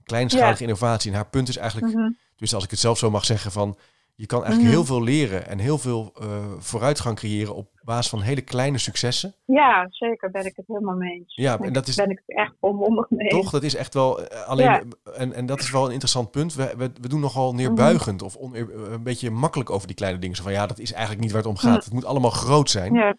Kleinschalige 0.03 0.63
innovatie. 0.63 1.09
En 1.11 1.15
haar 1.15 1.29
punt 1.29 1.47
is 1.49 1.57
eigenlijk, 1.57 1.93
Mhm. 1.95 2.11
dus 2.35 2.53
als 2.53 2.63
ik 2.63 2.69
het 2.69 2.79
zelf 2.79 2.97
zo 2.97 3.09
mag 3.11 3.25
zeggen, 3.25 3.51
van 3.51 3.77
je 4.19 4.25
kan 4.25 4.43
eigenlijk 4.43 4.69
Mhm. 4.73 4.77
heel 4.79 4.85
veel 4.87 5.03
leren 5.03 5.47
en 5.47 5.59
heel 5.59 5.77
veel 5.77 6.11
eh, 6.21 6.27
vooruitgang 6.57 7.15
creëren 7.15 7.55
op 7.55 7.67
basis 7.83 8.09
van 8.09 8.21
hele 8.21 8.41
kleine 8.41 8.77
successen. 8.77 9.35
Ja, 9.45 9.87
zeker 9.89 10.31
ben 10.31 10.45
ik 10.45 10.55
het 10.55 10.67
helemaal 10.67 10.95
mee 10.95 11.11
eens. 11.13 11.35
Ja, 11.35 11.51
Ben 11.51 11.61
en 11.61 11.67
ik- 11.67 11.73
dat 11.73 11.87
is- 11.87 11.95
ben 11.95 12.09
ik 12.09 12.21
het 12.25 12.37
echt 12.37 12.53
onmondig 12.59 13.09
mee 13.09 13.27
eens. 13.27 13.41
Toch? 13.41 13.49
Dat 13.51 13.63
is 13.63 13.75
echt 13.75 13.93
wel 13.93 14.27
eh, 14.27 14.47
alleen. 14.47 14.65
Ja. 14.65 14.81
En, 15.15 15.33
en 15.33 15.45
dat 15.45 15.59
is 15.59 15.71
wel 15.71 15.85
een 15.85 15.91
interessant 15.91 16.31
punt. 16.31 16.53
We, 16.55 16.73
we, 16.77 16.91
we 17.01 17.07
doen 17.07 17.19
nogal 17.19 17.47
Mhm. 17.47 17.55
neerbuigend 17.61 18.21
of 18.21 18.35
on, 18.35 18.55
een 18.91 19.03
beetje 19.03 19.31
makkelijk 19.31 19.69
over 19.69 19.87
die 19.87 19.95
kleine 19.95 20.19
dingen. 20.19 20.35
Zo 20.35 20.43
van 20.43 20.51
ja, 20.51 20.65
dat 20.67 20.79
is 20.79 20.91
eigenlijk 20.91 21.21
niet 21.21 21.31
waar 21.31 21.41
het 21.41 21.49
om 21.49 21.57
gaat. 21.57 21.83
Het 21.83 21.93
moet 21.93 22.05
allemaal 22.05 22.29
groot 22.31 22.69
zijn. 22.69 22.93
Ja, 22.93 23.15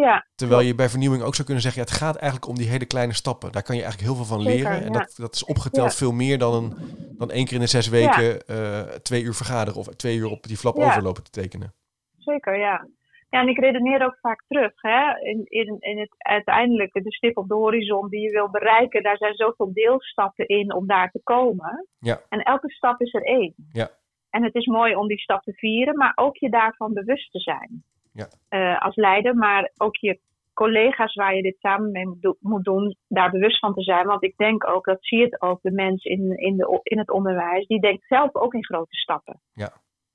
ja 0.00 0.26
Terwijl 0.34 0.60
je 0.60 0.74
bij 0.74 0.88
vernieuwing 0.88 1.22
ook 1.22 1.34
zou 1.34 1.44
kunnen 1.44 1.62
zeggen: 1.62 1.82
ja, 1.82 1.88
het 1.88 1.98
gaat 1.98 2.16
eigenlijk 2.16 2.50
om 2.50 2.56
die 2.56 2.68
hele 2.68 2.86
kleine 2.86 3.14
stappen. 3.14 3.52
Daar 3.52 3.62
kan 3.62 3.76
je 3.76 3.82
eigenlijk 3.82 4.10
heel 4.10 4.24
veel 4.24 4.34
van 4.36 4.42
Zeker, 4.44 4.58
leren. 4.58 4.80
En 4.86 4.92
ja. 4.92 4.98
dat, 4.98 5.14
dat 5.16 5.34
is 5.34 5.44
opgeteld 5.44 5.90
Ja. 5.90 5.96
veel 5.96 6.12
meer 6.12 6.38
dan, 6.38 6.54
een, 6.54 6.72
dan 7.18 7.30
één 7.30 7.44
keer 7.44 7.54
in 7.54 7.60
de 7.60 7.66
zes 7.66 7.88
weken 7.88 8.46
eh, 8.46 8.80
twee 8.80 9.22
uur 9.22 9.34
vergaderen 9.34 9.78
of 9.80 9.86
twee 9.86 10.16
uur 10.16 10.30
op 10.30 10.42
die 10.42 10.56
flap 10.56 10.76
overlopen 10.76 11.24
te 11.24 11.30
tekenen. 11.30 11.74
zeker, 12.16 12.58
ja. 12.58 12.88
Ja, 13.30 13.40
en 13.40 13.48
ik 13.48 13.58
redeneer 13.58 14.04
ook 14.04 14.18
vaak 14.20 14.44
terug. 14.46 14.72
Hè? 14.76 15.18
In, 15.20 15.44
in, 15.44 15.76
in 15.78 15.98
het 15.98 16.14
uiteindelijke, 16.18 17.02
de 17.02 17.12
stip 17.12 17.36
op 17.36 17.48
de 17.48 17.54
horizon 17.54 18.08
die 18.08 18.20
je 18.20 18.30
wil 18.30 18.50
bereiken, 18.50 19.02
daar 19.02 19.16
zijn 19.16 19.34
zoveel 19.34 19.72
deelstappen 19.72 20.46
in 20.46 20.74
om 20.74 20.86
daar 20.86 21.10
te 21.10 21.20
komen. 21.22 21.86
Ja. 21.98 22.20
En 22.28 22.42
elke 22.42 22.70
stap 22.70 23.00
is 23.00 23.14
er 23.14 23.22
één. 23.22 23.54
Ja. 23.72 23.90
En 24.30 24.44
het 24.44 24.54
is 24.54 24.66
mooi 24.66 24.94
om 24.94 25.08
die 25.08 25.18
stap 25.18 25.42
te 25.42 25.52
vieren, 25.52 25.96
maar 25.96 26.12
ook 26.14 26.36
je 26.36 26.50
daarvan 26.50 26.92
bewust 26.92 27.32
te 27.32 27.38
zijn. 27.38 27.84
Ja. 28.18 28.28
Eh, 28.48 28.82
als 28.82 28.96
leider, 28.96 29.34
maar 29.34 29.70
ook 29.76 29.96
je 29.96 30.18
collega's 30.54 31.14
waar 31.14 31.34
je 31.34 31.42
dit 31.42 31.56
samen 31.58 31.90
mee 31.90 32.06
moet, 32.06 32.22
do- 32.22 32.36
moet 32.40 32.64
doen, 32.64 32.96
daar 33.08 33.30
bewust 33.30 33.58
van 33.58 33.74
te 33.74 33.82
zijn. 33.82 34.06
Want 34.06 34.22
ik 34.24 34.36
denk 34.36 34.68
ook, 34.68 34.84
dat 34.84 34.98
zie 35.00 35.18
je 35.18 35.36
ook, 35.40 35.58
de 35.62 35.70
mens 35.70 36.04
in, 36.04 36.36
in, 36.36 36.56
de, 36.56 36.80
in 36.82 36.98
het 36.98 37.10
onderwijs, 37.10 37.66
die 37.66 37.80
denkt 37.80 38.06
zelf 38.06 38.34
ook 38.34 38.54
in 38.54 38.64
grote 38.64 38.96
stappen. 38.96 39.40
Ja. 39.52 39.70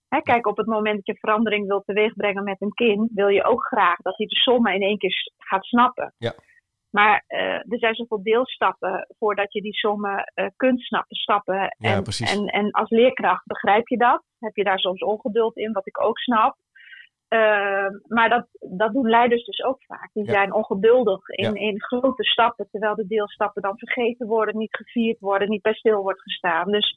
Hè, 0.09 0.21
kijk, 0.21 0.47
op 0.47 0.57
het 0.57 0.67
moment 0.67 0.95
dat 0.95 1.05
je 1.05 1.19
verandering 1.19 1.67
wilt 1.67 1.85
teweegbrengen 1.85 2.43
met 2.43 2.61
een 2.61 2.73
kind, 2.73 3.11
wil 3.13 3.27
je 3.27 3.43
ook 3.43 3.63
graag 3.63 3.97
dat 3.97 4.17
hij 4.17 4.25
de 4.25 4.35
sommen 4.35 4.73
in 4.73 4.81
één 4.81 4.97
keer 4.97 5.31
gaat 5.37 5.65
snappen. 5.65 6.13
Ja. 6.17 6.33
Maar 6.89 7.23
eh, 7.27 7.71
er 7.71 7.79
zijn 7.79 7.95
zoveel 7.95 8.23
deelstappen 8.23 9.07
voordat 9.19 9.53
je 9.53 9.61
die 9.61 9.73
sommen 9.73 10.31
eh, 10.33 10.47
kunt 10.55 10.81
snappen. 10.81 11.15
stappen. 11.15 11.75
En. 11.79 12.03
En, 12.27 12.45
en 12.45 12.71
als 12.71 12.89
leerkracht 12.89 13.45
begrijp 13.45 13.87
je 13.87 13.97
dat. 13.97 14.23
Heb 14.39 14.55
je 14.55 14.63
daar 14.63 14.79
soms 14.79 15.01
ongeduld 15.01 15.57
in, 15.57 15.71
wat 15.71 15.87
ik 15.87 16.03
ook 16.03 16.17
snap. 16.17 16.55
Eh, 17.33 17.87
maar 18.07 18.29
dat, 18.29 18.47
dat 18.59 18.93
doen 18.93 19.09
leiders 19.09 19.45
dus 19.45 19.63
ook 19.63 19.83
vaak. 19.83 20.09
Die 20.13 20.25
Ja. 20.25 20.31
zijn 20.31 20.53
ongeduldig 20.53 21.27
in, 21.29 21.53
Ja. 21.53 21.59
in 21.59 21.81
grote 21.81 22.23
stappen, 22.23 22.67
terwijl 22.71 22.95
de 22.95 23.07
deelstappen 23.07 23.61
dan 23.61 23.77
vergeten 23.77 24.27
worden, 24.27 24.57
niet 24.57 24.75
gevierd 24.75 25.19
worden, 25.19 25.49
niet 25.49 25.61
bij 25.61 25.73
stil 25.73 26.01
wordt 26.01 26.21
gestaan. 26.21 26.71
Dus 26.71 26.95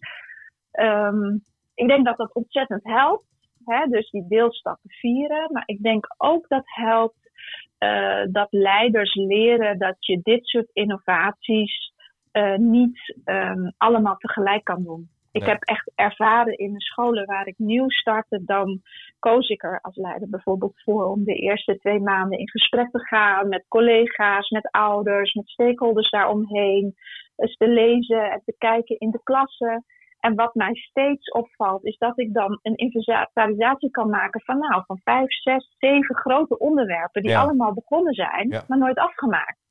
ehm, 0.71 1.35
ik 1.75 1.89
denk 1.89 2.05
dat 2.05 2.17
dat 2.17 2.35
ontzettend 2.35 2.85
helpt. 2.85 3.25
Hè? 3.65 3.87
Dus 3.87 4.11
die 4.11 4.27
deelstappen 4.29 4.91
vieren. 4.91 5.53
Maar 5.53 5.63
ik 5.67 5.83
denk 5.83 6.07
ook 6.17 6.49
dat 6.49 6.65
helpt 6.65 7.31
eh, 7.79 8.23
dat 8.31 8.49
leiders 8.51 9.15
leren 9.15 9.79
dat 9.79 9.97
je 9.99 10.21
dit 10.23 10.47
soort 10.47 10.71
innovaties 10.73 11.93
eh, 12.31 12.57
niet 12.57 13.17
ehm, 13.25 13.71
allemaal 13.77 14.17
tegelijk 14.17 14.65
kan 14.65 14.83
doen. 14.83 15.09
Ik 15.37 15.45
heb 15.45 15.63
echt 15.63 15.93
ervaren 15.95 16.59
in 16.59 16.73
de 16.73 16.81
scholen 16.81 17.27
waar 17.27 17.47
ik 17.47 17.59
nieuw 17.59 17.89
startte, 17.89 18.45
dan 18.45 18.81
koos 19.19 19.49
ik 19.49 19.63
er 19.63 19.79
als 19.81 19.97
leider 19.97 20.29
bijvoorbeeld 20.29 20.83
voor 20.83 21.05
om 21.05 21.25
de 21.25 21.35
eerste 21.35 21.79
twee 21.79 22.01
maanden 22.01 22.39
in 22.39 22.51
gesprek 22.51 22.91
te 22.91 22.99
gaan 22.99 23.49
met 23.49 23.65
collega's, 23.69 24.51
met 24.51 24.71
ouders, 24.71 25.35
met 25.35 25.49
stakeholders 25.49 26.11
daaromheen. 26.11 26.95
Dus 27.37 27.57
te 27.57 27.69
lezen 27.69 28.31
en 28.31 28.43
te 28.45 28.55
kijken 28.59 28.99
in 28.99 29.11
de 29.11 29.21
klassen. 29.23 29.85
En 30.21 30.35
wat 30.35 30.55
mij 30.55 30.75
steeds 30.75 31.31
opvalt, 31.31 31.85
is 31.85 31.99
dat 31.99 32.19
ik 32.19 32.35
dan 32.35 32.59
een 32.63 32.75
inventarisatie 32.75 33.91
kan 33.91 34.11
maken 34.11 34.41
van 34.41 34.59
nou, 34.59 34.83
van 34.87 35.01
vijf, 35.05 35.33
zes, 35.33 35.75
zeven 35.79 36.17
grote 36.17 36.59
onderwerpen 36.59 37.23
die 37.23 37.39
allemaal 37.39 37.75
begonnen 37.75 38.15
zijn, 38.15 38.49
maar 38.69 38.79
nooit 38.79 38.99
afgemaakt. 38.99 39.66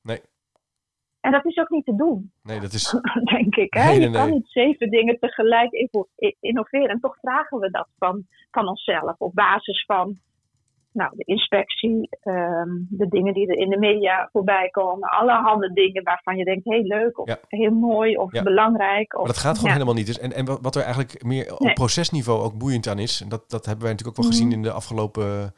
En 1.26 1.32
dat 1.32 1.46
is 1.46 1.58
ook 1.58 1.70
niet 1.70 1.86
te 1.86 1.96
doen. 1.96 2.32
Nee, 2.44 2.60
dat 2.60 2.74
is. 2.74 3.00
Denk 3.34 3.56
ik. 3.56 3.74
Hè? 3.74 3.92
je 3.92 4.12
kan 4.12 4.30
niet 4.30 4.48
zeven 4.48 4.90
dingen 4.90 5.20
tegelijk 5.20 5.72
innoveren. 6.40 6.90
En 6.90 7.00
toch 7.00 7.18
vragen 7.20 7.60
we 7.60 7.70
dat 7.70 7.88
van, 7.98 8.26
van 8.52 8.68
onszelf 8.68 9.16
op 9.18 9.34
basis 9.34 9.86
van 9.86 10.20
nou, 10.92 11.12
de 11.16 11.24
inspectie, 11.24 12.10
ehm, 12.22 12.70
de 12.90 13.08
dingen 13.08 13.34
die 13.34 13.48
er 13.48 13.58
in 13.58 13.70
de 13.70 13.78
media 13.78 14.30
voorbij 14.32 14.70
komen, 14.70 15.10
allerhande 15.10 15.74
dingen 15.74 16.04
waarvan 16.04 16.38
je 16.38 16.44
denkt, 16.44 16.66
heel 16.66 16.84
leuk 16.84 17.20
of 17.20 17.38
heel 17.48 17.72
mooi 17.72 18.18
of 18.18 18.32
belangrijk. 18.32 19.14
Of, 19.14 19.20
maar 19.20 19.34
dat 19.34 19.42
gaat 19.42 19.58
gewoon 19.58 19.74
helemaal 19.74 19.94
niet. 19.94 20.06
Dus 20.06 20.20
en, 20.20 20.34
en 20.34 20.46
wat 20.62 20.76
er 20.76 20.82
eigenlijk 20.82 21.24
meer 21.24 21.58
op 21.58 21.74
procesniveau 21.74 22.44
ook 22.44 22.58
boeiend 22.58 22.88
aan 22.88 23.00
is, 23.00 23.22
en 23.22 23.30
dat, 23.30 23.50
dat 23.50 23.66
hebben 23.66 23.84
wij 23.84 23.92
natuurlijk 23.92 24.18
ook 24.18 24.24
wel 24.24 24.34
gezien 24.34 24.48
mhm. 24.48 24.58
in 24.58 24.64
de 24.64 24.72
afgelopen 24.72 25.54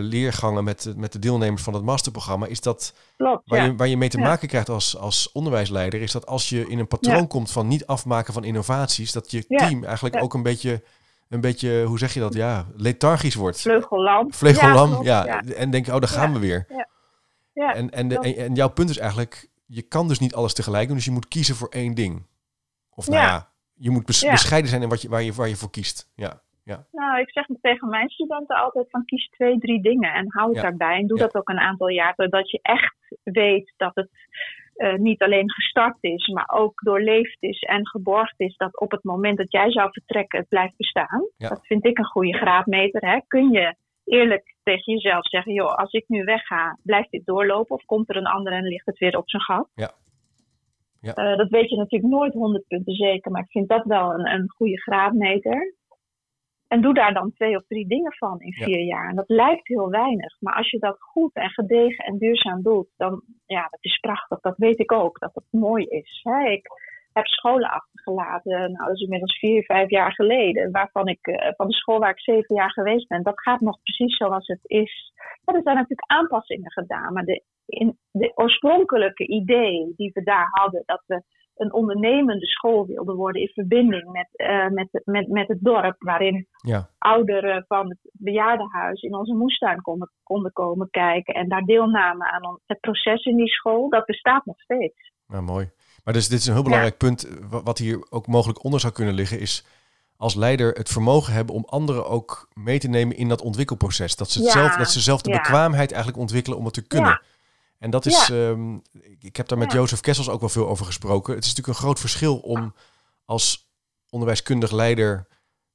leergangen 0.00 0.64
met, 0.64 0.92
met 0.96 1.12
de 1.12 1.18
deelnemers 1.18 1.62
van 1.62 1.74
het 1.74 1.82
masterprogramma, 1.82 2.46
is 2.46 2.60
dat 2.60 2.94
Klopt, 3.16 3.48
waar, 3.48 3.64
je, 3.64 3.76
waar 3.76 3.88
je 3.88 3.96
mee 3.96 4.08
te 4.08 4.18
maken 4.18 4.48
krijgt 4.48 4.68
als, 4.68 4.96
als 4.96 5.32
onderwijsleider, 5.32 6.00
is 6.02 6.12
dat 6.12 6.26
als 6.26 6.48
je 6.48 6.68
in 6.68 6.78
een 6.78 6.86
patroon 6.86 7.26
komt 7.26 7.50
van 7.50 7.68
niet 7.68 7.86
afmaken 7.86 8.32
van 8.32 8.44
innovaties, 8.44 9.12
dat 9.12 9.30
je 9.30 9.46
team 9.46 9.84
eigenlijk 9.84 10.22
ook 10.22 10.34
een 10.34 10.42
beetje 10.42 10.82
een 11.28 11.40
beetje, 11.40 11.84
hoe 11.84 11.98
zeg 11.98 12.14
je 12.14 12.20
dat? 12.20 12.34
Ja, 12.34 12.66
lethargisch 12.76 13.34
wordt. 13.34 13.60
Vleugellam. 13.60 14.32
Vleugellam, 14.32 15.02
ja. 15.02 15.24
ja. 15.24 15.42
En 15.42 15.70
denk, 15.70 15.86
oh, 15.86 15.98
daar 15.98 16.08
gaan 16.08 16.32
we 16.32 16.38
weer. 16.38 16.66
Ja. 16.68 16.88
ja. 17.52 17.74
En, 17.74 17.90
en, 17.90 18.08
de, 18.08 18.34
en, 18.34 18.54
jouw 18.54 18.68
punt 18.68 18.90
is 18.90 18.98
eigenlijk, 18.98 19.48
je 19.66 19.82
kan 19.82 20.08
dus 20.08 20.18
niet 20.18 20.34
alles 20.34 20.52
tegelijk 20.52 20.86
doen, 20.86 20.96
dus 20.96 21.04
je 21.04 21.10
moet 21.10 21.28
kiezen 21.28 21.56
voor 21.56 21.68
één 21.68 21.94
ding. 21.94 22.26
Of 22.90 23.08
nou 23.08 23.20
ja, 23.20 23.50
je 23.74 23.90
moet 23.90 24.06
bescheiden 24.06 24.70
zijn 24.70 24.82
in 24.82 24.88
wat 24.88 25.02
je, 25.02 25.08
waar, 25.08 25.22
je, 25.22 25.32
waar 25.32 25.48
je 25.48 25.56
voor 25.56 25.70
kiest. 25.70 26.08
Ja. 26.14 26.42
Ja. 26.68 26.84
Nou, 26.92 27.20
ik 27.20 27.30
zeg 27.30 27.46
tegen 27.60 27.88
mijn 27.88 28.08
studenten 28.08 28.56
altijd 28.56 28.90
van 28.90 29.04
kies 29.04 29.28
twee, 29.28 29.58
drie 29.58 29.82
dingen 29.82 30.12
en 30.12 30.26
hou 30.28 30.52
het 30.52 30.62
daarbij. 30.62 30.98
En 30.98 31.06
doe 31.06 31.18
dat 31.18 31.34
ook 31.34 31.48
een 31.48 31.58
aantal 31.58 31.88
jaar, 31.88 32.12
zodat 32.16 32.50
je 32.50 32.58
echt 32.62 32.96
weet 33.22 33.74
dat 33.76 33.94
het 33.94 34.10
uh, 34.76 34.94
niet 34.94 35.22
alleen 35.22 35.50
gestart 35.50 35.96
is, 36.00 36.26
maar 36.26 36.48
ook 36.48 36.80
doorleefd 36.82 37.36
is 37.42 37.60
en 37.60 37.88
geborgd 37.88 38.34
is 38.36 38.56
dat 38.56 38.80
op 38.80 38.90
het 38.90 39.04
moment 39.04 39.38
dat 39.38 39.52
jij 39.52 39.70
zou 39.70 39.88
vertrekken, 39.92 40.38
het 40.38 40.48
blijft 40.48 40.76
bestaan. 40.76 41.28
Dat 41.36 41.66
vind 41.66 41.86
ik 41.86 41.98
een 41.98 42.04
goede 42.04 42.36
graadmeter. 42.36 43.10
Hè? 43.10 43.20
Kun 43.26 43.50
je 43.50 43.74
eerlijk 44.04 44.54
tegen 44.62 44.92
jezelf 44.92 45.28
zeggen, 45.28 45.52
joh, 45.52 45.74
als 45.74 45.92
ik 45.92 46.04
nu 46.08 46.24
wegga, 46.24 46.78
blijft 46.82 47.10
dit 47.10 47.26
doorlopen 47.26 47.76
of 47.76 47.84
komt 47.84 48.08
er 48.08 48.16
een 48.16 48.26
ander 48.26 48.52
en 48.52 48.64
ligt 48.64 48.86
het 48.86 48.98
weer 48.98 49.16
op 49.16 49.30
zijn 49.30 49.42
gat? 49.42 49.68
Ja. 49.74 49.90
Ja. 51.00 51.16
Uh, 51.16 51.36
dat 51.36 51.48
weet 51.48 51.70
je 51.70 51.76
natuurlijk 51.76 52.12
nooit 52.12 52.32
100 52.32 52.66
punten 52.66 52.94
zeker, 52.94 53.30
maar 53.30 53.42
ik 53.42 53.50
vind 53.50 53.68
dat 53.68 53.84
wel 53.84 54.12
een, 54.12 54.26
een 54.32 54.50
goede 54.50 54.80
graadmeter. 54.80 55.74
En 56.68 56.80
doe 56.80 56.94
daar 56.94 57.14
dan 57.14 57.32
twee 57.32 57.56
of 57.56 57.66
drie 57.66 57.86
dingen 57.86 58.12
van 58.12 58.40
in 58.40 58.52
vier 58.52 58.80
jaar. 58.84 59.08
En 59.08 59.16
dat 59.16 59.28
lijkt 59.28 59.68
heel 59.68 59.90
weinig. 59.90 60.40
Maar 60.40 60.54
als 60.54 60.70
je 60.70 60.78
dat 60.78 60.96
goed 61.00 61.34
en 61.34 61.50
gedegen 61.50 62.04
en 62.04 62.18
duurzaam 62.18 62.62
doet, 62.62 62.88
dan 62.96 63.22
ja, 63.46 63.62
dat 63.70 63.84
is 63.84 63.98
prachtig. 63.98 64.40
Dat 64.40 64.56
weet 64.56 64.78
ik 64.78 64.92
ook, 64.92 65.18
dat 65.18 65.34
het 65.34 65.44
mooi 65.50 65.84
is. 65.84 66.24
ik 66.44 66.66
heb 67.12 67.26
scholen 67.26 67.70
achtergelaten, 67.70 68.72
nou, 68.72 68.86
dat 68.86 68.94
is 68.94 69.02
inmiddels 69.02 69.38
vier, 69.38 69.62
vijf 69.62 69.90
jaar 69.90 70.12
geleden, 70.12 70.70
waarvan 70.70 71.08
ik 71.08 71.26
eh, 71.26 71.52
van 71.56 71.66
de 71.66 71.74
school 71.74 71.98
waar 71.98 72.10
ik 72.10 72.20
zeven 72.20 72.54
jaar 72.54 72.72
geweest 72.72 73.08
ben, 73.08 73.22
dat 73.22 73.40
gaat 73.40 73.60
nog 73.60 73.82
precies 73.82 74.16
zoals 74.16 74.46
het 74.46 74.60
is. 74.62 75.12
Ja, 75.44 75.54
er 75.54 75.62
zijn 75.62 75.76
natuurlijk 75.76 76.10
aanpassingen 76.10 76.72
gedaan, 76.72 77.12
maar 77.12 77.24
de, 77.24 77.42
in, 77.66 77.98
de 78.10 78.32
oorspronkelijke 78.34 79.26
idee 79.26 79.92
die 79.96 80.10
we 80.14 80.22
daar 80.22 80.48
hadden, 80.50 80.82
dat 80.86 81.02
we 81.06 81.22
een 81.60 81.72
ondernemende 81.72 82.46
school 82.46 82.86
wilde 82.86 83.14
worden 83.14 83.42
in 83.42 83.48
verbinding 83.48 84.12
met, 84.12 84.28
uh, 84.36 84.68
met, 84.68 85.02
met, 85.04 85.28
met 85.28 85.48
het 85.48 85.58
dorp, 85.60 85.96
waarin 85.98 86.46
ja. 86.56 86.88
ouderen 86.98 87.64
van 87.68 87.88
het 87.88 87.98
bejaardenhuis 88.12 89.02
in 89.02 89.14
onze 89.14 89.34
moestuin 89.34 89.80
konden, 89.80 90.10
konden 90.22 90.52
komen 90.52 90.90
kijken 90.90 91.34
en 91.34 91.48
daar 91.48 91.64
deelnamen 91.64 92.26
aan 92.26 92.58
het 92.66 92.80
proces 92.80 93.24
in 93.24 93.36
die 93.36 93.48
school, 93.48 93.88
dat 93.88 94.06
bestaat 94.06 94.46
nog 94.46 94.60
steeds. 94.60 95.12
Nou, 95.26 95.42
mooi. 95.42 95.70
Maar 96.04 96.14
dus 96.14 96.28
dit 96.28 96.38
is 96.38 96.46
een 96.46 96.52
heel 96.52 96.62
belangrijk 96.62 96.96
punt, 96.96 97.28
wat 97.50 97.78
hier 97.78 98.06
ook 98.10 98.26
mogelijk 98.26 98.64
onder 98.64 98.80
zou 98.80 98.92
kunnen 98.92 99.14
liggen, 99.14 99.40
is 99.40 99.66
als 100.16 100.34
leider 100.34 100.72
het 100.72 100.88
vermogen 100.88 101.32
hebben 101.32 101.54
om 101.54 101.64
anderen 101.64 102.06
ook 102.06 102.48
mee 102.54 102.78
te 102.78 102.88
nemen 102.88 103.16
in 103.16 103.28
dat 103.28 103.42
ontwikkelproces. 103.42 104.16
Dat 104.16 104.30
ze, 104.30 104.42
zelf, 104.42 104.76
dat 104.76 104.90
ze 104.90 105.00
zelf 105.00 105.22
de 105.22 105.30
bekwaamheid 105.30 105.92
eigenlijk 105.92 106.20
ontwikkelen 106.20 106.58
om 106.58 106.64
het 106.64 106.74
te 106.74 106.86
kunnen. 106.86 107.22
En 107.78 107.90
dat 107.90 108.06
is, 108.06 108.30
ehm, 108.30 108.78
ik 109.18 109.36
heb 109.36 109.48
daar 109.48 109.58
met 109.58 109.72
Jozef 109.72 110.00
Kessels 110.00 110.28
ook 110.28 110.40
wel 110.40 110.48
veel 110.48 110.68
over 110.68 110.86
gesproken. 110.86 111.34
Het 111.34 111.44
is 111.44 111.48
natuurlijk 111.48 111.78
een 111.78 111.84
groot 111.84 112.00
verschil 112.00 112.36
om 112.36 112.74
als 113.24 113.70
onderwijskundig 114.10 114.70
leider 114.70 115.26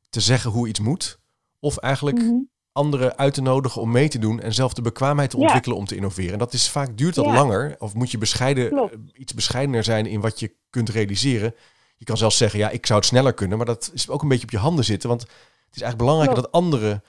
te 0.10 0.20
zeggen 0.20 0.52
hoe 0.52 0.68
iets 0.68 0.80
moet. 0.80 1.20
Of 1.60 1.78
eigenlijk 1.78 2.18
mhm. 2.18 2.36
anderen 2.72 3.18
uit 3.18 3.34
te 3.34 3.42
nodigen 3.42 3.82
om 3.82 3.92
mee 3.92 4.08
te 4.08 4.20
doen 4.20 4.39
en 4.39 4.54
zelf 4.54 4.74
de 4.74 4.82
bekwaamheid 4.82 5.30
te 5.30 5.38
ontwikkelen 5.38 5.78
om 5.78 5.86
te 5.86 5.96
innoveren. 5.96 6.34
En 6.34 6.39
dat 6.39 6.54
is 6.54 6.70
vaak 6.70 6.98
duurt 6.98 7.16
dat 7.16 7.26
langer. 7.26 7.76
Of 7.80 7.94
moet 7.94 8.12
je 8.12 8.18
bescheiden, 8.18 8.72
eh, 8.72 8.84
iets 9.13 9.34
bescheidener 9.34 9.84
zijn 9.84 10.06
in 10.06 10.22
wat 10.22 10.39
je 10.39 10.56
kunt 10.70 10.89
realiseren. 10.89 11.56
Je 11.96 12.06
kan 12.06 12.18
zelfs 12.18 12.38
zeggen, 12.38 12.60
ja, 12.60 12.70
ik 12.70 12.86
zou 12.86 13.00
het 13.00 13.08
sneller 13.08 13.34
kunnen. 13.34 13.58
Maar 13.58 13.66
dat 13.66 13.92
is 13.94 14.10
ook 14.10 14.22
een 14.22 14.28
beetje 14.28 14.44
op 14.46 14.52
je 14.52 14.58
handen 14.58 14.86
zitten. 14.86 15.10
Want 15.10 15.22
het 15.22 15.76
is 15.76 15.82
eigenlijk 15.82 15.98
belangrijker 15.98 16.42
dat 16.42 16.52
anderen 16.52 17.04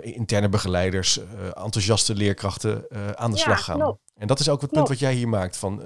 interne 0.00 0.48
begeleiders, 0.48 1.18
uh, 1.18 1.24
enthousiaste 1.44 2.14
leerkrachten 2.14 2.86
uh, 2.88 3.10
aan 3.10 3.30
de 3.30 3.36
slag 3.36 3.64
gaan. 3.64 3.98
En 4.14 4.26
dat 4.26 4.38
is 4.38 4.48
ook 4.48 4.60
het 4.60 4.70
punt 4.70 4.88
wat 4.88 4.98
jij 4.98 5.12
hier 5.12 5.28
maakt. 5.28 5.58
Van, 5.58 5.80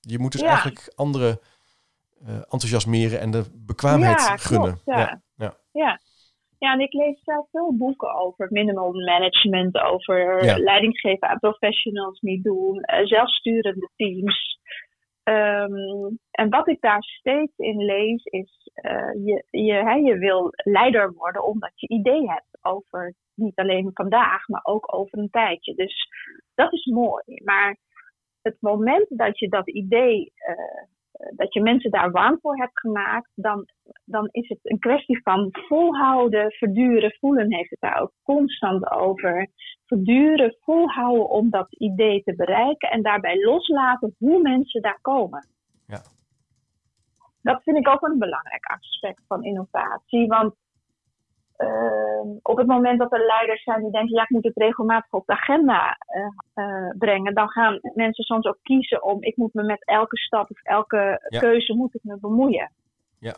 je 0.00 0.18
moet 0.18 0.32
dus 0.32 0.42
eigenlijk 0.42 0.92
anderen 0.94 1.38
enthousiasmeren 2.26 3.20
en 3.20 3.30
de 3.30 3.44
bekwaamheid 3.54 4.20
gunnen. 4.40 4.78
Ja. 4.84 4.98
Ja. 5.34 5.56
ja. 5.72 6.00
Ja. 6.58 6.72
en 6.72 6.80
ik 6.80 6.92
lees 6.92 7.20
zelf 7.24 7.46
veel 7.50 7.76
boeken 7.76 8.14
over 8.14 8.46
minimum 8.50 9.04
management, 9.04 9.78
over 9.78 10.44
leidinggeven 10.58 11.28
aan 11.28 11.38
professionals 11.38 12.20
niet 12.20 12.44
doen, 12.44 12.80
zelfsturende 13.04 13.90
teams. 13.96 14.58
Um, 15.28 16.18
en 16.30 16.50
wat 16.50 16.68
ik 16.68 16.80
daar 16.80 17.02
steeds 17.02 17.56
in 17.56 17.84
lees 17.84 18.24
is, 18.24 18.70
je, 19.24 19.44
je, 19.50 20.00
je 20.04 20.18
wil 20.18 20.50
leider 20.54 21.12
worden 21.12 21.44
omdat 21.44 21.72
je 21.74 21.88
idee 21.88 22.28
hebt 22.28 22.58
over 22.62 23.14
niet 23.34 23.56
alleen 23.56 23.90
vandaag, 23.94 24.48
maar 24.48 24.60
ook 24.64 24.94
over 24.94 25.18
een 25.18 25.30
tijdje. 25.30 25.74
Dus 25.74 26.08
dat 26.54 26.72
is 26.72 26.84
mooi. 26.84 27.22
Maar 27.44 27.76
het 28.42 28.56
moment 28.60 29.06
dat 29.08 29.38
je 29.38 29.48
dat 29.48 29.68
idee, 29.68 30.32
uh, 30.48 30.84
dat 31.34 31.54
je 31.54 31.62
mensen 31.62 31.90
daar 31.90 32.10
warm 32.10 32.38
voor 32.40 32.56
hebt 32.56 32.80
gemaakt, 32.80 33.30
dan, 33.34 33.66
dan 34.04 34.28
is 34.30 34.48
het 34.48 34.58
een 34.62 34.78
kwestie 34.78 35.22
van 35.22 35.48
volhouden, 35.50 36.50
verduren, 36.50 37.16
voelen 37.18 37.54
heeft 37.54 37.70
het 37.70 37.80
daar 37.80 38.00
ook 38.00 38.12
constant 38.22 38.90
over. 38.90 39.48
Verduren, 39.86 40.56
volhouden 40.60 41.28
om 41.28 41.50
dat 41.50 41.72
idee 41.72 42.22
te 42.22 42.34
bereiken 42.34 42.90
en 42.90 43.02
daarbij 43.02 43.44
loslaten 43.44 44.14
hoe 44.18 44.42
mensen 44.42 44.82
daar 44.82 44.98
komen. 45.00 45.46
Ja. 45.86 46.00
Dat 47.42 47.62
vind 47.62 47.76
ik 47.76 47.88
ook 47.88 48.02
een 48.02 48.18
belangrijk 48.18 48.64
aspect 48.64 49.22
van 49.26 49.44
innovatie. 49.44 50.26
Want 50.26 50.54
Ehm, 51.56 52.28
op 52.42 52.56
het 52.56 52.66
moment 52.66 52.98
dat 52.98 53.12
er 53.12 53.26
leiders 53.26 53.62
zijn 53.62 53.82
die 53.82 53.90
denken, 53.90 54.14
ja, 54.14 54.22
ik 54.22 54.30
moet 54.30 54.44
het 54.44 54.56
regelmatig 54.56 55.12
op 55.12 55.26
de 55.26 55.32
agenda 55.32 55.98
uh, 56.16 56.64
uh, 56.64 56.90
brengen, 56.98 57.34
dan 57.34 57.48
gaan 57.48 57.78
mensen 57.94 58.24
soms 58.24 58.46
ook 58.46 58.58
kiezen 58.62 59.04
om, 59.04 59.22
ik 59.22 59.36
moet 59.36 59.54
me 59.54 59.62
met 59.62 59.84
elke 59.84 60.16
stap 60.16 60.50
of 60.50 60.62
elke 60.62 61.28
keuze 61.28 61.74
moet 61.74 61.94
ik 61.94 62.00
me 62.02 62.18
bemoeien. 62.20 62.72
Ja. 63.18 63.34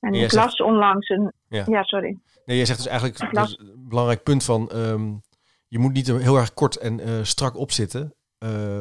En 0.00 0.14
ik 0.14 0.32
las 0.32 0.60
onlangs 0.60 1.08
een. 1.08 1.32
Ja. 1.48 1.82
sorry. 1.82 2.18
Nee, 2.44 2.56
jij 2.56 2.66
zegt 2.66 2.78
dus 2.78 2.88
eigenlijk 2.88 3.34
dus 3.34 3.58
een 3.58 3.86
belangrijk 3.88 4.22
punt 4.22 4.44
van. 4.44 4.70
Um, 4.74 5.20
je 5.68 5.78
moet 5.78 5.92
niet 5.92 6.06
heel 6.06 6.36
erg 6.36 6.54
kort 6.54 6.76
en 6.76 7.00
uh, 7.00 7.22
strak 7.22 7.56
opzitten. 7.56 8.14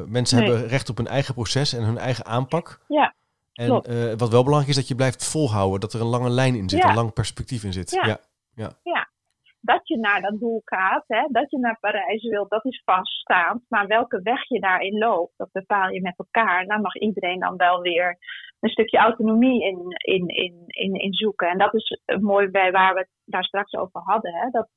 mensen 0.08 0.38
hebben 0.38 0.68
recht 0.68 0.90
op 0.90 0.98
hun 0.98 1.08
eigen 1.08 1.34
proces 1.34 1.74
en 1.74 1.84
hun 1.84 1.98
eigen 1.98 2.26
aanpak. 2.26 2.82
Ja. 2.88 3.14
En 3.54 3.70
wat 4.18 4.30
wel 4.30 4.44
belangrijk 4.44 4.68
is, 4.68 4.76
dat 4.76 4.88
je 4.88 4.96
blijft 4.96 5.26
volhouden. 5.26 5.80
Dat 5.80 5.94
er 5.94 6.02
een 6.02 6.08
lange 6.08 6.30
lijn 6.30 6.56
in 6.56 6.70
zit, 6.70 6.84
een 6.84 6.94
lang 6.94 7.14
perspectief 7.14 7.64
in 7.64 7.74
zit. 7.74 7.92
ja. 7.92 8.20
Ja. 8.56 8.72
ja. 8.84 9.10
Dat 9.62 9.88
je 9.88 9.98
naar 9.98 10.22
dat 10.22 10.40
doel 10.40 10.62
gaat, 10.66 11.04
hè, 11.08 11.28
dat 11.32 11.52
je 11.52 11.58
naar 11.58 11.80
Parijs 11.80 12.24
wilt, 12.24 12.50
dat 12.50 12.66
is 12.66 12.82
vaststaand. 12.86 13.66
Maar 13.70 13.88
welke 13.88 14.22
weg 14.22 14.48
je 14.48 14.60
daarin 14.60 14.98
loopt, 14.98 15.34
dat 15.38 15.52
bepaal 15.52 15.90
je 15.90 16.02
met 16.02 16.18
elkaar. 16.18 16.66
Daar 16.66 16.82
mag 16.82 16.96
iedereen 16.96 17.40
dan 17.40 17.58
wel 17.58 17.82
weer 17.82 18.18
een 18.60 18.70
stukje 18.70 18.98
autonomie 18.98 19.64
in, 19.64 19.80
in, 19.88 20.28
in, 20.28 20.64
in, 20.68 20.94
in 20.94 21.14
zoeken. 21.14 21.50
En 21.50 21.58
dat 21.58 21.74
is 21.74 22.00
mooi 22.20 22.48
bij 22.48 22.72
waar 22.72 22.94
we 22.94 23.00
het 23.00 23.10
daar 23.26 23.44
straks 23.44 23.74
over 23.74 24.02
hadden. 24.02 24.34
Hè, 24.34 24.50
dat 24.50 24.70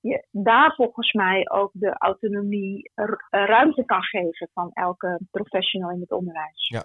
je 0.00 0.26
daar 0.30 0.74
volgens 0.74 1.12
mij 1.12 1.50
ook 1.50 1.70
de 1.72 1.94
autonomie 1.98 2.90
ruimte 3.30 3.84
kan 3.84 4.02
geven 4.02 4.48
van 4.52 4.70
elke 4.72 5.20
professional 5.30 5.90
in 5.90 6.00
het 6.00 6.12
onderwijs. 6.12 6.68
Ja, 6.68 6.84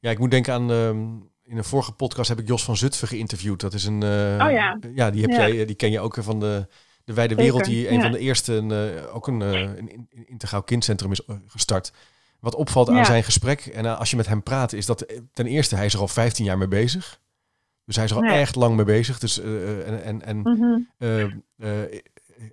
ja 0.00 0.10
ik 0.10 0.18
moet 0.18 0.30
denken 0.30 0.52
aan. 0.52 0.70
Ehm, 0.70 1.16
in 1.48 1.56
een 1.56 1.64
vorige 1.64 1.92
podcast 1.92 2.28
heb 2.28 2.38
ik 2.38 2.48
Jos 2.48 2.64
van 2.64 2.76
Zutphen 2.76 3.08
geïnterviewd. 3.08 3.60
Dat 3.60 3.74
is 3.74 3.84
een. 3.84 4.02
oh 4.02 4.50
ja. 4.50 4.78
Ja, 4.94 5.10
die, 5.10 5.22
heb 5.22 5.30
Jij, 5.30 5.64
die 5.64 5.74
ken 5.74 5.90
je 5.90 6.00
ook 6.00 6.16
van 6.20 6.40
de, 6.40 6.66
de 7.04 7.12
Wijde 7.12 7.34
Wereld, 7.34 7.64
die 7.64 7.90
een 7.90 8.00
van 8.00 8.12
de 8.12 8.18
eerste 8.18 8.54
een, 8.54 9.06
ook 9.08 9.26
een, 9.26 9.40
een, 9.40 10.08
integraal 10.26 10.62
kindcentrum 10.62 11.12
is 11.12 11.20
gestart. 11.46 11.92
Wat 12.40 12.54
opvalt 12.54 12.88
aan 12.88 13.04
zijn 13.04 13.24
gesprek 13.24 13.60
en 13.66 13.98
als 13.98 14.10
je 14.10 14.16
met 14.16 14.26
hem 14.26 14.42
praat, 14.42 14.72
is 14.72 14.86
dat 14.86 15.06
ten 15.32 15.46
eerste 15.46 15.76
hij 15.76 15.86
is 15.86 15.94
er 15.94 16.00
al 16.00 16.08
15 16.08 16.44
jaar 16.44 16.58
mee 16.58 16.68
bezig. 16.68 17.20
Dus 17.84 17.96
hij 17.96 18.04
is 18.04 18.10
er 18.10 18.16
al 18.16 18.22
echt 18.22 18.54
lang 18.54 18.76
mee 18.76 18.84
bezig. 18.84 19.18
Dus, 19.18 19.40
en 19.40 20.02
en, 20.02 20.22
en 20.22 20.38
mm 20.38 20.88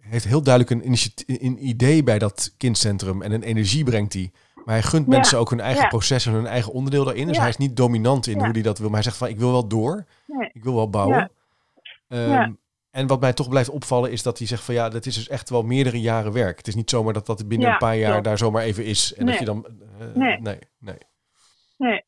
heeft 0.02 0.26
heel 0.26 0.42
duidelijk 0.44 0.84
een, 0.84 0.98
een, 1.26 1.68
idee 1.68 2.04
bij 2.04 2.20
dat 2.20 2.54
kindcentrum 2.58 3.22
en 3.22 3.32
een 3.32 3.44
energie 3.44 3.84
brengt 3.84 4.14
hij. 4.14 4.32
Maar 4.66 4.76
hij 4.76 4.84
gunt 4.84 5.08
mensen 5.08 5.40
ook 5.40 5.50
hun 5.50 5.60
eigen 5.60 5.88
proces 5.88 6.26
en 6.26 6.34
hun 6.34 6.48
eigen 6.48 6.74
onderdeel 6.74 7.04
daarin. 7.04 7.28
Dus 7.28 7.38
hij 7.38 7.50
is 7.50 7.58
niet 7.58 7.76
dominant 7.76 8.28
in 8.28 8.40
hoe 8.40 8.52
hij 8.52 8.62
dat 8.62 8.78
wil. 8.78 8.88
Maar 8.88 8.96
hij 8.96 9.04
zegt 9.04 9.18
van 9.18 9.28
ik 9.28 9.40
wil 9.40 9.52
wel 9.52 9.68
door. 9.68 10.06
Ik 10.52 10.64
wil 10.64 10.76
wel 10.76 10.90
bouwen. 10.90 11.32
Ehm, 12.08 12.52
en 12.92 13.08
wat 13.08 13.20
mij 13.20 13.34
toch 13.34 13.50
blijft 13.50 13.70
opvallen 13.70 14.12
is 14.12 14.24
dat 14.24 14.38
hij 14.38 14.48
zegt 14.48 14.64
van 14.64 14.74
ja, 14.74 14.90
dat 14.90 15.06
is 15.06 15.16
dus 15.16 15.28
echt 15.28 15.50
wel 15.50 15.64
meerdere 15.64 16.02
jaren 16.02 16.32
werk. 16.32 16.58
Het 16.58 16.68
is 16.68 16.76
niet 16.76 16.90
zomaar 16.90 17.14
dat 17.14 17.26
dat 17.26 17.48
binnen 17.48 17.70
een 17.70 17.78
paar 17.78 17.98
jaar 17.98 18.22
daar 18.22 18.38
zomaar 18.38 18.64
even 18.64 18.86
is. 18.86 19.14
En 19.14 19.26
dat 19.26 19.40
je 19.40 19.46
dan. 19.46 19.66
Uh, 20.00 20.16
nee. 20.16 20.40
nee. 20.42 20.60
Nee. 20.80 20.98
Nee. 21.78 22.04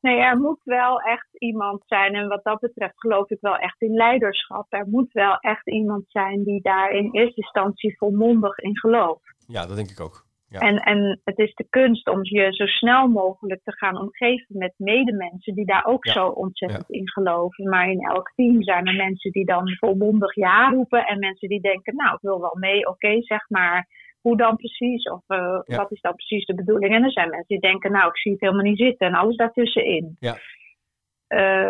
Nee, 0.00 0.18
er 0.18 0.36
moet 0.36 0.60
wel 0.64 1.00
echt 1.00 1.28
iemand 1.38 1.82
zijn. 1.86 2.14
En 2.14 2.28
wat 2.28 2.44
dat 2.44 2.60
betreft 2.60 3.00
geloof 3.00 3.30
ik 3.30 3.40
wel 3.40 3.56
echt 3.56 3.80
in 3.80 3.94
leiderschap. 3.94 4.66
Er 4.68 4.86
moet 4.88 5.12
wel 5.12 5.36
echt 5.36 5.68
iemand 5.68 6.04
zijn 6.08 6.44
die 6.44 6.62
daar 6.62 6.90
in 6.90 7.10
eerste 7.12 7.40
instantie 7.40 7.96
volmondig 7.98 8.58
in 8.58 8.78
gelooft. 8.78 9.36
Ja, 9.46 9.66
dat 9.66 9.76
denk 9.76 9.90
ik 9.90 10.00
ook. 10.00 10.26
Ja. 10.50 10.60
En, 10.60 10.76
en 10.76 11.20
het 11.24 11.38
is 11.38 11.54
de 11.54 11.66
kunst 11.70 12.08
om 12.08 12.18
je 12.22 12.52
zo 12.52 12.66
snel 12.66 13.08
mogelijk 13.08 13.60
te 13.64 13.72
gaan 13.72 14.00
omgeven 14.00 14.58
met 14.58 14.74
medemensen 14.76 15.54
die 15.54 15.66
daar 15.66 15.84
ook 15.84 16.06
zo 16.06 16.26
ontzettend 16.26 16.90
in 16.90 17.10
geloven. 17.10 17.68
Maar 17.68 17.90
in 17.90 18.00
elk 18.00 18.32
team 18.34 18.62
zijn 18.62 18.86
er 18.86 18.94
mensen 18.94 19.30
die 19.30 19.44
dan 19.44 19.76
volmondig 19.78 20.34
ja 20.34 20.70
roepen 20.70 21.06
en 21.06 21.18
mensen 21.18 21.48
die 21.48 21.60
denken, 21.60 21.96
nou, 21.96 22.14
ik 22.14 22.20
wil 22.20 22.40
wel 22.40 22.56
mee, 22.58 22.88
oké, 22.88 23.22
zeg 23.22 23.48
maar 23.48 23.88
hoe 24.20 24.36
dan 24.36 24.56
precies? 24.56 25.10
Of 25.10 25.22
uh, 25.28 25.60
wat 25.64 25.92
is 25.92 26.00
dan 26.00 26.14
precies 26.14 26.44
de 26.44 26.54
bedoeling? 26.54 26.94
En 26.94 27.04
er 27.04 27.12
zijn 27.12 27.28
mensen 27.28 27.48
die 27.48 27.70
denken, 27.70 27.92
nou, 27.92 28.08
ik 28.08 28.18
zie 28.18 28.32
het 28.32 28.40
helemaal 28.40 28.62
niet 28.62 28.78
zitten 28.78 29.06
en 29.06 29.14
alles 29.14 29.36
daartussenin. 29.36 30.16
Ja. 30.18 30.36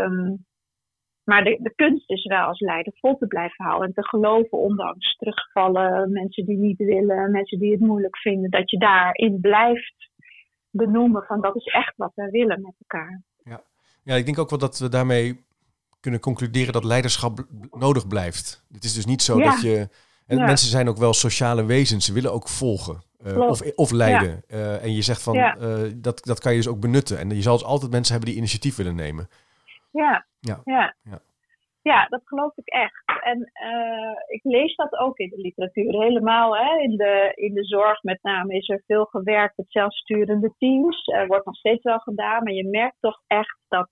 Um, 0.05 0.47
maar 1.25 1.45
de, 1.45 1.59
de 1.63 1.75
kunst 1.75 2.11
is 2.11 2.25
wel 2.25 2.47
als 2.47 2.61
leider 2.61 2.93
vol 2.97 3.17
te 3.17 3.27
blijven 3.27 3.65
houden 3.65 3.89
en 3.89 3.95
te 3.95 4.09
geloven, 4.09 4.59
ondanks 4.59 5.17
terugvallen, 5.17 6.13
mensen 6.13 6.45
die 6.45 6.57
niet 6.57 6.79
willen, 6.79 7.31
mensen 7.31 7.59
die 7.59 7.71
het 7.71 7.81
moeilijk 7.81 8.19
vinden, 8.19 8.51
dat 8.51 8.71
je 8.71 8.79
daarin 8.79 9.41
blijft 9.41 10.11
benoemen 10.71 11.23
van 11.23 11.41
dat 11.41 11.57
is 11.57 11.65
echt 11.65 11.97
wat 11.97 12.13
wij 12.15 12.31
willen 12.31 12.61
met 12.61 12.75
elkaar. 12.79 13.23
Ja, 13.45 13.61
ja 14.03 14.15
ik 14.15 14.25
denk 14.25 14.39
ook 14.39 14.51
wel 14.51 14.59
dat 14.59 14.79
we 14.79 14.89
daarmee 14.89 15.45
kunnen 16.01 16.21
concluderen 16.21 16.73
dat 16.73 16.85
leiderschap 16.85 17.47
nodig 17.71 18.07
blijft. 18.07 18.65
Het 18.73 18.85
is 18.85 18.95
dus 18.95 19.07
niet 19.07 19.23
zo 19.23 19.39
dat 19.39 19.61
je 19.61 19.89
en 20.29 20.37
mensen 20.37 20.71
zijn 20.71 20.89
ook 20.89 20.97
wel 20.97 21.13
sociale 21.13 21.65
wezens. 21.65 22.07
Ze 22.07 22.13
willen 22.13 22.33
ook 22.33 22.49
volgen. 22.49 23.07
Uh, 23.27 23.39
of, 23.39 23.61
of 23.75 23.91
leiden. 23.91 24.43
Uh, 24.49 24.83
en 24.83 24.95
je 24.95 25.03
zegt 25.03 25.23
van, 25.23 25.37
uh, 25.37 25.83
dat, 25.97 26.25
dat 26.25 26.41
kan 26.41 26.53
je 26.53 26.59
dus 26.59 26.69
ook 26.69 26.81
benutten. 26.81 27.19
En 27.19 27.31
je 27.31 27.43
zal 27.43 27.57
dus 27.57 27.67
altijd 27.67 27.91
mensen 27.91 28.13
hebben 28.13 28.31
die 28.31 28.39
initiatief 28.39 28.77
willen 28.77 28.95
nemen. 28.95 29.29
Ja, 29.91 30.27
ja. 30.41 30.61
ja. 30.65 30.95
ja. 31.83 32.07
dat 32.07 32.21
geloof 32.25 32.57
ik 32.57 32.67
echt. 32.67 33.05
En 33.23 33.53
ik 34.27 34.41
lees 34.43 34.77
dat 34.77 34.99
ook 34.99 35.19
in 35.19 35.29
de 35.29 35.41
literatuur. 35.41 36.03
Helemaal 36.03 36.57
hè? 36.57 36.79
In, 36.79 36.97
de, 36.97 37.33
in 37.35 37.55
de 37.55 37.65
zorg 37.65 38.03
met 38.03 38.19
name 38.23 38.55
is 38.55 38.69
er 38.69 38.83
veel 38.87 39.05
gewerkt 39.05 39.57
met 39.57 39.67
zelfsturende 39.69 40.55
teams. 40.59 41.07
Er 41.07 41.27
wordt 41.27 41.47
nog 41.47 41.57
steeds 41.57 41.83
wel 41.83 41.99
gedaan. 41.99 42.43
Maar 42.43 42.53
je 42.53 42.69
merkt 42.69 42.97
toch 43.01 43.23
echt 43.27 43.59
dat 43.69 43.89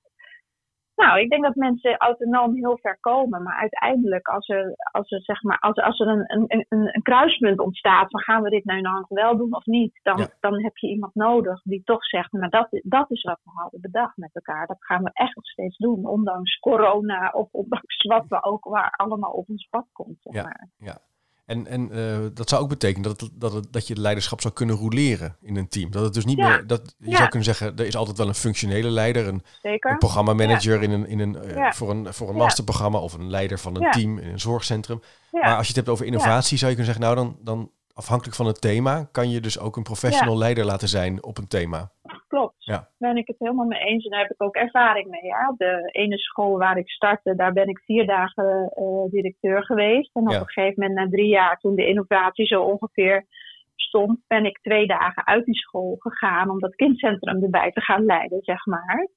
nou, 0.97 1.21
ik 1.21 1.31
denk 1.31 1.43
dat 1.43 1.55
mensen 1.55 1.97
autonoom 1.97 2.55
heel 2.55 2.79
ver 2.79 2.99
komen. 3.01 3.43
Maar 3.43 3.57
uiteindelijk, 3.57 4.29
als 4.29 4.49
er, 4.49 4.75
als 4.93 5.11
er, 5.11 5.23
zeg 5.23 5.43
maar, 5.43 5.59
als, 5.59 5.77
als 5.77 6.01
er 6.01 6.09
een, 6.09 6.25
een, 6.27 6.65
een, 6.69 6.95
een 6.95 7.03
kruispunt 7.03 7.59
ontstaat 7.59 8.11
van 8.11 8.21
gaan 8.21 8.43
we 8.43 8.51
dit 8.51 8.65
nou 8.65 8.81
nog 8.81 9.09
wel 9.09 9.37
doen 9.37 9.55
of 9.55 9.65
niet, 9.65 10.01
dan, 10.03 10.29
dan 10.41 10.63
heb 10.63 10.77
je 10.77 10.89
iemand 10.89 11.15
nodig 11.15 11.63
die 11.63 11.83
toch 11.85 12.05
zegt, 12.05 12.33
maar 12.33 12.51
dat, 12.51 12.69
dat 12.83 13.11
is 13.11 13.23
wat 13.23 13.41
we 13.45 13.51
hadden 13.55 13.81
bedacht 13.81 14.17
met 14.17 14.35
elkaar. 14.35 14.67
Dat 14.67 14.85
gaan 14.85 15.03
we 15.03 15.11
echt 15.13 15.35
nog 15.35 15.47
steeds 15.47 15.77
doen, 15.77 16.07
ondanks 16.07 16.59
corona 16.59 17.31
of 17.31 17.53
ondanks 17.53 18.03
wat 18.03 18.27
we 18.29 18.43
ook 18.43 18.65
waar 18.65 18.91
allemaal 18.91 19.33
op 19.33 19.49
ons 19.49 19.67
pad 19.71 19.87
komt. 19.93 20.17
Zeg 20.21 20.43
maar. 20.43 20.69
ja, 20.77 20.87
ja. 20.87 20.99
En, 21.47 21.67
en 21.67 21.89
uh, 21.93 22.19
dat 22.35 22.49
zou 22.49 22.63
ook 22.63 22.69
betekenen 22.69 23.03
dat, 23.03 23.21
het, 23.21 23.31
dat, 23.35 23.53
het, 23.53 23.73
dat 23.73 23.87
je 23.87 24.01
leiderschap 24.01 24.41
zou 24.41 24.55
kunnen 24.55 24.77
roleren 24.77 25.37
in 25.41 25.57
een 25.57 25.69
team. 25.69 25.91
Dat 25.91 26.05
het 26.05 26.15
dus 26.15 26.25
niet 26.25 26.37
meer, 26.37 26.67
dat, 26.67 26.95
je 26.99 27.17
zou 27.17 27.29
kunnen 27.29 27.45
zeggen, 27.45 27.77
er 27.77 27.87
is 27.87 27.97
altijd 27.97 28.17
wel 28.17 28.29
een 28.29 28.35
functionele 28.35 28.91
leider, 28.91 29.29
een, 29.29 29.43
een 29.63 29.99
programmamanager 29.99 30.83
in 30.83 30.91
een, 30.91 31.07
in 31.07 31.19
een, 31.19 31.37
uh, 31.45 31.73
voor 31.73 31.91
een, 31.91 32.15
voor 32.15 32.29
een 32.29 32.37
masterprogramma 32.37 32.99
of 32.99 33.13
een 33.13 33.31
leider 33.31 33.59
van 33.59 33.77
een 33.77 33.91
team 33.91 34.19
in 34.19 34.31
een 34.31 34.41
zorgcentrum. 34.41 35.01
Maar 35.31 35.57
als 35.57 35.61
je 35.61 35.67
het 35.67 35.77
hebt 35.77 35.89
over 35.89 36.07
innovatie, 36.07 36.59
zou 36.59 36.71
je 36.71 36.77
kunnen 36.77 36.95
zeggen, 36.95 37.15
nou 37.15 37.27
dan, 37.27 37.39
dan 37.45 37.71
afhankelijk 37.93 38.37
van 38.37 38.47
het 38.47 38.61
thema, 38.61 39.09
kan 39.13 39.31
je 39.31 39.41
dus 39.41 39.59
ook 39.59 39.77
een 39.77 39.83
professional 39.83 40.37
leider 40.37 40.65
laten 40.65 40.89
zijn 40.89 41.23
op 41.25 41.39
een 41.39 41.49
thema. 41.49 41.91
Klopt. 42.29 42.65
Ja. 42.65 42.89
Ben 42.99 43.17
ik 43.17 43.27
het 43.27 43.39
helemaal 43.39 43.67
mee 43.67 43.81
eens 43.81 44.05
en 44.05 44.11
daar 44.11 44.21
heb 44.21 44.31
ik 44.31 44.43
ook 44.43 44.55
ervaring 44.55 45.09
mee. 45.09 45.25
Ja. 45.25 45.49
Op 45.49 45.59
de 45.59 45.89
ene 45.93 46.19
school 46.19 46.59
waar 46.59 46.79
ik 46.79 46.91
startte, 46.91 47.35
daar 47.37 47.53
ben 47.53 47.69
ik 47.69 47.79
vier 47.79 48.07
dagen 48.07 48.73
uh, 48.77 49.11
directeur 49.11 49.65
geweest. 49.65 50.11
En 50.15 50.23
op 50.23 50.29
een 50.29 50.49
gegeven 50.49 50.75
moment, 50.77 50.99
na 50.99 51.17
drie 51.17 51.29
jaar, 51.29 51.59
toen 51.59 51.75
de 51.75 51.87
innovatie 51.87 52.47
zo 52.47 52.63
ongeveer 52.63 53.27
stond, 53.77 54.19
ben 54.27 54.45
ik 54.45 54.59
twee 54.59 54.87
dagen 54.87 55.27
uit 55.27 55.45
die 55.45 55.55
school 55.55 55.97
gegaan 55.99 56.51
om 56.51 56.61
dat 56.61 56.75
kindcentrum 56.75 57.43
erbij 57.43 57.73
te 57.73 57.81
gaan 57.81 58.05
leiden, 58.05 58.43
zeg 58.43 58.67
maar. 58.67 59.09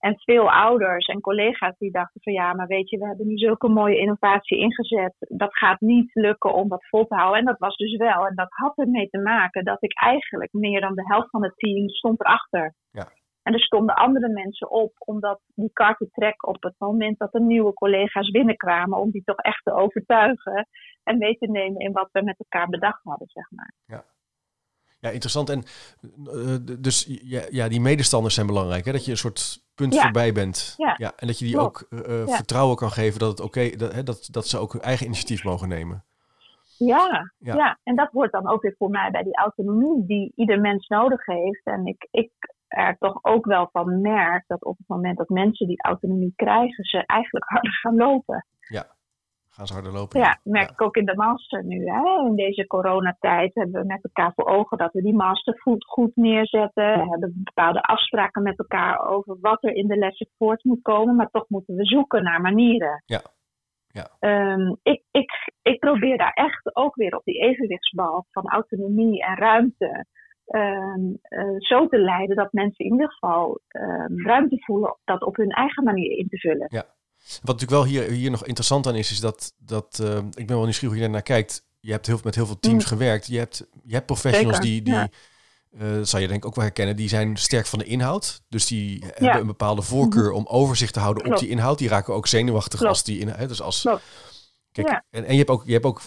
En 0.00 0.18
veel 0.18 0.50
ouders 0.50 1.06
en 1.06 1.20
collega's 1.20 1.78
die 1.78 1.90
dachten 1.90 2.20
van 2.22 2.32
ja, 2.32 2.52
maar 2.52 2.66
weet 2.66 2.90
je, 2.90 2.98
we 2.98 3.06
hebben 3.06 3.26
nu 3.26 3.36
zulke 3.36 3.68
mooie 3.68 3.98
innovatie 3.98 4.58
ingezet. 4.58 5.14
Dat 5.18 5.58
gaat 5.58 5.80
niet 5.80 6.10
lukken 6.14 6.54
om 6.54 6.68
dat 6.68 6.86
vol 6.88 7.06
te 7.06 7.14
houden. 7.14 7.38
En 7.38 7.44
dat 7.44 7.58
was 7.58 7.76
dus 7.76 7.96
wel. 7.96 8.26
En 8.26 8.34
dat 8.34 8.48
had 8.50 8.78
ermee 8.78 9.08
te 9.08 9.18
maken 9.18 9.64
dat 9.64 9.82
ik 9.82 9.98
eigenlijk 9.98 10.52
meer 10.52 10.80
dan 10.80 10.94
de 10.94 11.06
helft 11.06 11.30
van 11.30 11.42
het 11.42 11.56
team 11.56 11.88
stond 11.88 12.20
erachter. 12.20 12.74
Ja. 12.90 13.08
En 13.42 13.52
er 13.52 13.60
stonden 13.60 13.94
andere 13.94 14.28
mensen 14.28 14.70
op 14.70 14.92
om 14.98 15.20
dat, 15.20 15.40
die 15.54 15.70
kar 15.72 15.96
te 15.96 16.10
trekken 16.10 16.48
op 16.48 16.62
het 16.62 16.74
moment 16.78 17.18
dat 17.18 17.34
er 17.34 17.42
nieuwe 17.42 17.72
collega's 17.72 18.30
binnenkwamen. 18.30 18.98
Om 18.98 19.10
die 19.10 19.24
toch 19.24 19.38
echt 19.38 19.64
te 19.64 19.72
overtuigen 19.72 20.68
en 21.02 21.18
mee 21.18 21.36
te 21.36 21.46
nemen 21.46 21.80
in 21.80 21.92
wat 21.92 22.08
we 22.12 22.22
met 22.22 22.38
elkaar 22.38 22.68
bedacht 22.68 23.02
hadden, 23.02 23.28
zeg 23.28 23.50
maar. 23.50 23.74
Ja. 23.86 24.04
Ja, 25.00 25.10
interessant. 25.10 25.50
En 25.50 25.62
uh, 26.34 26.56
dus 26.78 27.06
ja, 27.22 27.42
ja, 27.50 27.68
die 27.68 27.80
medestanders 27.80 28.34
zijn 28.34 28.46
belangrijk. 28.46 28.84
Hè? 28.84 28.92
Dat 28.92 29.04
je 29.04 29.10
een 29.10 29.16
soort 29.16 29.62
punt 29.74 30.00
voorbij 30.00 30.32
bent. 30.32 30.74
Ja. 30.76 30.94
ja. 30.96 31.12
En 31.16 31.26
dat 31.26 31.38
je 31.38 31.44
die 31.44 31.58
ook 31.58 31.86
uh, 31.90 32.00
vertrouwen 32.26 32.76
kan 32.76 32.90
geven 32.90 33.18
dat 33.18 33.30
het 33.30 33.40
oké 33.40 33.76
dat, 33.76 34.06
dat, 34.06 34.28
dat 34.30 34.46
ze 34.46 34.58
ook 34.58 34.72
hun 34.72 34.82
eigen 34.82 35.06
initiatief 35.06 35.44
mogen 35.44 35.68
nemen. 35.68 36.04
Ja, 36.78 37.32
ja, 37.38 37.78
en 37.82 37.96
dat 37.96 38.10
hoort 38.12 38.32
dan 38.32 38.48
ook 38.48 38.62
weer 38.62 38.74
voor 38.78 38.90
mij 38.90 39.10
bij 39.10 39.22
die 39.22 39.36
autonomie 39.36 40.06
die 40.06 40.32
ieder 40.36 40.60
mens 40.60 40.88
nodig 40.88 41.26
heeft. 41.26 41.64
En 41.64 41.86
ik, 41.86 42.08
ik 42.10 42.30
er 42.68 42.96
toch 42.98 43.18
ook 43.22 43.44
wel 43.44 43.68
van 43.72 44.00
merk 44.00 44.44
dat 44.46 44.64
op 44.64 44.78
het 44.78 44.88
moment 44.88 45.18
dat 45.18 45.28
mensen 45.28 45.66
die 45.66 45.82
autonomie 45.82 46.32
krijgen, 46.36 46.84
ze 46.84 47.06
eigenlijk 47.06 47.44
harder 47.48 47.72
gaan 47.72 47.96
lopen. 47.96 48.46
Ja 48.68 48.86
gaan 49.60 49.68
ze 49.68 49.80
harder 49.80 50.00
lopen. 50.00 50.20
Ja, 50.20 50.40
merk 50.42 50.70
ik 50.70 50.82
ook 50.82 50.96
in 50.96 51.04
de 51.04 51.16
master 51.16 51.64
nu. 51.64 51.84
Hè. 51.86 52.26
In 52.26 52.36
deze 52.36 52.66
coronatijd 52.66 53.54
hebben 53.54 53.80
we 53.80 53.86
met 53.86 54.04
elkaar 54.04 54.32
voor 54.34 54.48
ogen 54.48 54.78
dat 54.78 54.92
we 54.92 55.02
die 55.02 55.14
master 55.14 55.60
goed, 55.60 55.84
goed 55.84 56.16
neerzetten. 56.16 56.92
We 56.92 57.08
hebben 57.10 57.40
bepaalde 57.44 57.82
afspraken 57.82 58.42
met 58.42 58.58
elkaar 58.58 59.08
over 59.08 59.36
wat 59.40 59.64
er 59.64 59.74
in 59.74 59.86
de 59.86 59.96
lessen 59.96 60.28
voort 60.38 60.64
moet 60.64 60.82
komen. 60.82 61.16
Maar 61.16 61.30
toch 61.30 61.48
moeten 61.48 61.74
we 61.74 61.84
zoeken 61.84 62.22
naar 62.22 62.40
manieren. 62.40 63.02
Ja. 63.06 63.20
Ja. 63.92 64.06
Um, 64.54 64.78
ik, 64.82 65.02
ik, 65.10 65.30
ik 65.62 65.78
probeer 65.78 66.18
daar 66.18 66.32
echt 66.32 66.76
ook 66.76 66.94
weer 66.94 67.16
op 67.16 67.24
die 67.24 67.40
evenwichtsbal 67.40 68.26
van 68.30 68.48
autonomie 68.48 69.22
en 69.22 69.36
ruimte 69.36 70.04
um, 70.46 71.18
uh, 71.28 71.54
zo 71.58 71.86
te 71.86 71.98
leiden 71.98 72.36
dat 72.36 72.52
mensen 72.52 72.84
in 72.84 72.92
ieder 72.92 73.10
geval 73.10 73.60
um, 73.68 74.26
ruimte 74.26 74.56
voelen 74.64 74.96
dat 75.04 75.22
op 75.22 75.36
hun 75.36 75.50
eigen 75.50 75.84
manier 75.84 76.18
in 76.18 76.28
te 76.28 76.38
vullen. 76.38 76.66
Ja, 76.68 76.84
wat 77.42 77.60
natuurlijk 77.60 77.70
wel 77.70 77.84
hier, 77.84 78.10
hier 78.10 78.30
nog 78.30 78.46
interessant 78.46 78.86
aan 78.86 78.94
is, 78.94 79.10
is 79.10 79.20
dat, 79.20 79.52
dat 79.58 79.98
uh, 80.02 80.16
ik 80.16 80.46
ben 80.46 80.56
wel 80.56 80.62
nieuwsgierig 80.62 80.96
hoe 80.96 81.04
je 81.04 81.10
naar 81.10 81.22
kijkt. 81.22 81.64
Je 81.80 81.90
hebt 81.90 82.06
heel, 82.06 82.20
met 82.24 82.34
heel 82.34 82.46
veel 82.46 82.58
teams 82.60 82.82
mm. 82.82 82.88
gewerkt. 82.88 83.26
Je 83.26 83.38
hebt, 83.38 83.66
je 83.84 83.94
hebt 83.94 84.06
professionals 84.06 84.60
die, 84.60 84.82
die 84.82 84.94
ja. 84.94 85.08
uh, 85.80 85.94
dat 85.94 86.08
zal 86.08 86.20
je 86.20 86.28
denk 86.28 86.42
ik 86.42 86.48
ook 86.48 86.54
wel 86.54 86.64
herkennen, 86.64 86.96
die 86.96 87.08
zijn 87.08 87.36
sterk 87.36 87.66
van 87.66 87.78
de 87.78 87.84
inhoud. 87.84 88.42
Dus 88.48 88.66
die 88.66 89.00
ja. 89.00 89.10
hebben 89.14 89.40
een 89.40 89.46
bepaalde 89.46 89.82
voorkeur 89.82 90.28
mhm. 90.28 90.34
om 90.34 90.46
overzicht 90.46 90.92
te 90.92 91.00
houden 91.00 91.22
Klopt. 91.22 91.38
op 91.38 91.44
die 91.44 91.52
inhoud. 91.52 91.78
Die 91.78 91.88
raken 91.88 92.14
ook 92.14 92.26
zenuwachtig 92.26 92.78
Klopt. 92.78 92.94
als 92.94 93.04
die 93.04 93.18
inhoud. 93.18 93.48
Dus 93.48 93.62
als, 93.62 93.82
kijk, 94.72 94.88
ja. 94.88 95.04
en, 95.10 95.24
en 95.24 95.32
je 95.32 95.38
hebt 95.38 95.50
ook, 95.50 95.62
je 95.66 95.72
hebt 95.72 95.84
ook 95.84 96.00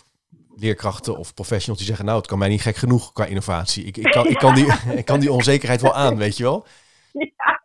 leerkrachten 0.56 1.18
of 1.18 1.34
professionals 1.34 1.78
die 1.78 1.88
zeggen, 1.88 2.06
nou, 2.06 2.18
het 2.18 2.28
kan 2.28 2.38
mij 2.38 2.50
niet 2.50 2.62
gek 2.62 2.76
genoeg 2.76 3.14
qua 3.14 3.26
innovatie. 3.26 3.84
Ik, 3.84 3.98
ik, 3.98 4.12
kan, 4.12 4.28
ik, 4.28 4.38
kan, 4.38 4.56
die, 4.56 4.74
ik 5.02 5.06
kan 5.06 5.20
die 5.20 5.32
onzekerheid 5.32 5.82
wel 5.82 5.96
aan, 5.96 6.18
weet 6.18 6.38
je 6.38 6.44
wel. 6.44 6.66
Ja. 7.12 7.62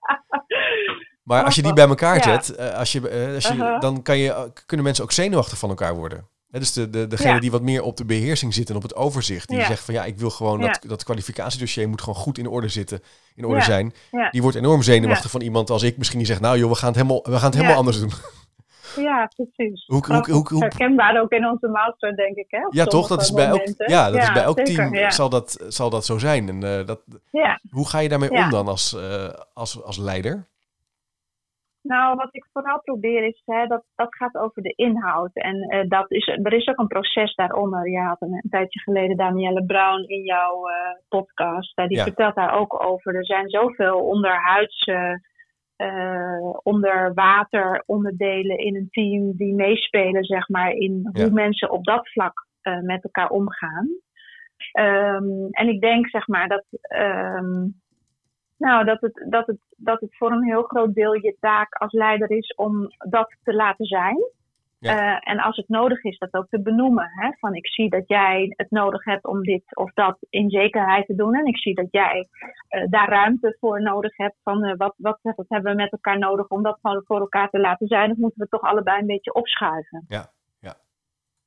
Maar 1.28 1.44
als 1.44 1.54
je 1.54 1.62
die 1.62 1.72
bij 1.72 1.88
elkaar 1.88 2.22
zet, 2.22 2.56
uh, 2.58 2.74
als 2.74 2.92
je, 2.92 3.28
uh, 3.28 3.34
als 3.34 3.46
je, 3.46 3.54
uh 3.54 3.60
-huh. 3.60 3.80
dan 3.80 4.02
kan 4.02 4.18
je, 4.18 4.50
kunnen 4.66 4.86
mensen 4.86 5.04
ook 5.04 5.12
zenuwachtig 5.12 5.58
van 5.58 5.68
elkaar 5.68 5.94
worden. 5.94 6.28
Dus 6.50 6.72
de, 6.72 6.90
de, 6.90 7.06
degene 7.06 7.40
die 7.40 7.50
wat 7.50 7.62
meer 7.62 7.82
op 7.82 7.96
de 7.96 8.04
beheersing 8.04 8.54
zit 8.54 8.70
en 8.70 8.76
op 8.76 8.82
het 8.82 8.94
overzicht. 8.94 9.48
Die 9.48 9.64
zegt 9.64 9.84
van 9.84 9.94
ja, 9.94 10.04
ik 10.04 10.18
wil 10.18 10.30
gewoon 10.30 10.60
dat, 10.60 10.78
dat 10.86 11.04
kwalificatiedossier 11.04 11.88
moet 11.88 12.00
gewoon 12.00 12.18
goed 12.18 12.38
in 12.38 12.46
orde 12.46 12.68
zitten, 12.68 13.00
in 13.34 13.44
orde 13.44 13.60
zijn. 13.60 13.92
Die 14.30 14.42
wordt 14.42 14.56
enorm 14.56 14.82
zenuwachtig 14.82 15.30
van 15.30 15.40
iemand 15.40 15.70
als 15.70 15.82
ik 15.82 15.96
misschien 15.96 16.18
die 16.18 16.26
zegt, 16.28 16.40
nou 16.40 16.58
joh, 16.58 16.70
we 16.70 16.76
gaan 16.76 16.88
het 16.88 16.96
helemaal, 16.96 17.22
we 17.22 17.36
gaan 17.36 17.50
het 17.50 17.54
helemaal 17.54 17.76
anders 17.76 18.00
doen. 18.00 18.12
Ja, 18.96 19.30
precies. 19.36 19.86
Hoe, 19.86 20.04
hoe, 20.06 20.30
hoe, 20.30 20.48
hoe, 20.48 20.60
herkenbaar 20.60 21.20
ook 21.20 21.32
in 21.32 21.48
onze 21.48 21.68
master, 21.68 22.16
denk 22.16 22.36
ik. 22.36 22.46
Hè, 22.48 22.66
ja, 22.70 22.84
toch? 22.84 23.06
Dat 23.06 23.20
is 23.20 23.32
bij 23.32 23.46
elk, 23.46 23.62
ja, 23.76 24.10
dat 24.10 24.22
is 24.22 24.32
bij 24.32 24.42
elk 24.42 24.60
team 24.60 25.10
zal, 25.10 25.28
dat, 25.28 25.64
zal 25.68 25.90
dat 25.90 26.04
zo 26.04 26.18
zijn. 26.18 26.48
En, 26.48 26.64
uh, 26.64 26.86
dat, 26.86 27.00
Hoe 27.70 27.88
ga 27.88 27.98
je 27.98 28.08
daarmee 28.08 28.30
om 28.30 28.50
dan 28.50 28.68
als, 28.68 28.94
uh, 28.94 29.28
als, 29.54 29.82
als 29.82 29.98
leider? 29.98 30.46
Nou, 31.88 32.16
wat 32.16 32.29
ik 32.31 32.46
vooral 32.53 32.81
probeer 32.81 33.27
is, 33.27 33.42
hè, 33.44 33.66
dat, 33.66 33.85
dat 33.94 34.14
gaat 34.14 34.35
over 34.35 34.62
de 34.62 34.72
inhoud. 34.77 35.31
En 35.33 35.74
uh, 35.74 35.88
dat 35.88 36.11
is, 36.11 36.27
er 36.27 36.53
is 36.53 36.66
ook 36.66 36.79
een 36.79 36.87
proces 36.87 37.35
daaronder. 37.35 37.90
Je 37.90 38.01
had 38.01 38.22
een, 38.22 38.33
een 38.33 38.51
tijdje 38.51 38.81
geleden 38.81 39.16
Danielle 39.16 39.64
Brown 39.64 40.03
in 40.07 40.22
jouw 40.22 40.62
podcast. 41.09 41.77
die 41.87 42.03
vertelt 42.03 42.35
daar 42.35 42.59
ook 42.59 42.85
over. 42.85 43.14
Er 43.14 43.24
zijn 43.24 43.48
zoveel 43.48 43.98
onderhuidse 43.98 45.20
uh, 45.77 46.55
onder 46.62 47.14
water 47.14 47.83
onderdelen 47.87 48.59
in 48.59 48.77
een 48.77 48.88
team 48.90 49.37
die 49.37 49.55
meespelen, 49.55 50.24
zeg 50.24 50.48
maar, 50.48 50.70
in 50.70 51.11
hoe 51.12 51.31
mensen 51.31 51.70
op 51.70 51.85
dat 51.85 52.09
vlak 52.09 52.46
met 52.83 53.05
elkaar 53.05 53.29
omgaan. 53.29 53.88
Um, 54.79 55.48
en 55.51 55.68
ik 55.68 55.81
denk, 55.81 56.09
zeg 56.09 56.27
maar, 56.27 56.48
dat, 56.48 56.64
um, 56.98 57.81
nou, 58.58 58.84
dat, 58.84 59.00
het, 59.00 59.26
dat, 59.30 59.46
het, 59.46 59.58
dat 59.76 60.00
het 60.00 60.16
voor 60.16 60.32
een 60.32 60.44
heel 60.44 60.62
groot 60.62 60.94
deel 60.94 61.14
je 61.14 61.36
taak 61.40 61.74
als 61.74 61.92
leider 61.92 62.30
is 62.30 62.54
om 62.54 62.88
dat 62.98 63.36
te 63.42 63.54
laten 63.54 63.86
zijn. 63.86 64.18
Ja. 64.80 64.94
Uh, 64.94 65.30
en 65.30 65.38
als 65.38 65.56
het 65.56 65.68
nodig 65.68 66.04
is, 66.04 66.18
dat 66.18 66.34
ook 66.34 66.48
te 66.48 66.62
benoemen. 66.62 67.10
Hè? 67.14 67.30
Van 67.38 67.54
ik 67.54 67.66
zie 67.66 67.90
dat 67.90 68.08
jij 68.08 68.52
het 68.56 68.70
nodig 68.70 69.04
hebt 69.04 69.26
om 69.26 69.42
dit 69.42 69.76
of 69.76 69.92
dat 69.92 70.18
in 70.30 70.50
zekerheid 70.50 71.06
te 71.06 71.14
doen. 71.14 71.34
En 71.34 71.46
ik 71.46 71.58
zie 71.58 71.74
dat 71.74 71.88
jij 71.90 72.28
uh, 72.70 72.84
daar 72.90 73.08
ruimte 73.08 73.56
voor 73.60 73.82
nodig 73.82 74.16
hebt. 74.16 74.36
Van 74.42 74.64
uh, 74.64 74.74
wat, 74.76 74.94
wat, 74.96 75.18
wat, 75.22 75.44
hebben 75.48 75.70
we 75.70 75.82
met 75.82 75.92
elkaar 75.92 76.18
nodig 76.18 76.48
om 76.48 76.62
dat 76.62 76.78
voor 76.80 77.20
elkaar 77.20 77.50
te 77.50 77.58
laten 77.58 77.86
zijn. 77.86 78.08
Dat 78.08 78.16
moeten 78.16 78.40
we 78.40 78.48
toch 78.48 78.62
allebei 78.62 79.00
een 79.00 79.06
beetje 79.06 79.34
opschuiven. 79.34 80.04
Ja, 80.08 80.30
ja. 80.60 80.74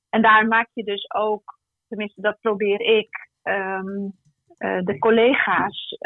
En 0.10 0.22
daar 0.22 0.48
maak 0.48 0.70
je 0.74 0.84
dus 0.84 1.12
ook, 1.14 1.58
tenminste 1.88 2.22
dat 2.22 2.40
probeer 2.40 2.82
ik, 2.82 3.30
um, 3.44 4.14
de 4.62 4.98
collega's 5.00 5.98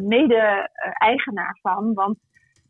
mede-eigenaar 0.00 1.58
van. 1.62 1.94
Want 1.94 2.18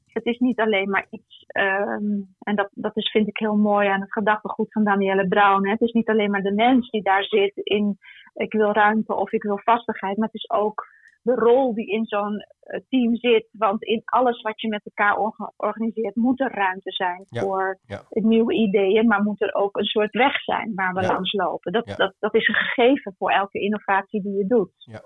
het 0.06 0.24
is 0.26 0.38
niet 0.38 0.60
alleen 0.60 0.90
maar 0.90 1.06
iets, 1.10 1.46
um, 1.58 2.34
en 2.38 2.56
dat, 2.56 2.68
dat 2.72 2.96
is, 2.96 3.10
vind 3.10 3.28
ik 3.28 3.38
heel 3.38 3.56
mooi 3.56 3.88
aan 3.88 4.00
het 4.00 4.12
gedachtegoed 4.12 4.72
van 4.72 4.84
Danielle 4.84 5.28
Brown. 5.28 5.68
Het 5.68 5.80
is 5.80 5.92
niet 5.92 6.08
alleen 6.08 6.30
maar 6.30 6.42
de 6.42 6.54
mens 6.54 6.90
die 6.90 7.02
daar 7.02 7.24
zit 7.24 7.52
in 7.56 7.98
ik 8.34 8.52
wil 8.52 8.72
ruimte 8.72 9.14
of 9.14 9.32
ik 9.32 9.42
wil 9.42 9.58
vastigheid, 9.58 10.16
maar 10.16 10.28
het 10.32 10.42
is 10.42 10.50
ook 10.50 10.86
de 11.24 11.34
rol 11.34 11.74
die 11.74 11.86
in 11.86 12.04
zo'n 12.06 12.34
uh, 12.34 12.80
team 12.88 13.16
zit. 13.16 13.48
Want 13.52 13.82
in 13.82 14.02
alles 14.04 14.42
wat 14.42 14.60
je 14.60 14.68
met 14.68 14.84
elkaar 14.84 15.16
organiseert, 15.56 16.16
moet 16.16 16.40
er 16.40 16.54
ruimte 16.54 16.92
zijn 16.92 17.26
voor 17.28 17.78
ja. 17.86 18.02
nieuwe 18.08 18.54
ideeën, 18.54 19.06
maar 19.06 19.22
moet 19.22 19.42
er 19.42 19.54
ook 19.54 19.76
een 19.76 19.84
soort 19.84 20.12
weg 20.12 20.42
zijn 20.42 20.72
waar 20.74 20.94
we 20.94 21.00
ja. 21.00 21.12
langs 21.12 21.32
lopen. 21.32 21.72
Dat, 21.72 21.86
dat, 21.86 22.14
dat 22.18 22.34
is 22.34 22.48
een 22.48 22.54
gegeven 22.54 23.14
voor 23.18 23.30
elke 23.30 23.60
innovatie 23.60 24.22
die 24.22 24.36
je 24.36 24.46
doet. 24.46 24.72
Ja. 24.76 25.02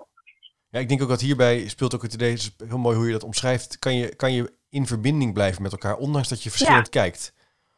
Ja, 0.71 0.79
ik 0.79 0.89
denk 0.89 1.01
ook 1.01 1.09
dat 1.09 1.21
hierbij 1.21 1.67
speelt 1.67 1.95
ook 1.95 2.01
het 2.01 2.13
idee, 2.13 2.33
is 2.33 2.55
heel 2.67 2.77
mooi 2.77 2.97
hoe 2.97 3.05
je 3.05 3.11
dat 3.11 3.23
omschrijft. 3.23 3.79
Kan 3.79 3.95
je, 3.95 4.15
kan 4.15 4.33
je 4.33 4.57
in 4.69 4.85
verbinding 4.85 5.33
blijven 5.33 5.61
met 5.61 5.71
elkaar, 5.71 5.97
ondanks 5.97 6.29
dat 6.29 6.43
je 6.43 6.49
verschillend 6.49 6.89
kijkt. 6.89 7.33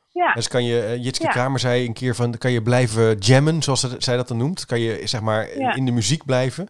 Ja. 0.10 0.34
Dus 0.34 0.47
kan 0.47 0.63
je, 0.63 0.82
uh, 0.82 1.04
Jitske 1.04 1.27
Kramer 1.27 1.60
zei 1.60 1.86
een 1.86 1.93
keer 1.93 2.15
van, 2.15 2.38
kan 2.38 2.51
je 2.51 2.62
blijven 2.62 3.17
jammen, 3.17 3.62
zoals 3.62 3.97
zij 3.97 4.15
dat 4.15 4.27
dan 4.27 4.38
noemt. 4.38 4.65
Kan 4.65 4.80
je 4.80 5.08
zeg 5.08 5.21
maar 5.21 5.49
in 5.49 5.86
de 5.86 5.91
muziek 5.91 6.25
blijven. 6.25 6.67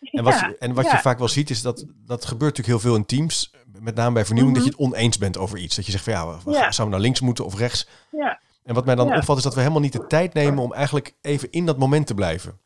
En 0.00 0.24
wat, 0.24 0.54
en 0.58 0.74
wat 0.74 0.90
je 0.90 0.98
vaak 0.98 1.18
wel 1.18 1.28
ziet 1.28 1.50
is 1.50 1.62
dat, 1.62 1.84
dat 2.06 2.24
gebeurt 2.24 2.56
natuurlijk 2.56 2.82
heel 2.82 2.90
veel 2.90 2.96
in 2.96 3.06
teams. 3.06 3.54
Met 3.80 3.94
name 3.94 4.12
bij 4.14 4.24
vernieuwing, 4.24 4.56
dat 4.56 4.64
je 4.64 4.70
het 4.70 4.80
oneens 4.80 5.18
bent 5.18 5.38
over 5.38 5.58
iets. 5.58 5.76
Dat 5.76 5.86
je 5.86 5.92
zegt 5.92 6.04
van 6.04 6.12
ja, 6.12 6.40
zouden 6.42 6.84
we 6.84 6.84
nou 6.84 7.02
links 7.02 7.20
moeten 7.20 7.44
of 7.44 7.58
rechts? 7.58 7.88
Ja. 8.10 8.40
En 8.64 8.74
wat 8.74 8.84
mij 8.84 8.94
dan 8.94 9.16
opvalt 9.16 9.38
is 9.38 9.44
dat 9.44 9.54
we 9.54 9.60
helemaal 9.60 9.80
niet 9.80 9.92
de 9.92 10.06
tijd 10.06 10.34
nemen 10.34 10.62
om 10.62 10.72
eigenlijk 10.72 11.14
even 11.20 11.50
in 11.50 11.66
dat 11.66 11.78
moment 11.78 12.06
te 12.06 12.14
blijven. 12.14 12.60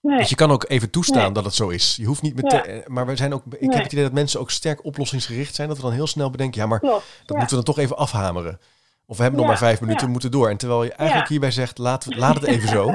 Nee. 0.00 0.18
Dus 0.18 0.28
je 0.28 0.34
kan 0.34 0.50
ook 0.50 0.68
even 0.68 0.90
toestaan 0.90 1.32
dat 1.32 1.44
het 1.44 1.54
zo 1.54 1.68
is. 1.68 1.96
Je 1.96 2.04
hoeft 2.04 2.22
niet 2.22 2.34
meteen. 2.42 2.64
Eh, 2.64 2.86
maar 2.86 3.06
we 3.06 3.16
zijn 3.16 3.34
ook. 3.34 3.42
Ik 3.58 3.72
heb 3.72 3.82
het 3.82 3.92
idee 3.92 4.04
dat 4.04 4.12
mensen 4.12 4.40
ook 4.40 4.50
sterk 4.50 4.84
oplossingsgericht 4.84 5.54
zijn. 5.54 5.68
Dat 5.68 5.76
we 5.76 5.82
dan 5.82 5.92
heel 5.92 6.06
snel 6.06 6.30
bedenken. 6.30 6.60
Ja, 6.60 6.66
maar 6.66 6.80
dat 6.80 7.02
moeten 7.26 7.48
we 7.48 7.54
dan 7.54 7.64
toch 7.64 7.78
even 7.78 7.96
afhameren. 7.96 8.60
Of 9.06 9.16
we 9.16 9.22
hebben 9.22 9.40
nog 9.40 9.48
maar 9.48 9.58
vijf 9.58 9.80
minuten, 9.80 10.06
we 10.06 10.12
moeten 10.12 10.30
door. 10.30 10.50
En 10.50 10.56
terwijl 10.56 10.84
je 10.84 10.92
eigenlijk 10.92 11.28
hierbij 11.28 11.50
zegt, 11.50 11.78
laat, 11.78 12.16
laat 12.16 12.34
het 12.34 12.44
even 12.44 12.68
zo. 12.68 12.94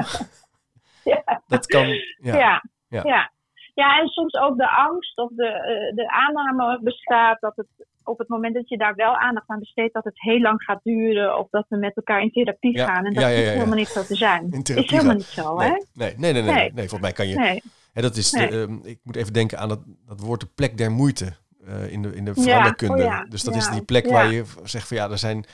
Dat 1.46 1.66
kan. 1.66 1.86
ja. 2.22 2.62
ja. 2.88 3.30
Ja, 3.74 4.00
en 4.00 4.08
soms 4.08 4.34
ook 4.34 4.56
de 4.56 4.70
angst 4.70 5.18
of 5.18 5.30
de, 5.34 5.44
uh, 5.44 5.96
de 5.96 6.10
aanname 6.10 6.80
bestaat 6.82 7.40
dat 7.40 7.56
het 7.56 7.66
op 8.04 8.18
het 8.18 8.28
moment 8.28 8.54
dat 8.54 8.68
je 8.68 8.76
daar 8.76 8.94
wel 8.94 9.16
aandacht 9.16 9.48
aan 9.48 9.58
besteedt, 9.58 9.94
dat 9.94 10.04
het 10.04 10.20
heel 10.20 10.40
lang 10.40 10.62
gaat 10.62 10.80
duren 10.82 11.38
of 11.38 11.48
dat 11.50 11.64
we 11.68 11.76
met 11.76 11.96
elkaar 11.96 12.22
in 12.22 12.30
therapie 12.30 12.78
gaan. 12.78 13.04
En 13.04 13.14
dat 13.14 13.22
ja, 13.22 13.28
ja, 13.28 13.38
is 13.38 13.48
helemaal 13.48 13.76
niet 13.76 13.88
zo 13.88 14.02
te 14.02 14.14
zijn. 14.14 14.46
Het 14.50 14.68
is 14.68 14.90
helemaal 14.90 15.14
niet 15.14 15.24
zo, 15.24 15.56
nee. 15.56 15.68
hè? 15.68 15.82
Nee, 15.94 16.14
nee, 16.16 16.32
nee, 16.32 16.42
nee, 16.42 16.54
nee. 16.54 16.88
volgens 16.88 17.00
mij 17.00 17.12
kan 17.12 17.28
je. 17.28 17.34
Nee. 17.34 17.62
Hè, 17.92 18.02
dat 18.02 18.16
is 18.16 18.30
de, 18.30 18.50
uh, 18.50 18.90
ik 18.90 18.98
moet 19.02 19.16
even 19.16 19.32
denken 19.32 19.58
aan 19.58 19.68
dat, 19.68 19.80
dat 20.06 20.20
woord 20.20 20.40
de 20.40 20.48
plek 20.54 20.78
der 20.78 20.90
moeite 20.90 21.32
uh, 21.68 21.92
in 21.92 22.02
de, 22.02 22.14
in 22.14 22.24
de 22.24 22.34
veranderkunde. 22.34 23.04
Oh, 23.04 23.20
dus 23.28 23.42
dat 23.42 23.54
is 23.54 23.68
die 23.68 23.84
plek 23.84 24.06
waar 24.06 24.32
je 24.32 24.44
zegt 24.64 24.88
van 24.88 24.96
ja, 24.96 25.10
er 25.10 25.18
zijn, 25.18 25.44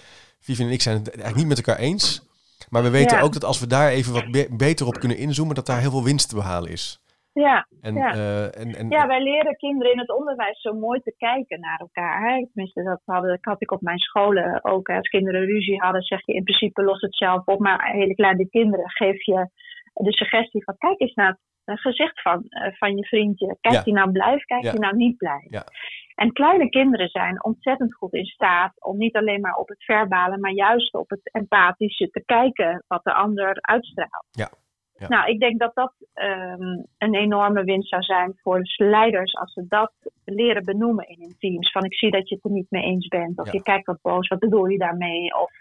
Vivian 0.41 0.69
en 0.69 0.75
ik 0.75 0.83
zijn 0.83 0.97
het 0.97 1.09
eigenlijk 1.09 1.37
niet 1.37 1.57
met 1.57 1.67
elkaar 1.67 1.83
eens. 1.83 2.27
Maar 2.69 2.83
we 2.83 2.91
weten 2.91 3.21
ook 3.21 3.33
dat 3.33 3.45
als 3.45 3.61
we 3.61 3.67
daar 3.67 3.91
even 3.91 4.13
wat 4.13 4.31
be 4.31 4.49
beter 4.51 4.87
op 4.87 4.99
kunnen 4.99 5.17
inzoomen, 5.17 5.55
dat 5.55 5.67
daar 5.67 5.81
heel 5.81 5.91
veel 5.91 6.05
winst 6.05 6.29
te 6.29 6.35
behalen 6.35 6.71
is. 6.71 7.01
Ja, 7.41 7.67
en, 7.81 7.95
ja. 7.95 8.15
Uh, 8.15 8.45
en, 8.45 8.75
en, 8.75 8.89
ja, 8.89 9.07
wij 9.07 9.23
leren 9.23 9.57
kinderen 9.57 9.93
in 9.93 9.99
het 9.99 10.13
onderwijs 10.13 10.61
zo 10.61 10.73
mooi 10.75 11.01
te 11.01 11.15
kijken 11.17 11.61
naar 11.61 11.79
elkaar. 11.79 12.29
Hè? 12.29 12.47
Tenminste, 12.47 12.83
dat 12.83 13.01
hadden, 13.05 13.39
had 13.41 13.63
ik 13.63 13.73
op 13.73 13.81
mijn 13.81 13.99
scholen 13.99 14.65
ook. 14.65 14.89
Als 14.89 15.09
kinderen 15.09 15.45
ruzie 15.45 15.81
hadden, 15.81 16.03
zeg 16.03 16.27
je 16.27 16.33
in 16.33 16.43
principe 16.43 16.83
los 16.83 17.01
het 17.01 17.17
zelf 17.17 17.47
op. 17.47 17.59
Maar 17.61 17.93
hele 17.93 18.15
kleine 18.15 18.49
kinderen 18.49 18.91
geef 18.91 19.25
je 19.25 19.51
de 19.95 20.13
suggestie 20.13 20.65
van 20.65 20.77
kijk 20.79 21.01
eens 21.01 21.15
naar 21.15 21.39
het 21.65 21.81
gezicht 21.81 22.23
van, 22.23 22.45
uh, 22.49 22.75
van 22.75 22.97
je 22.97 23.07
vriendje. 23.07 23.57
Kijk 23.61 23.85
ja. 23.85 23.93
nou 23.93 24.13
blij, 24.13 24.39
kijk 24.39 24.63
ja. 24.63 24.73
nou 24.73 24.97
niet 24.97 25.17
blij. 25.17 25.47
Ja. 25.51 25.65
En 26.15 26.33
kleine 26.33 26.69
kinderen 26.69 27.09
zijn 27.09 27.45
ontzettend 27.45 27.95
goed 27.95 28.13
in 28.13 28.25
staat 28.25 28.85
om 28.85 28.97
niet 28.97 29.17
alleen 29.17 29.41
maar 29.41 29.55
op 29.55 29.69
het 29.69 29.85
verbalen, 29.85 30.41
maar 30.41 30.53
juist 30.53 30.95
op 30.95 31.11
het 31.11 31.33
empathische 31.33 32.11
te 32.11 32.23
kijken 32.25 32.85
wat 32.87 33.05
de 33.05 33.13
ander 33.13 33.59
uitstraalt. 33.61 34.27
Ja. 34.31 34.49
Ja. 34.99 35.09
Nou, 35.09 35.31
ik 35.31 35.41
denk 35.41 35.59
dat 35.59 35.75
dat 35.75 35.93
um, 36.15 36.87
een 36.99 37.15
enorme 37.15 37.65
winst 37.65 37.89
zou 37.89 38.03
zijn 38.03 38.39
voor 38.43 38.63
de 38.63 38.85
leiders 38.85 39.37
als 39.37 39.53
ze 39.53 39.65
dat 39.69 39.93
leren 40.25 40.65
benoemen 40.65 41.09
in 41.09 41.21
hun 41.21 41.37
teams. 41.39 41.71
Van 41.71 41.85
ik 41.85 41.95
zie 41.95 42.11
dat 42.11 42.29
je 42.29 42.35
het 42.35 42.45
er 42.45 42.51
niet 42.51 42.71
mee 42.71 42.83
eens 42.83 43.09
bent. 43.09 43.39
Of 43.39 43.47
ja. 43.47 43.53
je 43.53 43.63
kijkt 43.63 43.87
wat 43.87 44.03
boos, 44.03 44.29
wat 44.29 44.39
bedoel 44.39 44.67
je 44.67 44.79
daarmee? 44.79 45.35
Of 45.35 45.53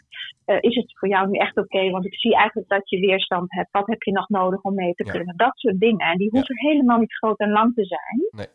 uh, 0.46 0.58
is 0.60 0.76
het 0.76 0.98
voor 0.98 1.10
jou 1.10 1.30
nu 1.30 1.38
echt 1.38 1.58
oké? 1.58 1.78
Okay? 1.78 1.92
Want 1.92 2.06
ik 2.06 2.20
zie 2.20 2.36
eigenlijk 2.36 2.70
dat 2.70 2.90
je 2.90 3.00
weerstand 3.00 3.54
hebt. 3.54 3.72
Wat 3.72 3.88
heb 3.88 4.04
je 4.04 4.12
nog 4.12 4.30
nodig 4.30 4.62
om 4.62 4.76
mee 4.76 4.94
te 4.94 5.04
kunnen? 5.04 5.38
Dat 5.38 5.58
soort 5.58 5.80
dingen. 5.80 6.08
En 6.08 6.18
die 6.18 6.30
hoeven 6.30 6.58
helemaal 6.58 7.00
niet 7.00 7.18
groot 7.18 7.40
en 7.40 7.52
lang 7.52 7.74
te 7.74 7.86
zijn. 7.86 8.28
Nee. 8.30 8.48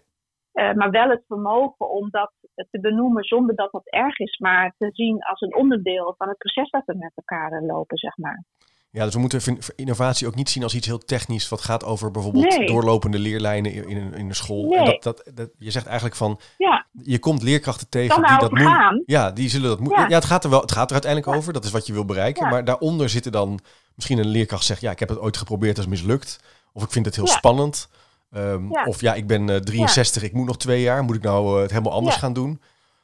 Uh, 0.55 0.75
maar 0.75 0.90
wel 0.90 1.09
het 1.09 1.25
vermogen 1.27 1.90
om 1.90 2.11
dat 2.11 2.33
te 2.71 2.81
benoemen 2.81 3.25
zonder 3.25 3.55
dat 3.55 3.73
dat 3.73 3.87
erg 3.87 4.18
is, 4.18 4.38
maar 4.38 4.75
te 4.79 4.90
zien 4.92 5.23
als 5.23 5.40
een 5.40 5.57
onderdeel 5.57 6.14
van 6.18 6.29
het 6.29 6.38
proces 6.38 6.71
dat 6.71 6.85
we 6.85 6.95
met 6.97 7.12
elkaar 7.14 7.62
lopen, 7.62 7.97
zeg 7.97 8.16
maar. 8.16 8.45
Ja, 8.93 9.05
dus 9.05 9.15
we 9.15 9.21
moeten 9.21 9.59
innovatie 9.77 10.27
ook 10.27 10.35
niet 10.35 10.51
zien 10.51 10.63
als 10.63 10.75
iets 10.75 10.87
heel 10.87 10.99
technisch, 10.99 11.49
wat 11.49 11.61
gaat 11.61 11.85
over 11.85 12.11
bijvoorbeeld 12.11 12.57
nee. 12.59 12.67
doorlopende 12.67 13.19
leerlijnen 13.19 13.73
in 13.73 13.97
een, 13.97 14.15
in 14.15 14.29
een 14.29 14.35
school. 14.35 14.69
Nee. 14.69 14.79
En 14.79 14.85
dat, 14.85 15.03
dat, 15.03 15.35
dat, 15.35 15.51
je 15.59 15.71
zegt 15.71 15.87
eigenlijk 15.87 16.17
van, 16.17 16.41
ja. 16.59 16.87
je 17.03 17.19
komt 17.19 17.43
leerkrachten 17.43 17.89
tegen 17.89 18.23
die 18.23 18.39
dat 18.39 18.51
moeten. 18.51 19.03
Ja, 19.07 19.31
die 19.31 19.49
zullen 19.49 19.69
dat 19.69 19.81
moeten. 19.81 20.03
Ja. 20.03 20.09
ja. 20.09 20.15
het 20.15 20.25
gaat 20.25 20.45
er 20.45 20.51
wel, 20.51 20.61
het 20.61 20.73
gaat 20.73 20.87
er 20.87 20.93
uiteindelijk 20.93 21.37
over. 21.37 21.53
Dat 21.53 21.65
is 21.65 21.71
wat 21.71 21.87
je 21.87 21.93
wil 21.93 22.05
bereiken. 22.05 22.49
Maar 22.49 22.65
daaronder 22.65 23.09
zitten 23.09 23.33
dan 23.33 23.61
misschien 23.95 24.19
een 24.19 24.27
leerkracht 24.27 24.65
zegt, 24.65 24.81
ja, 24.81 24.91
ik 24.91 24.99
heb 24.99 25.09
het 25.09 25.19
ooit 25.19 25.37
geprobeerd, 25.37 25.77
dat 25.77 25.85
is 25.85 25.91
mislukt. 25.91 26.41
Of 26.73 26.83
ik 26.83 26.91
vind 26.91 27.07
het 27.07 27.17
heel 27.17 27.27
spannend. 27.27 27.89
Um, 28.37 28.73
of 28.87 29.01
ja, 29.01 29.15
ik 29.15 29.27
ben 29.27 29.49
uh, 29.49 29.57
63, 29.57 30.23
ik 30.23 30.33
moet 30.33 30.47
nog 30.47 30.59
twee 30.59 30.83
jaar. 30.83 31.03
Moet 31.05 31.17
ik 31.17 31.23
nou 31.23 31.55
uh, 31.55 31.61
het 31.61 31.71
helemaal 31.71 31.93
anders 31.93 32.17
gaan 32.17 32.33
doen? 32.33 32.61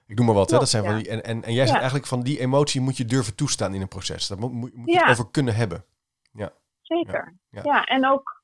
Ik 0.08 0.16
noem 0.16 0.26
maar 0.26 0.34
wat, 0.34 0.50
hè? 0.50 0.58
Dat 0.58 0.68
zijn 0.68 0.84
van 0.84 0.96
die, 0.96 1.08
en, 1.08 1.22
en, 1.24 1.42
en 1.42 1.52
jij 1.52 1.66
zegt 1.66 1.78
eigenlijk 1.78 2.06
van 2.06 2.22
die 2.22 2.40
emotie 2.40 2.80
moet 2.80 2.96
je 2.96 3.04
durven 3.04 3.36
toestaan 3.36 3.74
in 3.74 3.80
een 3.80 3.88
proces. 3.88 4.28
Daar 4.28 4.38
moet, 4.38 4.52
moet, 4.52 4.92
je 4.92 5.06
over 5.10 5.30
kunnen 5.30 5.54
hebben. 5.54 5.84
Ja. 6.32 6.52
Zeker. 6.82 7.36
Ja. 7.50 7.84
en 7.84 8.06
ook, 8.06 8.42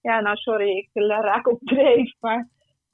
ja, 0.00 0.20
nou 0.20 0.36
sorry, 0.36 0.68
ik 0.76 0.88
raak 0.92 1.48
op 1.48 1.58
dreef, 1.60 2.12
maar 2.20 2.48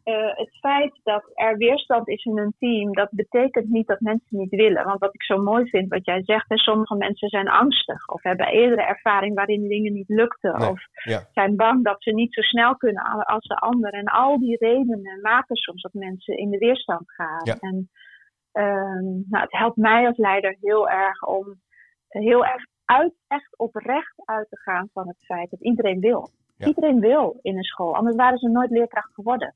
uh, 0.04 0.37
het 0.37 0.59
feit 0.61 1.00
dat 1.02 1.31
er 1.35 1.57
weerstand 1.57 2.09
is 2.09 2.24
in 2.24 2.38
een 2.38 2.54
team, 2.59 2.92
dat 2.92 3.09
betekent 3.11 3.68
niet 3.68 3.87
dat 3.87 4.00
mensen 4.00 4.38
niet 4.38 4.50
willen. 4.50 4.85
Want 4.85 5.00
wat 5.00 5.14
ik 5.14 5.22
zo 5.22 5.42
mooi 5.42 5.68
vind, 5.68 5.88
wat 5.88 6.04
jij 6.04 6.22
zegt, 6.24 6.48
hè, 6.48 6.57
sommige 6.57 6.96
mensen 6.96 7.28
zijn 7.28 7.48
angstig 7.48 8.09
of 8.09 8.22
hebben 8.22 8.46
eerdere 8.46 8.83
ervaring 8.83 9.35
waarin 9.35 9.68
dingen 9.68 9.92
niet 9.92 10.09
lukten. 10.09 10.59
Nee, 10.59 10.68
of 10.68 10.81
ja. 11.04 11.28
zijn 11.33 11.57
bang 11.57 11.85
dat 11.85 12.02
ze 12.02 12.11
niet 12.11 12.35
zo 12.35 12.40
snel 12.40 12.76
kunnen 12.76 13.02
als 13.24 13.46
de 13.46 13.57
ander. 13.57 13.92
En 13.92 14.04
al 14.04 14.38
die 14.38 14.57
redenen 14.57 15.20
maken 15.22 15.57
soms 15.57 15.83
dat 15.83 15.92
mensen 15.92 16.37
in 16.37 16.50
de 16.50 16.59
weerstand 16.59 17.12
gaan. 17.12 17.40
Ja. 17.44 17.57
En 17.61 17.90
um, 18.53 19.25
nou, 19.29 19.43
het 19.43 19.53
helpt 19.53 19.77
mij 19.77 20.07
als 20.07 20.17
leider 20.17 20.57
heel 20.61 20.89
erg 20.89 21.23
om 21.23 21.61
heel 22.09 22.45
erg 22.45 22.63
uit, 22.85 23.13
echt 23.29 23.59
oprecht 23.59 24.23
uit 24.25 24.49
te 24.49 24.57
gaan 24.57 24.89
van 24.93 25.09
het 25.09 25.25
feit 25.25 25.51
dat 25.51 25.61
iedereen 25.61 26.01
wil. 26.01 26.31
Iedereen 26.59 27.01
wil 27.01 27.39
in 27.43 27.57
een 27.57 27.63
school, 27.63 27.95
anders 27.95 28.17
waren 28.17 28.39
ze 28.39 28.49
nooit 28.49 28.71
leerkracht 28.71 29.15
geworden. 29.15 29.55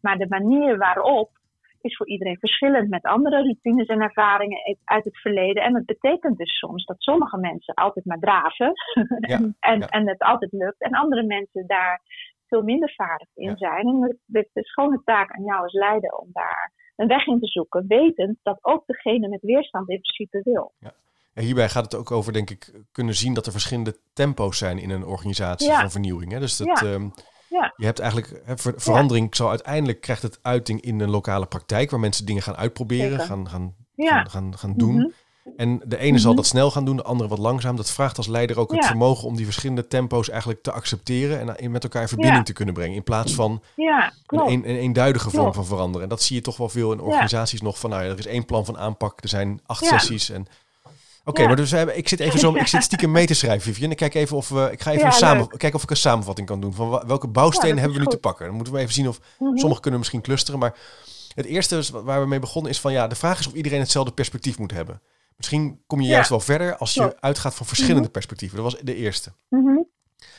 Maar 0.00 0.18
de 0.18 0.28
manier 0.28 0.78
waarop 0.78 1.30
is 1.80 1.96
voor 1.96 2.08
iedereen 2.08 2.38
verschillend 2.38 2.88
met 2.88 3.02
andere 3.02 3.42
routines 3.42 3.86
en 3.86 4.00
ervaringen 4.00 4.78
uit 4.84 5.04
het 5.04 5.18
verleden. 5.18 5.62
En 5.62 5.72
dat 5.72 5.84
betekent 5.84 6.38
dus 6.38 6.58
soms 6.58 6.84
dat 6.84 7.02
sommige 7.02 7.38
mensen 7.38 7.74
altijd 7.74 8.04
maar 8.04 8.18
draven 8.18 8.72
en, 9.20 9.56
en, 9.60 9.88
en, 9.88 10.08
het 10.08 10.22
altijd 10.22 10.52
lukt. 10.52 10.80
En 10.80 10.92
andere 10.92 11.22
mensen 11.22 11.66
daar 11.66 12.00
veel 12.46 12.62
minder 12.62 12.92
vaardig 12.96 13.28
in 13.34 13.56
zijn. 13.56 13.86
En 13.86 14.18
het 14.32 14.48
is 14.52 14.72
gewoon 14.72 14.92
een 14.92 15.04
taak 15.04 15.30
aan 15.30 15.44
jou 15.44 15.62
als 15.62 15.72
leider 15.72 16.10
om 16.10 16.28
daar 16.32 16.72
een 16.96 17.08
weg 17.08 17.26
in 17.26 17.40
te 17.40 17.46
zoeken, 17.46 17.84
wetend 17.88 18.38
dat 18.42 18.58
ook 18.60 18.82
degene 18.86 19.28
met 19.28 19.42
weerstand 19.42 19.88
in 19.88 20.00
principe 20.00 20.40
wil. 20.44 20.72
Ja. 20.78 20.92
En 21.34 21.44
hierbij 21.44 21.68
gaat 21.68 21.84
het 21.84 21.94
ook 21.94 22.10
over, 22.10 22.32
denk 22.32 22.50
ik, 22.50 22.72
kunnen 22.92 23.14
zien 23.14 23.34
dat 23.34 23.46
er 23.46 23.52
verschillende 23.52 23.96
tempo's 24.12 24.58
zijn 24.58 24.78
in 24.78 24.90
een 24.90 25.04
organisatie 25.04 25.72
van 25.72 25.90
vernieuwing. 25.90 26.32
Hè? 26.32 26.38
Dus 26.40 26.56
dat, 26.56 26.80
ja. 26.80 26.86
Ehm, 26.86 27.08
ja. 27.48 27.72
je 27.76 27.84
hebt 27.84 27.98
eigenlijk 27.98 28.42
ver, 28.44 28.74
verandering, 28.76 29.36
zal 29.36 29.48
uiteindelijk 29.48 30.00
krijgt 30.00 30.22
het 30.22 30.38
uiting 30.42 30.80
in 30.80 31.00
een 31.00 31.10
lokale 31.10 31.46
praktijk, 31.46 31.90
waar 31.90 32.00
mensen 32.00 32.26
dingen 32.26 32.42
gaan 32.42 32.56
uitproberen, 32.56 33.20
gaan, 33.20 33.48
gaan, 33.48 33.74
gaan, 33.96 34.30
gaan, 34.30 34.58
gaan, 34.58 34.74
doen. 34.76 34.94
Mhm. 34.94 35.08
En 35.56 35.80
de 35.84 35.98
ene 35.98 36.18
zal 36.18 36.30
mhm. 36.30 36.40
dat 36.40 36.50
snel 36.50 36.70
gaan 36.70 36.84
doen, 36.84 36.96
de 36.96 37.02
andere 37.02 37.28
wat 37.28 37.38
langzaam. 37.38 37.76
Dat 37.76 37.90
vraagt 37.90 38.16
als 38.16 38.26
leider 38.26 38.58
ook 38.58 38.72
het 38.72 38.86
vermogen 38.86 39.28
om 39.28 39.36
die 39.36 39.44
verschillende 39.44 39.86
tempo's 39.86 40.28
eigenlijk 40.30 40.62
te 40.62 40.72
accepteren 40.72 41.58
en 41.58 41.70
met 41.70 41.82
elkaar 41.82 42.02
in 42.02 42.08
verbinding 42.08 42.44
te 42.44 42.52
kunnen 42.52 42.74
brengen. 42.74 42.96
In 42.96 43.02
plaats 43.02 43.34
van 43.34 43.62
ja, 43.76 44.12
een, 44.26 44.48
een, 44.48 44.64
eenduidige 44.64 45.30
vorm 45.30 45.54
van 45.54 45.66
veranderen. 45.66 46.02
En 46.02 46.08
dat 46.08 46.22
zie 46.22 46.36
je 46.36 46.42
toch 46.42 46.56
wel 46.56 46.68
veel 46.68 46.92
in 46.92 47.00
organisaties 47.00 47.60
nog 47.60 47.78
van, 47.78 47.90
nou 47.90 48.02
ja, 48.02 48.10
er 48.10 48.18
is 48.18 48.26
één 48.26 48.44
plan 48.44 48.64
van 48.64 48.78
aanpak, 48.78 49.22
er 49.22 49.28
zijn 49.28 49.60
acht 49.66 49.84
sessies 49.84 50.30
en 50.30 50.46
Oké, 51.24 51.46
maar 51.46 51.56
dus 51.56 51.70
we 51.70 51.76
hebben, 51.76 51.96
ik 51.96 52.08
zit 52.08 52.20
even 52.20 52.38
zo, 52.38 52.54
ik 52.54 52.66
zit 52.66 52.82
stiekem 52.82 53.10
mee 53.10 53.26
te 53.26 53.34
schrijven, 53.34 53.62
Vivian. 53.62 53.90
Ik 53.90 53.96
kijk 53.96 54.14
even 54.14 54.36
of 54.36 54.48
we, 54.48 54.68
ik 54.72 54.82
ga 54.82 54.90
even 54.90 55.06
een 55.06 55.12
samen, 55.12 55.48
kijken 55.48 55.74
of 55.74 55.82
ik 55.82 55.90
een 55.90 55.96
samenvatting 55.96 56.46
kan 56.46 56.60
doen 56.60 56.74
van 56.74 57.02
welke 57.06 57.28
bouwstenen 57.28 57.78
hebben 57.78 57.96
we 57.98 58.04
nu 58.04 58.10
te 58.10 58.18
pakken. 58.18 58.46
Dan 58.46 58.54
moeten 58.54 58.72
we 58.74 58.80
even 58.80 58.94
zien 58.94 59.08
of 59.08 59.20
mm 59.38 59.58
sommige 59.58 59.80
kunnen 59.80 60.00
misschien 60.00 60.20
clusteren, 60.20 60.60
maar 60.60 60.74
het 61.34 61.46
eerste 61.46 62.02
waar 62.04 62.20
we 62.20 62.26
mee 62.26 62.38
begonnen 62.38 62.70
is 62.70 62.80
van 62.80 62.92
ja, 62.92 63.06
de 63.06 63.14
vraag 63.14 63.38
is 63.38 63.46
of 63.46 63.52
iedereen 63.52 63.80
hetzelfde 63.80 64.12
perspectief 64.12 64.58
moet 64.58 64.70
hebben. 64.70 65.00
Misschien 65.42 65.82
kom 65.86 66.00
je 66.00 66.08
juist 66.08 66.28
wel 66.28 66.40
verder 66.40 66.76
als 66.76 66.94
je 66.94 67.20
uitgaat 67.20 67.54
van 67.54 67.66
verschillende 67.66 68.02
mhm. 68.02 68.10
perspectieven. 68.10 68.56
Dat 68.56 68.72
was 68.72 68.80
de 68.80 68.94
eerste. 68.94 69.32
Mhm. 69.48 69.78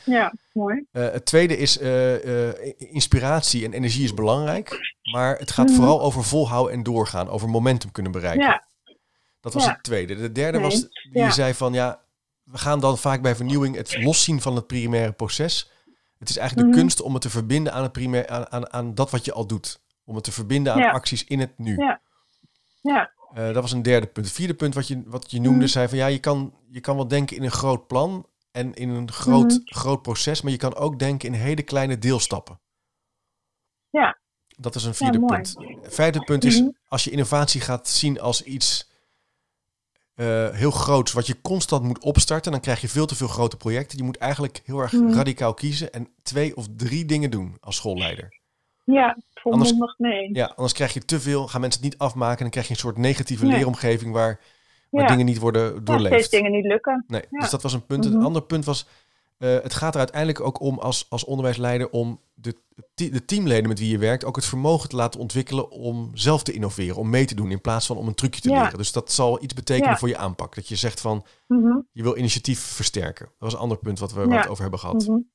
Ja, 0.04 0.32
mooi. 0.52 0.84
Uh, 0.92 1.10
het 1.10 1.24
tweede 1.24 1.56
is 1.56 1.80
uh, 1.80 2.24
uh, 2.24 2.52
inspiratie 2.76 3.64
en 3.64 3.72
energie 3.72 4.04
is 4.04 4.14
belangrijk, 4.14 4.94
maar 5.12 5.38
het 5.38 5.50
gaat 5.50 5.66
mhm. 5.66 5.76
vooral 5.76 6.00
over 6.00 6.24
volhouden 6.24 6.72
en 6.74 6.82
doorgaan, 6.82 7.28
over 7.28 7.48
momentum 7.48 7.92
kunnen 7.92 8.12
bereiken. 8.12 8.46
Ja. 8.46 8.64
Dat 9.40 9.54
was 9.54 9.66
het 9.66 9.82
tweede. 9.82 10.14
De 10.14 10.32
derde 10.32 10.60
was 10.60 10.80
die 10.80 11.22
je 11.22 11.30
zei 11.30 11.54
van 11.54 11.72
ja, 11.72 12.00
we 12.42 12.58
gaan 12.58 12.80
dan 12.80 12.98
vaak 12.98 13.22
bij 13.22 13.36
vernieuwing 13.36 13.76
het 13.76 14.02
loszien 14.02 14.40
van 14.40 14.56
het 14.56 14.66
primaire 14.66 15.12
proces. 15.12 15.70
Het 16.18 16.28
is 16.28 16.36
eigenlijk 16.36 16.70
de 16.70 16.78
kunst 16.78 17.00
om 17.00 17.12
het 17.12 17.22
te 17.22 17.30
verbinden 17.30 17.72
aan, 17.72 17.82
het 17.82 17.92
primair, 17.92 18.28
aan, 18.28 18.52
aan, 18.52 18.72
aan 18.72 18.94
dat 18.94 19.10
wat 19.10 19.24
je 19.24 19.32
al 19.32 19.46
doet. 19.46 19.80
Om 20.04 20.14
het 20.14 20.24
te 20.24 20.32
verbinden 20.32 20.72
aan 20.72 20.92
acties 20.92 21.24
in 21.24 21.40
het 21.40 21.58
nu. 21.58 21.76
Ja. 21.76 22.00
ja. 22.80 23.13
Uh, 23.34 23.44
dat 23.44 23.62
was 23.62 23.72
een 23.72 23.82
derde 23.82 24.06
punt. 24.06 24.26
Het 24.26 24.34
vierde 24.34 24.54
punt 24.54 24.74
wat 24.74 24.88
je, 24.88 25.02
wat 25.06 25.30
je 25.30 25.40
noemde, 25.40 25.60
mm. 25.60 25.66
zei 25.66 25.88
van 25.88 25.98
ja, 25.98 26.06
je 26.06 26.18
kan, 26.18 26.54
je 26.68 26.80
kan 26.80 26.96
wel 26.96 27.08
denken 27.08 27.36
in 27.36 27.42
een 27.42 27.50
groot 27.50 27.86
plan 27.86 28.26
en 28.50 28.74
in 28.74 28.88
een 28.88 29.12
groot, 29.12 29.50
mhm. 29.50 29.60
groot 29.64 30.02
proces, 30.02 30.42
maar 30.42 30.52
je 30.52 30.58
kan 30.58 30.74
ook 30.74 30.98
denken 30.98 31.28
in 31.28 31.34
hele 31.34 31.62
kleine 31.62 31.98
deelstappen. 31.98 32.60
Ja. 33.90 34.18
Dat 34.56 34.74
is 34.74 34.84
een 34.84 34.94
vierde 34.94 35.24
punt. 35.24 35.54
vijfde 35.82 36.24
punt 36.24 36.44
is, 36.44 36.60
mhm. 36.60 36.70
als 36.86 37.04
je 37.04 37.10
innovatie 37.10 37.60
gaat 37.60 37.88
zien 37.88 38.20
als 38.20 38.42
iets 38.42 38.90
uh, 40.14 40.50
heel 40.50 40.70
groots 40.70 41.12
wat 41.12 41.26
je 41.26 41.40
constant 41.40 41.82
moet 41.82 41.98
opstarten, 41.98 42.52
dan 42.52 42.60
krijg 42.60 42.80
je 42.80 42.88
veel 42.88 43.06
te 43.06 43.14
veel 43.14 43.28
grote 43.28 43.56
projecten. 43.56 43.98
Je 43.98 44.04
moet 44.04 44.16
eigenlijk 44.16 44.62
heel 44.64 44.78
erg 44.78 44.92
mhm. 44.92 45.12
radicaal 45.12 45.54
kiezen 45.54 45.92
en 45.92 46.08
twee 46.22 46.56
of 46.56 46.66
drie 46.76 47.04
dingen 47.04 47.30
doen 47.30 47.56
als 47.60 47.76
schoolleider. 47.76 48.40
Ja, 48.84 49.16
volmondig. 49.50 50.36
Ja, 50.36 50.46
anders 50.46 50.72
krijg 50.72 50.94
je 50.94 51.04
te 51.04 51.20
veel, 51.20 51.48
gaan 51.48 51.60
mensen 51.60 51.82
het 51.82 51.90
niet 51.90 52.00
afmaken 52.00 52.36
en 52.36 52.42
dan 52.42 52.50
krijg 52.50 52.66
je 52.66 52.72
een 52.72 52.78
soort 52.78 52.96
negatieve 52.96 53.46
leeromgeving 53.46 54.12
waar, 54.12 54.40
waar 54.90 55.08
dingen 55.08 55.26
niet 55.26 55.38
worden 55.38 55.84
doorleefd. 55.84 56.14
Ja, 56.14 56.18
steeds 56.18 56.28
dingen 56.28 56.52
niet 56.52 56.64
lukken. 56.64 57.04
Nee, 57.06 57.22
dus 57.30 57.50
dat 57.50 57.62
was 57.62 57.72
een 57.72 57.86
punt. 57.86 58.08
Mm 58.08 58.14
Een 58.14 58.24
ander 58.24 58.42
punt 58.42 58.64
was, 58.64 58.86
uh, 59.38 59.58
het 59.62 59.74
gaat 59.74 59.92
er 59.92 59.98
uiteindelijk 59.98 60.40
ook 60.40 60.60
om 60.60 60.78
als, 60.78 61.06
als 61.08 61.24
onderwijsleider 61.24 61.90
om 61.90 62.20
de, 62.34 62.56
de 62.94 63.24
teamleden 63.24 63.68
met 63.68 63.78
wie 63.78 63.90
je 63.90 63.98
werkt 63.98 64.24
ook 64.24 64.36
het 64.36 64.44
vermogen 64.44 64.88
te 64.88 64.96
laten 64.96 65.20
ontwikkelen 65.20 65.70
om 65.70 66.10
zelf 66.14 66.42
te 66.42 66.52
innoveren, 66.52 66.96
om 66.96 67.10
mee 67.10 67.24
te 67.24 67.34
doen 67.34 67.50
in 67.50 67.60
plaats 67.60 67.86
van 67.86 67.96
om 67.96 68.08
een 68.08 68.14
trucje 68.14 68.40
te 68.40 68.48
leren. 68.48 68.78
Dus 68.78 68.92
dat 68.92 69.12
zal 69.12 69.42
iets 69.42 69.54
betekenen 69.54 69.96
voor 69.96 70.08
je 70.08 70.16
aanpak. 70.16 70.54
Dat 70.54 70.68
je 70.68 70.76
zegt 70.76 71.00
van 71.00 71.24
mhm. 71.46 71.78
je 71.92 72.02
wil 72.02 72.16
initiatief 72.16 72.60
versterken. 72.60 73.24
Dat 73.24 73.34
was 73.38 73.52
een 73.52 73.58
ander 73.58 73.78
punt 73.78 73.98
wat 73.98 74.12
we 74.12 74.34
het 74.34 74.48
over 74.48 74.62
hebben 74.62 74.80
gehad. 74.80 75.06
Mm 75.06 75.26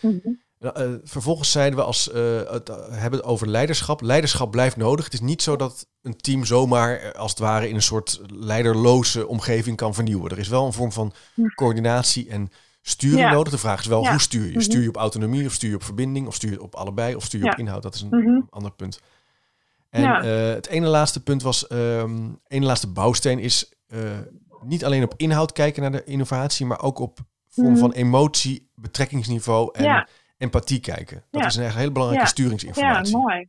-hmm. 0.00 0.44
Uh, 0.78 0.94
vervolgens 1.04 1.50
zeiden 1.50 1.78
we 1.78 1.84
als 1.84 2.08
uh, 2.08 2.50
het 2.50 2.70
hebben 2.90 3.24
over 3.24 3.48
leiderschap. 3.48 4.00
Leiderschap 4.00 4.50
blijft 4.50 4.76
nodig. 4.76 5.04
Het 5.04 5.14
is 5.14 5.20
niet 5.20 5.42
zo 5.42 5.56
dat 5.56 5.86
een 6.02 6.16
team 6.16 6.44
zomaar 6.44 7.12
als 7.12 7.30
het 7.30 7.40
ware 7.40 7.68
in 7.68 7.74
een 7.74 7.82
soort 7.82 8.20
leiderloze 8.26 9.26
omgeving 9.26 9.76
kan 9.76 9.94
vernieuwen. 9.94 10.30
Er 10.30 10.38
is 10.38 10.48
wel 10.48 10.66
een 10.66 10.72
vorm 10.72 10.92
van 10.92 11.12
coördinatie 11.54 12.28
en 12.28 12.50
sturing 12.82 13.30
nodig. 13.30 13.52
De 13.52 13.58
vraag 13.58 13.80
is 13.80 13.86
wel, 13.86 14.08
hoe 14.08 14.20
stuur 14.20 14.44
je? 14.44 14.50
Mhm. 14.50 14.60
Stuur 14.60 14.82
je 14.82 14.88
op 14.88 14.96
autonomie 14.96 15.46
of 15.46 15.52
stuur 15.52 15.70
je 15.70 15.76
op 15.76 15.84
verbinding 15.84 16.26
of 16.26 16.34
stuur 16.34 16.50
je 16.50 16.62
op 16.62 16.74
allebei 16.74 17.14
of 17.14 17.24
stuur 17.24 17.44
je 17.44 17.50
op 17.50 17.58
inhoud? 17.58 17.82
Dat 17.82 17.94
is 17.94 18.00
een 18.00 18.08
mhm. 18.08 18.40
ander 18.50 18.72
punt. 18.72 19.00
En 19.90 20.24
het 20.54 20.66
ene 20.66 20.86
laatste 20.86 21.22
punt 21.22 21.42
was, 21.42 21.70
um, 21.70 22.40
ene 22.46 22.66
laatste 22.66 22.86
bouwsteen 22.88 23.38
is 23.38 23.72
niet 24.62 24.84
alleen 24.84 25.02
op 25.02 25.14
inhoud 25.16 25.52
kijken 25.52 25.82
naar 25.82 25.92
de 25.92 26.04
innovatie, 26.04 26.66
maar 26.66 26.82
ook 26.82 26.98
op 26.98 27.18
vorm 27.48 27.70
mhm. 27.70 27.78
van 27.78 27.92
emotie, 27.92 28.70
betrekkingsniveau 28.74 29.70
en 29.72 30.08
empathie 30.36 30.80
kijken. 30.80 31.24
Dat 31.30 31.44
is 31.44 31.56
een 31.56 31.70
hele 31.70 31.92
belangrijke 31.92 32.28
sturingsinformatie. 32.28 33.16
Ja, 33.16 33.22
mooi. 33.22 33.48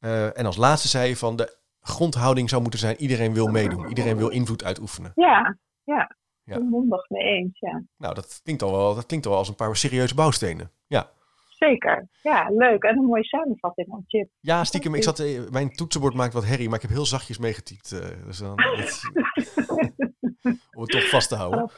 Uh, 0.00 0.38
en 0.38 0.46
als 0.46 0.56
laatste 0.56 0.88
zei 0.88 1.08
je 1.08 1.16
van 1.16 1.36
de 1.36 1.58
grondhouding 1.80 2.48
zou 2.48 2.62
moeten 2.62 2.80
zijn, 2.80 2.96
iedereen 2.96 3.34
wil 3.34 3.46
meedoen. 3.46 3.88
Iedereen 3.88 4.16
wil 4.16 4.28
invloed 4.28 4.64
uitoefenen. 4.64 5.12
Ja, 5.14 5.58
ja. 5.84 6.16
Ja. 6.44 6.58
Mondig 6.58 7.08
mee 7.08 7.22
eens, 7.22 7.58
ja. 7.58 7.82
Nou, 7.96 8.14
dat 8.14 8.40
klinkt 8.42 8.62
al 8.62 8.72
wel, 8.72 8.94
dat 8.94 9.06
klinkt 9.06 9.24
al 9.26 9.30
wel 9.30 9.40
als 9.40 9.48
een 9.48 9.54
paar 9.54 9.76
serieuze 9.76 10.14
bouwstenen. 10.14 10.70
Ja. 10.86 11.10
Zeker. 11.48 12.08
Ja, 12.22 12.48
leuk. 12.50 12.82
En 12.82 12.98
een 12.98 13.04
mooie 13.04 13.24
samenvatting 13.24 13.86
van 13.90 14.04
Chip. 14.06 14.30
Ja, 14.40 14.64
stiekem. 14.64 14.94
Ik 14.94 15.02
zat, 15.02 15.18
eh, 15.18 15.40
mijn 15.50 15.70
toetsenbord 15.70 16.14
maakt 16.14 16.32
wat 16.32 16.44
herrie, 16.44 16.66
maar 16.66 16.76
ik 16.76 16.82
heb 16.82 16.90
heel 16.90 17.06
zachtjes 17.06 17.38
meegetypt. 17.38 17.92
Uh, 17.92 18.00
dus 18.26 18.38
dan, 18.38 18.50
om 20.76 20.80
het 20.80 20.90
toch 20.90 21.08
vast 21.08 21.28
te 21.28 21.34
houden. 21.34 21.70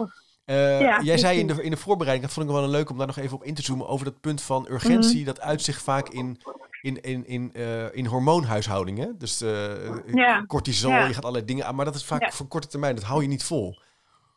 Uh, 0.52 1.00
jij 1.02 1.18
zei 1.18 1.38
in 1.38 1.46
de, 1.46 1.62
in 1.62 1.70
de 1.70 1.76
voorbereiding, 1.76 2.26
dat 2.26 2.34
vond 2.34 2.48
ik 2.48 2.54
wel 2.54 2.68
leuk 2.68 2.90
om 2.90 2.98
daar 2.98 3.06
nog 3.06 3.16
even 3.16 3.36
op 3.36 3.44
in 3.44 3.54
te 3.54 3.62
zoomen, 3.62 3.88
over 3.88 4.04
dat 4.04 4.20
punt 4.20 4.42
van 4.42 4.66
urgentie. 4.70 5.16
Mhm. 5.16 5.24
Dat 5.24 5.40
uitzicht 5.40 5.82
vaak 5.82 6.08
in, 6.08 6.38
in, 6.82 7.00
in, 7.00 7.26
in, 7.26 7.50
uh, 7.56 7.94
in 7.96 8.06
hormoonhuishoudingen. 8.06 9.18
Dus 9.18 9.42
uh, 9.42 10.42
cortisol, 10.46 10.90
je 10.92 11.14
gaat 11.14 11.22
allerlei 11.22 11.44
dingen 11.44 11.66
aan. 11.66 11.74
Maar 11.74 11.84
dat 11.84 11.94
is 11.94 12.04
vaak 12.04 12.32
voor 12.32 12.46
korte 12.46 12.68
termijn, 12.68 12.94
dat 12.94 13.04
hou 13.04 13.22
je 13.22 13.28
niet 13.28 13.44
vol. 13.44 13.78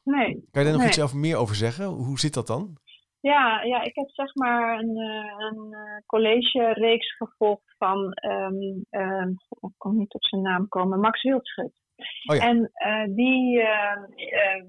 Nee. 0.03 0.47
Kan 0.51 0.63
je 0.63 0.69
daar 0.69 0.77
nog 0.77 0.87
iets 0.87 0.99
over 1.01 1.17
meer 1.17 1.37
over 1.37 1.55
zeggen? 1.55 1.85
Hoe 1.85 2.19
zit 2.19 2.33
dat 2.33 2.47
dan? 2.47 2.77
Ja, 3.31 3.61
ja 3.63 3.81
ik 3.81 3.95
heb 3.95 4.09
zeg 4.09 4.35
maar 4.35 4.79
een, 4.79 4.97
eh, 4.97 5.47
een 5.47 5.73
eh, 5.73 6.05
college-reeks 6.05 7.15
gevolgd 7.15 7.75
van, 7.77 8.17
um, 8.29 8.85
um, 8.89 9.35
ik 9.61 9.73
kon 9.77 9.97
niet 9.97 10.13
op 10.13 10.25
zijn 10.25 10.41
naam 10.41 10.67
komen, 10.67 10.99
Max 10.99 11.23
Wildschut. 11.23 11.83
Oh 12.29 12.35
ja. 12.35 12.41
En 12.41 12.71
uh, 12.87 13.15
die 13.15 13.59
uh, 13.59 13.97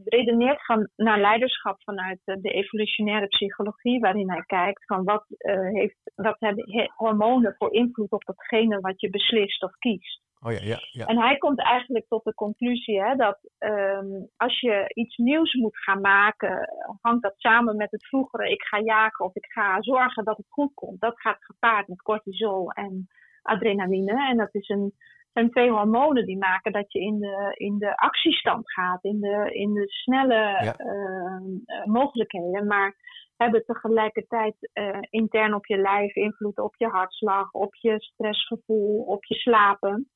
redeneert 0.04 0.64
van, 0.64 0.88
naar 0.96 1.20
leiderschap 1.20 1.82
vanuit 1.82 2.20
de 2.24 2.50
evolutionaire 2.50 3.26
psychologie, 3.26 4.00
waarin 4.00 4.30
hij 4.30 4.42
kijkt 4.46 4.84
van 4.84 5.04
wat, 5.04 5.24
heeft, 5.72 6.12
wat 6.14 6.36
hebben 6.38 6.90
hormonen 6.94 7.54
voor 7.58 7.72
invloed 7.72 8.10
op 8.10 8.24
datgene 8.24 8.80
wat 8.80 9.00
je 9.00 9.10
beslist 9.10 9.62
of 9.62 9.72
kiest. 9.78 10.25
Oh 10.46 10.52
ja, 10.52 10.60
ja, 10.62 10.78
ja. 10.90 11.06
En 11.06 11.18
hij 11.18 11.36
komt 11.36 11.60
eigenlijk 11.62 12.06
tot 12.08 12.24
de 12.24 12.34
conclusie 12.34 13.02
hè, 13.02 13.16
dat 13.16 13.38
um, 13.58 14.28
als 14.36 14.60
je 14.60 14.90
iets 14.94 15.16
nieuws 15.16 15.54
moet 15.54 15.78
gaan 15.78 16.00
maken, 16.00 16.68
hangt 17.00 17.22
dat 17.22 17.34
samen 17.36 17.76
met 17.76 17.90
het 17.90 18.06
vroegere 18.06 18.50
ik 18.50 18.62
ga 18.62 18.80
jagen 18.80 19.24
of 19.24 19.34
ik 19.34 19.46
ga 19.46 19.82
zorgen 19.82 20.24
dat 20.24 20.36
het 20.36 20.46
goed 20.48 20.74
komt. 20.74 21.00
Dat 21.00 21.20
gaat 21.20 21.44
gepaard 21.44 21.88
met 21.88 22.02
cortisol 22.02 22.70
en 22.70 23.08
adrenaline. 23.42 24.28
En 24.28 24.36
dat 24.36 24.54
is 24.54 24.68
een, 24.68 24.92
zijn 25.32 25.50
twee 25.50 25.70
hormonen 25.70 26.26
die 26.26 26.38
maken 26.38 26.72
dat 26.72 26.92
je 26.92 27.00
in 27.00 27.18
de, 27.18 27.52
in 27.54 27.78
de 27.78 27.96
actiestand 27.96 28.72
gaat, 28.72 29.04
in 29.04 29.20
de, 29.20 29.50
in 29.52 29.72
de 29.74 29.88
snelle 29.88 30.74
uh, 30.78 31.84
mogelijkheden. 31.84 32.66
Maar 32.66 32.94
hebben 33.36 33.64
tegelijkertijd 33.64 34.54
uh, 34.74 34.98
intern 35.10 35.54
op 35.54 35.66
je 35.66 35.76
lijf 35.76 36.14
invloed 36.14 36.58
op 36.58 36.74
je 36.76 36.86
hartslag, 36.86 37.52
op 37.52 37.74
je 37.74 37.94
stressgevoel, 37.98 39.02
op 39.02 39.24
je 39.24 39.34
slapen. 39.34 40.10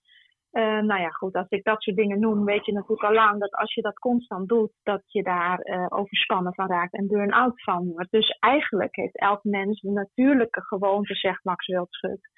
Uh, 0.52 0.80
nou 0.80 1.00
ja, 1.00 1.08
goed, 1.08 1.34
als 1.34 1.48
ik 1.48 1.64
dat 1.64 1.82
soort 1.82 1.96
dingen 1.96 2.20
noem, 2.20 2.44
weet 2.44 2.66
je 2.66 2.72
natuurlijk 2.72 3.02
al 3.02 3.12
lang 3.12 3.40
dat 3.40 3.54
als 3.54 3.74
je 3.74 3.82
dat 3.82 3.98
constant 3.98 4.48
doet, 4.48 4.72
dat 4.82 5.02
je 5.06 5.22
daar 5.22 5.60
uh, 5.66 5.86
overspannen 5.88 6.54
van 6.54 6.66
raakt 6.66 6.94
en 6.94 7.06
burn-out 7.06 7.62
van 7.62 7.86
wordt. 7.86 8.10
Dus 8.10 8.36
eigenlijk 8.38 8.96
heeft 8.96 9.18
elk 9.18 9.44
mens 9.44 9.80
de 9.80 9.90
natuurlijke 9.90 10.62
gewoonte, 10.62 11.14
zegt 11.14 11.44
Max 11.44 11.66
Wildschut, 11.66 12.30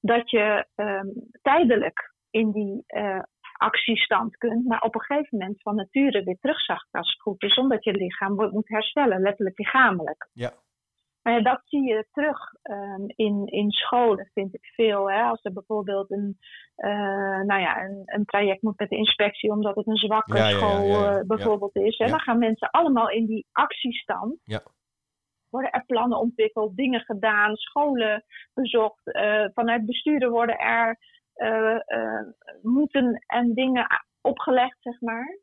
dat 0.00 0.30
je 0.30 0.66
um, 0.76 1.12
tijdelijk 1.42 2.14
in 2.30 2.52
die 2.52 2.84
uh, 2.86 3.22
actiestand 3.58 4.36
kunt, 4.36 4.66
maar 4.66 4.80
op 4.80 4.94
een 4.94 5.00
gegeven 5.00 5.38
moment 5.38 5.62
van 5.62 5.74
nature 5.74 6.24
weer 6.24 6.38
terugzakt 6.40 6.88
als 6.90 7.10
het 7.10 7.20
goed 7.20 7.42
is, 7.42 7.56
omdat 7.56 7.84
je 7.84 7.92
lichaam 7.92 8.34
moet 8.34 8.68
herstellen, 8.68 9.20
letterlijk 9.20 9.58
lichamelijk. 9.58 10.28
Ja. 10.32 10.52
Maar 11.28 11.36
ja, 11.36 11.42
dat 11.42 11.62
zie 11.64 11.82
je 11.82 12.06
terug 12.12 12.38
um, 12.62 13.04
in, 13.06 13.46
in 13.46 13.70
scholen, 13.70 14.30
vind 14.34 14.54
ik 14.54 14.64
veel. 14.64 15.10
Hè? 15.10 15.22
Als 15.22 15.44
er 15.44 15.52
bijvoorbeeld 15.52 16.10
een, 16.10 16.38
uh, 16.76 17.40
nou 17.40 17.60
ja, 17.60 17.84
een, 17.84 18.02
een, 18.04 18.24
traject 18.24 18.62
moet 18.62 18.78
met 18.78 18.88
de 18.88 18.96
inspectie, 18.96 19.50
omdat 19.50 19.76
het 19.76 19.86
een 19.86 19.96
zwakke 19.96 20.36
Ja, 20.36 20.48
school 20.48 20.84
ja, 20.84 21.18
uh, 21.18 21.26
bijvoorbeeld 21.26 21.76
is. 21.76 21.98
Hè? 21.98 22.06
Dan 22.06 22.20
gaan 22.20 22.38
mensen 22.38 22.70
allemaal 22.70 23.10
in 23.10 23.26
die 23.26 23.46
actiestand. 23.52 24.40
Ja. 24.44 24.62
Worden 25.50 25.70
er 25.70 25.84
plannen 25.84 26.18
ontwikkeld, 26.18 26.76
dingen 26.76 27.00
gedaan, 27.00 27.56
scholen 27.56 28.24
bezocht. 28.54 29.12
eh, 29.12 29.44
vanuit 29.54 29.86
besturen 29.86 30.30
worden 30.30 30.58
er 30.58 30.98
eh, 31.34 31.74
eh, 31.74 32.26
moeten 32.62 33.24
en 33.26 33.54
dingen 33.54 33.86
opgelegd, 34.20 34.76
zeg 34.80 35.00
maar. 35.00 35.38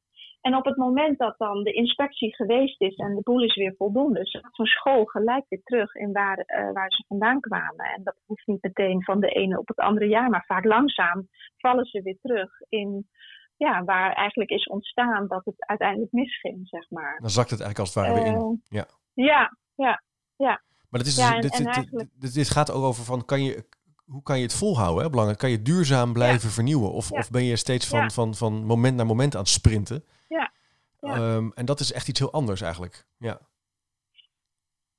En 0.45 0.55
op 0.55 0.65
het 0.65 0.77
moment 0.77 1.17
dat 1.17 1.35
dan 1.37 1.63
de 1.63 1.71
inspectie 1.73 2.35
geweest 2.35 2.81
is 2.81 2.95
en 2.95 3.15
de 3.15 3.21
boel 3.21 3.43
is 3.43 3.55
weer 3.55 3.73
voldoende, 3.77 4.19
zo'n 4.51 4.65
school 4.65 5.05
gelijk 5.05 5.45
weer 5.49 5.61
terug 5.63 5.93
in 5.95 6.11
waar, 6.11 6.37
eh, 6.37 6.71
waar 6.71 6.91
ze 6.91 7.03
vandaan 7.07 7.39
kwamen. 7.39 7.85
En 7.95 8.03
dat 8.03 8.15
hoeft 8.25 8.47
niet 8.47 8.61
meteen 8.63 9.03
van 9.03 9.19
de 9.19 9.27
ene 9.27 9.59
op 9.59 9.67
het 9.67 9.77
andere 9.77 10.07
jaar, 10.07 10.29
maar 10.29 10.43
vaak 10.47 10.65
langzaam 10.65 11.27
vallen 11.57 11.85
ze 11.85 12.01
weer 12.01 12.17
terug 12.21 12.49
in 12.69 13.07
ja, 13.57 13.83
waar 13.83 14.13
eigenlijk 14.13 14.49
is 14.49 14.65
ontstaan 14.65 15.27
dat 15.27 15.45
het 15.45 15.55
uiteindelijk 15.57 16.11
misging, 16.11 16.67
zeg 16.67 16.89
maar. 16.89 17.17
Dan 17.19 17.29
zakt 17.29 17.49
het 17.49 17.61
eigenlijk 17.61 17.79
als 17.79 17.93
het 17.95 18.03
ware 18.03 18.13
weer 18.23 18.33
in. 18.33 18.39
Eh, 18.39 18.77
Ja. 18.79 18.85
Ja, 19.13 19.57
ja, 19.75 20.01
ja. 20.35 20.61
Maar 20.89 20.99
dat 20.99 21.05
is, 21.05 21.17
ja, 21.17 21.25
dus- 21.27 21.35
en- 21.35 21.41
dit, 21.41 21.51
en 21.51 21.63
dit- 21.65 21.75
eigenlijk- 21.75 22.09
dit, 22.19 22.33
dit 22.33 22.49
gaat 22.49 22.71
ook 22.71 22.83
over 22.83 23.03
van, 23.03 23.25
kan 23.25 23.43
je, 23.43 23.65
hoe 24.05 24.23
kan 24.23 24.37
je 24.37 24.43
het 24.43 24.55
volhouden? 24.55 25.03
Hè? 25.03 25.09
Belangrijk. 25.09 25.39
Kan 25.39 25.49
je 25.49 25.61
duurzaam 25.61 26.13
blijven 26.13 26.49
vernieuwen? 26.49 26.91
Of, 26.91 27.09
Ja. 27.09 27.17
of 27.17 27.29
ben 27.29 27.43
je 27.43 27.55
steeds 27.55 27.87
van, 27.87 27.99
Ja. 27.99 28.09
van, 28.09 28.33
van 28.35 28.65
moment 28.65 28.95
naar 28.95 29.05
moment 29.05 29.33
aan 29.35 29.41
het 29.41 29.49
sprinten? 29.49 30.03
Ja. 30.27 30.51
Ehm, 30.99 31.49
en 31.53 31.65
dat 31.65 31.79
is 31.79 31.91
echt 31.93 32.07
iets 32.07 32.19
heel 32.19 32.31
anders 32.31 32.61
eigenlijk. 32.61 33.05
Ja, 33.17 33.39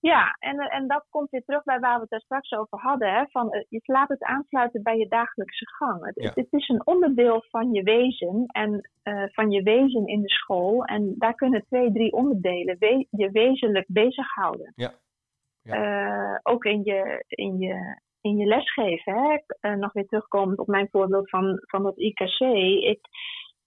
Ja, 0.01 0.37
en, 0.39 0.59
en 0.59 0.87
dat 0.89 1.07
komt 1.11 1.31
weer 1.31 1.45
terug 1.45 1.63
bij 1.65 1.81
waar 1.81 1.95
we 1.95 2.01
het 2.01 2.11
daar 2.11 2.21
straks 2.21 2.53
over 2.53 2.79
hadden. 2.79 3.15
Hè, 3.15 3.25
van, 3.31 3.51
eh, 3.53 3.65
je 3.69 3.81
laat 3.85 4.09
het 4.09 4.23
aansluiten 4.23 4.83
bij 4.83 4.97
je 4.99 5.09
dagelijkse 5.09 5.67
gang. 5.69 6.05
Het, 6.15 6.47
is 6.51 6.69
een 6.69 6.87
onderdeel 6.87 7.45
van 7.49 7.73
je 7.73 7.83
wezen 7.83 8.45
en 8.47 8.91
eh, 9.03 9.23
van 9.27 9.51
je 9.51 9.63
wezen 9.63 10.07
in 10.07 10.21
de 10.23 10.29
school. 10.29 10.85
En 10.85 11.15
daar 11.19 11.35
kunnen 11.35 11.65
twee, 11.67 11.93
drie 11.93 12.13
onderdelen 12.13 12.77
we- 12.79 13.07
je 13.11 13.31
wezenlijk 13.31 13.87
bezighouden. 13.89 14.73
Ja. 14.77 14.93
Ja. 15.63 15.75
Eh, 15.75 16.39
ook 16.43 16.65
in 16.65 16.85
je, 16.85 17.25
in 17.29 17.59
je, 17.59 18.01
in 18.27 18.37
je 18.37 18.47
lesgeven. 18.47 19.13
Hè. 19.13 19.39
Eh, 19.61 19.77
nog 19.77 19.93
weer 19.93 20.07
terugkomend 20.07 20.59
op 20.59 20.67
mijn 20.67 20.89
voorbeeld 20.91 21.31
van, 21.31 21.61
van 21.61 21.83
dat 21.83 21.99
IKC. 21.99 22.41
Ik, 22.81 23.01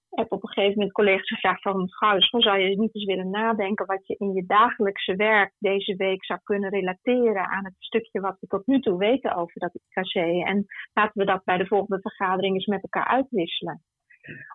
heb 0.10 0.32
op 0.32 0.43
een 0.43 0.49
gegeven 0.49 0.78
moment 0.78 0.91
collega's 0.91 1.28
gevraagd 1.28 1.62
van... 1.62 1.91
Gauws, 1.91 2.30
zou 2.30 2.60
je 2.60 2.80
niet 2.80 2.95
eens 2.95 3.05
willen 3.05 3.30
nadenken 3.30 3.86
wat 3.86 4.07
je 4.07 4.16
in 4.18 4.34
je 4.34 4.45
dagelijkse 4.45 5.16
werk 5.16 5.53
deze 5.60 5.95
week 5.95 6.26
zou 6.26 6.39
kunnen 6.43 6.70
relateren 6.70 7.45
aan 7.45 7.66
het 7.66 7.74
stukje 7.78 8.20
wat 8.20 8.38
we 8.39 8.47
tot 8.47 8.68
nu 8.68 8.80
toe 8.80 8.97
weten 8.97 9.36
over 9.36 9.60
dat 9.60 9.76
IKC. 9.76 10.16
En 10.47 10.66
laten 10.93 11.20
we 11.20 11.26
dat 11.26 11.43
bij 11.43 11.57
de 11.57 11.68
volgende 11.68 12.01
vergadering 12.01 12.53
eens 12.53 12.66
met 12.66 12.84
elkaar 12.84 13.07
uitwisselen. 13.07 13.84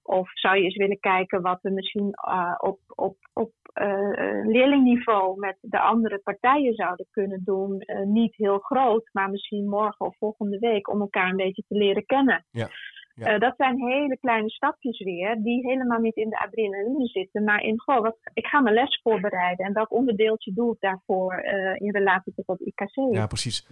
Of 0.03 0.31
zou 0.33 0.57
je 0.57 0.63
eens 0.63 0.77
willen 0.77 1.01
kijken 1.01 1.43
wat 1.43 1.59
we 1.63 1.71
misschien 1.71 2.15
uh, 2.29 2.55
op, 2.59 2.79
op, 2.87 3.17
op 3.33 3.53
uh, 3.75 4.47
leerlingniveau 4.47 5.39
met 5.39 5.57
de 5.61 5.81
andere 5.81 6.19
partijen 6.19 6.75
zouden 6.75 7.07
kunnen 7.11 7.41
doen. 7.45 7.83
Uh, 7.87 8.07
niet 8.07 8.37
heel 8.37 8.59
groot, 8.59 9.09
maar 9.13 9.31
misschien 9.31 9.69
morgen 9.69 10.07
of 10.07 10.17
volgende 10.19 10.59
week 10.59 10.89
om 10.89 11.01
elkaar 11.01 11.31
een 11.31 11.37
beetje 11.37 11.65
te 11.69 11.75
leren 11.75 12.07
kennen. 12.07 12.45
Ja. 12.51 12.69
Ja. 13.17 13.39
Dat 13.39 13.55
zijn 13.57 13.79
hele 13.79 14.19
kleine 14.19 14.51
stapjes 14.51 14.99
weer, 14.99 15.37
die 15.43 15.67
helemaal 15.67 16.01
niet 16.01 16.17
in 16.17 16.29
de 16.29 16.39
adrenaline 16.39 17.07
zitten, 17.07 17.45
maar 17.45 17.63
in, 17.63 17.81
goh, 17.81 18.01
wat, 18.01 18.17
ik 18.33 18.47
ga 18.47 18.61
mijn 18.61 18.75
les 18.75 19.01
voorbereiden 19.03 19.67
en 19.67 19.73
welk 19.73 19.93
onderdeeltje 19.93 20.53
doe 20.53 20.73
ik 20.73 20.81
daarvoor 20.81 21.35
in 21.75 21.91
relatie 21.91 22.33
tot 22.35 22.47
dat 22.47 22.61
IKC? 22.61 23.15
Ja, 23.15 23.27
precies. 23.27 23.67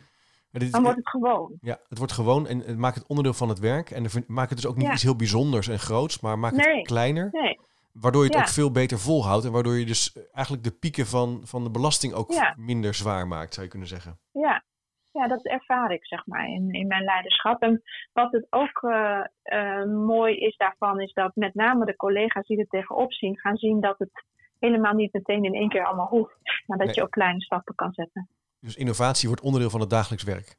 Dit, 0.52 0.72
Dan 0.72 0.82
wordt 0.82 0.96
het 0.98 1.08
gewoon. 1.08 1.52
Ja, 1.60 1.78
het 1.88 1.98
wordt 1.98 2.12
gewoon 2.12 2.46
en 2.46 2.58
het 2.58 2.76
maakt 2.78 2.94
het 2.94 3.06
onderdeel 3.06 3.34
van 3.34 3.48
het 3.48 3.58
werk. 3.58 3.90
En 3.90 4.06
maak 4.26 4.48
het 4.48 4.58
dus 4.60 4.66
ook 4.70 4.76
niet 4.76 4.86
ja. 4.86 4.92
iets 4.92 5.02
heel 5.02 5.16
bijzonders 5.16 5.68
en 5.68 5.78
groots, 5.78 6.20
maar 6.20 6.38
maak 6.38 6.52
nee. 6.52 6.76
het 6.76 6.86
kleiner. 6.86 7.28
Nee. 7.32 7.58
Waardoor 7.92 8.20
je 8.22 8.26
het 8.28 8.36
Ja. 8.36 8.42
ook 8.42 8.48
veel 8.48 8.70
beter 8.72 8.98
volhoudt. 8.98 9.44
En 9.44 9.52
waardoor 9.52 9.74
je 9.78 9.86
dus 9.86 10.12
eigenlijk 10.32 10.64
de 10.64 10.70
pieken 10.70 11.06
van, 11.06 11.40
van 11.44 11.64
de 11.64 11.70
belasting 11.70 12.12
ook 12.12 12.32
Ja. 12.32 12.54
minder 12.58 12.94
zwaar 12.94 13.26
maakt, 13.26 13.52
zou 13.52 13.64
je 13.64 13.70
kunnen 13.70 13.88
zeggen. 13.88 14.18
Ja, 14.32 14.64
ja, 15.12 15.26
dat 15.28 15.44
ervaar 15.44 15.92
ik 15.92 16.06
zeg 16.06 16.26
maar 16.26 16.46
in, 16.48 16.70
in 16.70 16.86
mijn 16.86 17.04
leiderschap. 17.04 17.62
En 17.62 17.82
wat 18.12 18.32
het 18.32 18.46
ook 18.50 18.82
uh, 18.82 19.20
uh, 19.44 19.84
mooi 19.84 20.36
is 20.36 20.56
daarvan, 20.56 21.00
is 21.00 21.12
dat 21.12 21.34
met 21.34 21.54
name 21.54 21.84
de 21.84 21.96
collega's 21.96 22.46
die 22.46 22.58
er 22.58 22.66
tegenop 22.66 23.12
zien, 23.12 23.38
gaan 23.38 23.56
zien 23.56 23.80
dat 23.80 23.98
het 23.98 24.24
helemaal 24.58 24.94
niet 24.94 25.12
meteen 25.12 25.44
in 25.44 25.54
één 25.54 25.68
keer 25.68 25.86
allemaal 25.86 26.08
hoeft. 26.08 26.36
Maar 26.66 26.78
dat 26.78 26.86
Nee. 26.86 26.96
je 26.96 27.02
ook 27.02 27.10
kleine 27.10 27.40
stappen 27.42 27.74
kan 27.74 27.92
zetten. 27.92 28.28
Dus 28.62 28.76
innovatie 28.76 29.28
wordt 29.28 29.42
onderdeel 29.44 29.70
van 29.70 29.80
het 29.80 29.90
dagelijks 29.90 30.24
werk. 30.24 30.56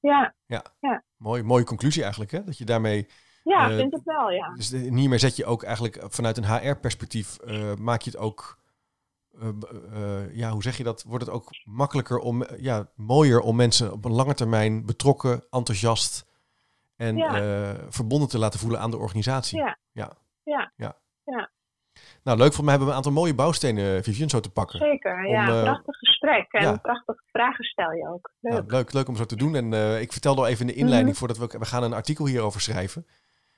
Ja, 0.00 0.34
Mooi, 1.16 1.42
mooie 1.42 1.64
conclusie 1.64 2.02
eigenlijk, 2.02 2.30
hè? 2.32 2.44
Dat 2.44 2.58
je 2.58 2.64
daarmee... 2.64 3.06
ja 3.42 3.70
Eh, 3.70 3.76
vind 3.76 3.94
ik 3.94 4.00
wel, 4.04 4.30
ja. 4.30 4.52
Dus 4.54 4.70
hiermee 4.70 5.18
zet 5.18 5.36
je 5.36 5.44
ook 5.44 5.62
eigenlijk 5.62 5.98
vanuit 6.08 6.36
een 6.36 6.44
HR-perspectief... 6.54 7.36
eh, 7.38 7.74
maak 7.74 8.00
je 8.02 8.10
het 8.10 8.18
ook... 8.18 8.58
eh, 9.40 9.48
eh, 9.92 10.34
ja, 10.36 10.50
hoe 10.50 10.62
zeg 10.62 10.76
je 10.76 10.84
dat? 10.84 11.02
Wordt 11.02 11.24
het 11.24 11.34
ook 11.34 11.48
makkelijker 11.64 12.18
om... 12.18 12.42
eh, 12.42 12.62
ja, 12.62 12.90
mooier 12.94 13.40
om 13.40 13.56
mensen 13.56 13.92
op 13.92 14.04
een 14.04 14.12
lange 14.12 14.34
termijn 14.34 14.86
betrokken, 14.86 15.46
enthousiast... 15.50 16.26
en 16.96 17.16
Ja. 17.16 17.34
eh, 17.72 17.84
verbonden 17.88 18.28
te 18.28 18.38
laten 18.38 18.60
voelen 18.60 18.80
aan 18.80 18.90
de 18.90 18.98
organisatie. 18.98 19.58
Ja. 19.58 19.78
ja. 19.92 20.16
Ja. 20.42 20.72
ja. 20.76 20.96
Ja. 21.24 21.50
Nou, 22.26 22.38
leuk. 22.38 22.52
Voor 22.52 22.64
mij 22.64 22.70
hebben 22.74 22.88
we 22.88 22.96
een 22.96 23.04
aantal 23.04 23.20
mooie 23.22 23.34
bouwstenen, 23.34 24.02
Vivian, 24.04 24.28
zo 24.28 24.40
te 24.40 24.50
pakken. 24.50 24.78
Zeker, 24.78 25.26
ja. 25.28 25.48
Om, 25.50 25.54
eh, 25.56 25.62
prachtig 25.62 25.96
gesprek 25.98 26.52
en 26.52 26.62
ja. 26.62 26.76
prachtige 26.76 27.22
vragen 27.32 27.64
stel 27.64 27.92
je 27.92 28.08
ook. 28.08 28.30
Leuk. 28.40 28.52
Nou, 28.52 28.64
leuk, 28.66 28.92
leuk 28.92 29.08
om 29.08 29.16
zo 29.16 29.24
te 29.24 29.36
doen. 29.36 29.54
En 29.56 29.72
eh, 29.72 30.00
ik 30.00 30.12
vertelde 30.12 30.40
al 30.40 30.46
even 30.46 30.60
in 30.60 30.66
de 30.66 30.74
inleiding 30.78 31.08
Mhm. 31.10 31.18
voordat 31.18 31.38
we... 31.38 31.58
We 31.58 31.64
gaan 31.64 31.82
een 31.82 31.92
artikel 31.92 32.26
hierover 32.26 32.60
schrijven. 32.60 33.06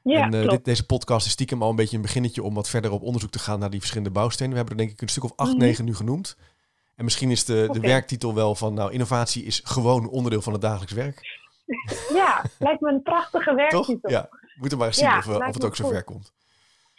ja, 0.03 0.23
en 0.23 0.35
eh, 0.35 0.49
dit, 0.49 0.65
deze 0.65 0.87
podcast 0.87 1.27
is 1.27 1.33
stiekem 1.33 1.63
al 1.63 1.71
een 1.71 1.77
beetje 1.77 1.97
een 1.97 2.03
beginnetje 2.03 2.43
om 2.43 2.55
wat 2.55 2.69
verder 2.69 2.91
op 2.91 3.03
onderzoek 3.03 3.31
te 3.31 3.39
gaan 3.39 3.59
naar 3.59 3.71
die 3.71 3.79
verschillende 3.79 4.13
bouwstenen. 4.13 4.51
We 4.53 4.57
hebben 4.59 4.77
er 4.77 4.81
denk 4.85 4.95
ik 4.95 5.01
een 5.03 5.09
stuk 5.09 5.25
of 5.25 5.33
acht, 5.37 5.51
Mhm. 5.51 5.59
negen 5.61 5.85
nu 5.85 5.95
genoemd. 5.95 6.37
En 6.97 7.05
misschien 7.05 7.31
is 7.31 7.45
de, 7.45 7.69
de 7.73 7.81
werktitel 7.81 8.35
wel 8.35 8.55
van, 8.55 8.75
nou, 8.75 8.93
innovatie 8.93 9.45
is 9.45 9.61
gewoon 9.65 10.09
onderdeel 10.09 10.43
van 10.43 10.53
het 10.53 10.63
dagelijks 10.63 10.93
werk. 10.93 11.21
Ja, 12.15 12.45
lijkt 12.59 12.81
me 12.81 12.91
een 12.91 13.03
prachtige 13.03 13.45
Toch? 13.69 13.87
werktitel. 13.87 14.11
Ja, 14.11 14.29
we 14.31 14.57
moeten 14.61 14.79
maar 14.79 14.87
eens 14.87 14.97
zien 14.97 15.07
Ja, 15.09 15.19
of, 15.19 15.27
of 15.29 15.55
het 15.55 15.65
ook 15.65 15.77
zo 15.77 15.85
goed. 15.85 15.93
ver 15.93 16.05
komt. 16.05 16.33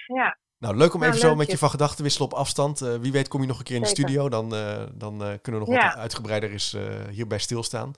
Ja, 0.07 0.38
Nou, 0.60 0.76
leuk 0.76 0.93
om 0.93 0.99
Nou, 0.99 1.12
even 1.12 1.28
zo 1.28 1.36
met 1.36 1.51
je 1.51 1.57
van 1.57 1.70
gedachten 1.70 2.03
wisselen 2.03 2.32
op 2.32 2.38
afstand. 2.38 2.82
Eh, 2.82 2.95
wie 2.95 3.12
weet 3.12 3.28
kom 3.28 3.41
je 3.41 3.47
nog 3.47 3.57
een 3.57 3.64
keer 3.64 3.76
in 3.76 3.82
de 3.82 3.88
studio. 3.88 4.30
Dan, 4.30 4.55
eh, 4.55 4.84
dan 4.93 5.24
eh, 5.24 5.34
kunnen 5.41 5.62
we 5.62 5.68
nog 5.68 5.78
Ja. 5.82 5.88
wat 5.88 5.97
uitgebreider 5.97 6.51
eens 6.51 6.74
eh, 6.74 6.82
hierbij 7.10 7.38
stilstaan. 7.39 7.93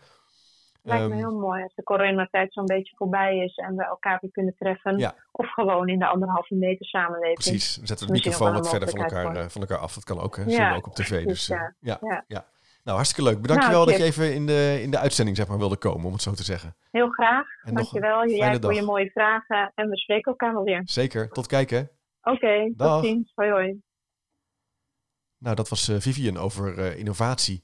lijkt 0.83 1.03
me 1.03 1.09
Ehm, 1.09 1.17
heel 1.17 1.39
mooi 1.39 1.63
als 1.63 1.75
de 1.75 1.83
coronatijd 1.83 2.53
zo'n 2.53 2.65
beetje 2.65 2.95
voorbij 2.95 3.37
is 3.37 3.55
en 3.55 3.75
we 3.75 3.83
elkaar 3.85 4.17
weer 4.21 4.31
kunnen 4.31 4.55
treffen. 4.57 4.97
Ja. 4.97 5.15
Of 5.31 5.53
gewoon 5.53 5.87
in 5.87 5.99
de 5.99 6.05
anderhalve 6.07 6.55
meter 6.55 6.85
samenleving. 6.85 7.35
Precies, 7.35 7.77
we 7.77 7.87
zetten 7.87 8.07
de 8.07 8.13
microfoon 8.13 8.51
wel 8.51 8.61
wat 8.61 8.69
verder 8.69 8.89
van 8.89 8.99
elkaar, 8.99 9.51
van 9.51 9.61
elkaar 9.61 9.77
af. 9.77 9.93
Dat 9.93 10.03
kan 10.03 10.19
ook, 10.19 10.35
hè. 10.35 10.43
Ja, 10.43 10.49
zien 10.49 10.69
we 10.69 10.75
ook 10.75 10.87
op 10.87 10.95
tv. 10.95 11.25
Dus, 11.25 11.47
ja. 11.47 11.73
ja. 11.79 12.23
Ja. 12.27 12.45
Nou, 12.83 12.97
hartstikke 12.97 13.29
leuk. 13.29 13.41
Bedankt 13.41 13.65
je 13.65 13.71
wel 13.71 13.85
dat 13.85 13.97
je 13.97 14.03
even 14.03 14.33
in 14.33 14.45
de, 14.45 14.79
in 14.81 14.91
de 14.91 14.97
uitzending 14.97 15.37
zeg 15.37 15.47
maar, 15.47 15.57
wilde 15.57 15.77
komen, 15.77 16.05
om 16.05 16.13
het 16.13 16.21
zo 16.21 16.31
te 16.31 16.43
zeggen. 16.43 16.75
Heel 16.91 17.09
graag. 17.09 17.45
En 17.61 17.69
een 17.69 17.73
Dankjewel. 17.75 18.27
Jij 18.27 18.59
voor 18.61 18.73
je 18.73 18.81
mooie 18.81 19.09
vragen. 19.09 19.71
En 19.75 19.89
we 19.89 19.97
spreken 19.97 20.31
elkaar 20.31 20.53
wel 20.53 20.63
weer. 20.63 20.81
Zeker. 20.85 21.29
Tot 21.29 21.47
kijken. 21.47 21.89
Oké, 22.21 22.73
Dag. 22.75 23.01
tot 23.01 23.05
ziens. 23.05 23.31
Hoi 23.35 23.51
hoi. 23.51 23.81
Nou, 25.41 25.55
dat 25.55 25.69
was 25.69 25.87
eh, 25.87 25.95
Vivian 25.99 26.37
over 26.37 26.77
eh, 26.77 26.97
innovatie 26.99 27.61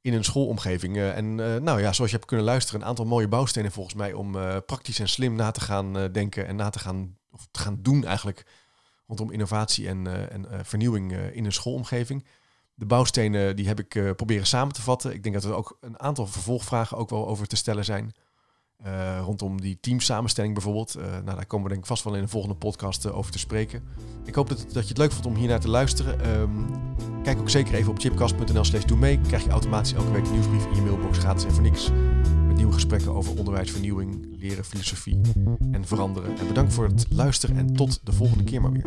in 0.00 0.14
een 0.14 0.24
schoolomgeving. 0.24 0.96
Eh, 0.96 1.16
en 1.16 1.34
nou 1.34 1.80
ja, 1.80 1.92
zoals 1.92 2.10
je 2.10 2.16
hebt 2.16 2.28
kunnen 2.28 2.46
luisteren, 2.46 2.80
een 2.80 2.86
aantal 2.86 3.04
mooie 3.04 3.28
bouwstenen 3.28 3.72
volgens 3.72 3.94
mij 3.94 4.12
om 4.12 4.32
praktisch 4.66 4.98
en 4.98 5.08
slim 5.08 5.34
na 5.34 5.50
te 5.50 5.60
gaan 5.60 6.12
denken 6.12 6.46
en 6.46 6.56
na 6.56 6.70
te 6.70 6.78
gaan, 6.78 7.18
of 7.30 7.48
te 7.50 7.60
gaan 7.60 7.78
doen 7.82 8.04
eigenlijk 8.04 8.46
rondom 9.06 9.30
innovatie 9.30 9.88
en, 9.88 10.30
en 10.30 10.66
vernieuwing 10.66 11.12
in 11.12 11.44
een 11.44 11.52
schoolomgeving. 11.52 12.26
De 12.74 12.86
bouwstenen 12.86 13.56
die 13.56 13.66
heb 13.66 13.78
ik 13.78 14.16
proberen 14.16 14.46
samen 14.46 14.74
te 14.74 14.82
vatten. 14.82 15.12
Ik 15.12 15.22
denk 15.22 15.34
dat 15.34 15.44
er 15.44 15.54
ook 15.54 15.76
een 15.80 16.00
aantal 16.00 16.26
vervolgvragen 16.26 16.96
ook 16.96 17.10
wel 17.10 17.28
over 17.28 17.46
te 17.46 17.56
stellen 17.56 17.84
zijn. 17.84 18.12
Eh, 18.82 19.20
rondom 19.24 19.60
die 19.60 19.78
teamsamenstelling 19.80 20.54
bijvoorbeeld. 20.54 20.94
Eh, 20.94 21.04
nou, 21.04 21.24
daar 21.24 21.46
komen 21.46 21.66
we 21.66 21.72
denk 21.72 21.82
ik 21.82 21.88
vast 21.88 22.04
wel 22.04 22.14
in 22.14 22.22
de 22.22 22.28
volgende 22.28 22.56
podcast 22.56 23.04
eh, 23.04 23.16
over 23.16 23.32
te 23.32 23.38
spreken. 23.38 23.82
Ik 24.24 24.34
hoop 24.34 24.48
dat, 24.48 24.58
dat 24.72 24.82
je 24.82 24.88
het 24.88 24.98
leuk 24.98 25.12
vond 25.12 25.26
om 25.26 25.34
hiernaar 25.34 25.60
te 25.60 25.68
luisteren. 25.68 26.20
Ehm, 26.20 26.50
kijk 27.22 27.38
ook 27.38 27.50
zeker 27.50 27.74
even 27.74 27.90
op 27.90 27.98
chipcast.nl/doe 27.98 28.98
mee. 28.98 29.20
Krijg 29.20 29.44
je 29.44 29.50
automatisch 29.50 29.92
elke 29.92 30.10
week 30.10 30.24
een 30.24 30.32
nieuwsbrief 30.32 30.66
in 30.66 30.74
je 30.74 30.82
mailbox 30.82 31.18
gratis 31.18 31.44
en 31.44 31.52
voor 31.52 31.62
niks. 31.62 31.90
Met 32.46 32.56
nieuwe 32.56 32.72
gesprekken 32.72 33.14
over 33.14 33.38
onderwijsvernieuwing, 33.38 34.26
leren, 34.38 34.64
filosofie 34.64 35.20
en 35.72 35.84
veranderen. 35.84 36.38
En 36.38 36.46
bedankt 36.46 36.72
voor 36.72 36.84
het 36.84 37.06
luisteren 37.10 37.56
en 37.56 37.74
tot 37.74 38.00
de 38.06 38.12
volgende 38.12 38.44
keer 38.44 38.60
maar 38.60 38.72
weer. 38.72 38.86